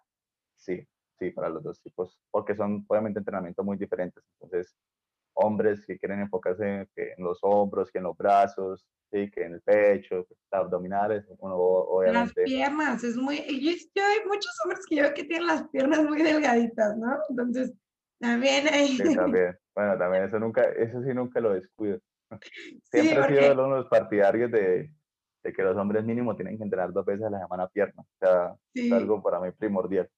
Sí, 0.56 0.86
sí, 1.18 1.30
para 1.30 1.48
los 1.48 1.62
dos 1.62 1.82
tipos, 1.82 2.18
porque 2.30 2.54
son 2.54 2.84
obviamente 2.88 3.18
entrenamientos 3.18 3.64
muy 3.64 3.76
diferentes. 3.76 4.22
Entonces, 4.34 4.76
hombres 5.34 5.84
que 5.86 5.98
quieren 5.98 6.20
enfocarse 6.20 6.88
en 6.94 7.24
los 7.24 7.38
hombros, 7.42 7.90
que 7.90 7.98
en 7.98 8.04
los 8.04 8.16
brazos, 8.16 8.86
sí, 9.10 9.30
que 9.30 9.44
en 9.44 9.54
el 9.54 9.62
pecho, 9.62 10.26
abdominales, 10.50 11.26
uno 11.38 11.56
obviamente. 11.56 12.42
Las 12.42 12.50
piernas, 12.50 13.04
es 13.04 13.16
muy, 13.16 13.36
yo, 13.36 14.02
hay 14.04 14.26
muchos 14.26 14.52
hombres 14.64 14.84
que 14.88 14.96
yo 14.96 15.02
veo 15.02 15.14
que 15.14 15.24
tienen 15.24 15.46
las 15.46 15.68
piernas 15.68 16.04
muy 16.04 16.22
delgaditas, 16.22 16.96
¿no? 16.96 17.18
Entonces, 17.28 17.72
también 18.20 18.66
hay... 18.68 18.88
Sí, 18.96 19.14
también. 19.14 19.56
Bueno, 19.74 19.98
también 19.98 20.22
eso 20.22 20.38
nunca, 20.38 20.62
eso 20.62 21.02
sí 21.02 21.12
nunca 21.12 21.40
lo 21.40 21.52
descuido. 21.52 21.98
Siempre 22.82 23.38
he 23.38 23.42
sido 23.42 23.64
uno 23.64 23.76
de 23.76 23.80
los 23.82 23.88
partidarios 23.88 24.50
de, 24.50 24.90
de, 25.42 25.52
que 25.52 25.62
los 25.62 25.76
hombres 25.76 26.04
mínimo 26.04 26.34
tienen 26.36 26.56
que 26.56 26.64
entrenar 26.64 26.92
dos 26.92 27.04
veces 27.04 27.26
a 27.26 27.30
la 27.30 27.40
semana 27.40 27.68
pierna. 27.68 28.02
O 28.02 28.18
sea, 28.18 28.54
es 28.74 28.92
algo 28.92 29.22
para 29.22 29.40
mí 29.40 29.50
primordial. 29.52 30.08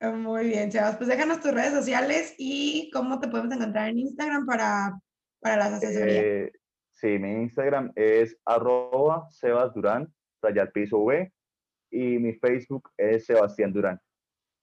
Muy 0.00 0.48
bien, 0.48 0.70
Sebas. 0.70 0.96
Pues 0.96 1.08
déjanos 1.08 1.40
tus 1.40 1.52
redes 1.52 1.72
sociales 1.72 2.34
y 2.36 2.90
cómo 2.92 3.20
te 3.20 3.28
podemos 3.28 3.54
encontrar 3.54 3.88
en 3.88 3.98
Instagram 3.98 4.44
para, 4.44 4.98
para 5.40 5.56
las 5.56 5.74
asesorías. 5.74 6.24
Eh, 6.24 6.52
sí, 6.92 7.18
mi 7.18 7.32
Instagram 7.42 7.92
es 7.94 8.36
arroba 8.44 9.28
Sebas 9.30 9.72
Durán, 9.74 10.12
rayal 10.42 10.70
piso 10.72 10.98
V, 10.98 11.32
y 11.90 12.18
mi 12.18 12.34
Facebook 12.34 12.90
es 12.98 13.24
Sebastián 13.26 13.72
Durán. 13.72 14.00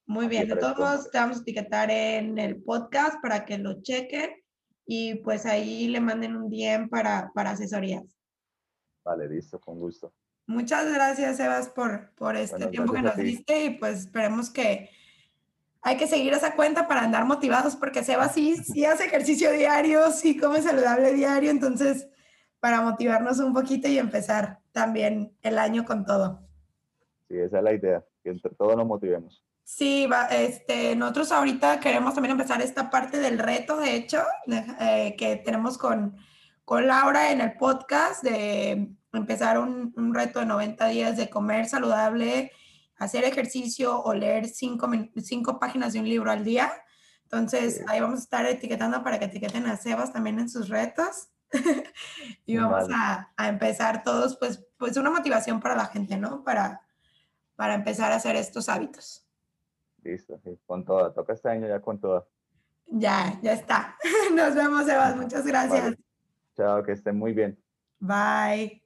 Muy 0.06 0.28
bien, 0.28 0.48
de 0.48 0.58
todos 0.58 0.78
modos 0.78 1.12
te 1.12 1.18
vamos 1.18 1.38
a 1.38 1.42
etiquetar 1.42 1.90
en 1.90 2.38
el 2.38 2.62
podcast 2.62 3.22
para 3.22 3.46
que 3.46 3.58
lo 3.58 3.82
chequen 3.82 4.41
y 4.94 5.16
pues 5.16 5.46
ahí 5.46 5.88
le 5.88 6.02
manden 6.02 6.36
un 6.36 6.50
DM 6.50 6.90
para, 6.90 7.32
para 7.34 7.52
asesorías. 7.52 8.04
Vale, 9.06 9.30
listo, 9.30 9.58
con 9.58 9.80
gusto. 9.80 10.14
Muchas 10.48 10.94
gracias, 10.94 11.38
Sebas, 11.38 11.70
por, 11.70 12.12
por 12.16 12.36
este 12.36 12.68
tiempo 12.68 12.92
que 12.92 13.02
nos 13.02 13.16
diste 13.16 13.64
y 13.64 13.70
pues 13.78 14.00
esperemos 14.00 14.50
que 14.50 14.90
hay 15.82 15.96
que 15.96 16.08
seguir 16.08 16.34
esa 16.34 16.58
cuenta 16.58 16.90
para 16.90 17.04
andar 17.04 17.24
motivados 17.24 17.78
porque 17.78 18.04
Sebas 18.04 18.34
sí, 18.34 18.58
sí 18.66 18.84
hace 18.84 19.06
ejercicio 19.06 19.54
diario, 19.54 20.12
sí 20.12 20.36
come 20.36 20.62
saludable 20.62 21.14
diario, 21.14 21.52
entonces 21.52 22.10
para 22.60 22.82
motivarnos 22.82 23.40
un 23.40 23.54
poquito 23.54 23.88
y 23.88 23.98
empezar 23.98 24.60
también 24.74 25.34
el 25.42 25.58
año 25.58 25.86
con 25.86 26.06
todo. 26.06 26.42
Sí, 27.30 27.38
esa 27.38 27.60
es 27.60 27.64
la 27.64 27.74
idea, 27.74 28.06
que 28.22 28.30
entre 28.30 28.54
todos 28.56 28.76
nos 28.76 28.86
motivemos. 28.86 29.42
Sí, 29.64 30.06
va, 30.06 30.26
este, 30.26 30.96
nosotros 30.96 31.32
ahorita 31.32 31.80
queremos 31.80 32.14
también 32.14 32.32
empezar 32.32 32.62
esta 32.62 32.90
parte 32.90 33.20
del 33.20 33.40
reto, 33.40 33.78
de 33.78 33.96
hecho, 33.96 34.22
eh, 34.80 35.16
que 35.18 35.38
tenemos 35.38 35.78
con, 35.78 36.18
con 36.66 36.88
Laura 36.88 37.32
en 37.32 37.42
el 37.42 37.54
podcast, 37.54 38.24
de 38.24 38.92
empezar 39.14 39.60
un, 39.60 39.94
un, 39.96 40.14
reto 40.14 40.40
de 40.40 40.46
90 40.46 40.88
días 40.88 41.18
de 41.18 41.30
comer 41.30 41.68
saludable, 41.68 42.52
hacer 42.98 43.24
ejercicio 43.24 44.02
o 44.02 44.14
leer 44.14 44.48
cinco, 44.48 44.90
cinco 45.18 45.60
páginas 45.60 45.94
de 45.94 46.00
un 46.00 46.10
libro 46.10 46.32
al 46.32 46.44
día. 46.44 46.72
Entonces, 47.24 47.82
ahí 47.88 48.00
vamos 48.02 48.20
a 48.20 48.24
estar 48.24 48.46
etiquetando 48.46 49.04
para 49.04 49.20
que 49.20 49.26
etiqueten 49.26 49.66
a 49.66 49.78
Sebas 49.78 50.12
también 50.12 50.40
en 50.40 50.50
sus 50.50 50.70
retos. 50.70 51.30
y 52.46 52.58
vamos 52.58 52.90
a, 52.94 53.32
a, 53.36 53.48
empezar 53.48 54.04
todos, 54.04 54.38
pues, 54.38 54.64
pues 54.78 54.98
una 54.98 55.10
motivación 55.10 55.60
para 55.60 55.76
la 55.76 55.86
gente, 55.86 56.18
¿no? 56.18 56.44
Para, 56.44 56.82
para 57.56 57.74
empezar 57.76 58.12
a 58.12 58.16
hacer 58.16 58.36
estos 58.36 58.70
hábitos. 58.70 59.21
Listo, 60.04 60.40
sí, 60.44 60.60
con 60.66 60.84
toda. 60.84 61.14
Toca 61.14 61.34
este 61.34 61.50
año 61.50 61.68
ya 61.68 61.80
con 61.80 62.00
toda. 62.00 62.26
Ya, 62.88 63.40
ya 63.42 63.54
está. 63.54 63.96
Nos 64.36 64.56
vemos, 64.56 64.86
Sebas. 64.86 65.16
Muchas 65.16 65.46
gracias. 65.46 65.96
Chao, 66.56 66.84
que 66.84 66.94
estén 66.94 67.18
muy 67.18 67.34
bien. 67.34 67.58
Bye. 68.00 68.82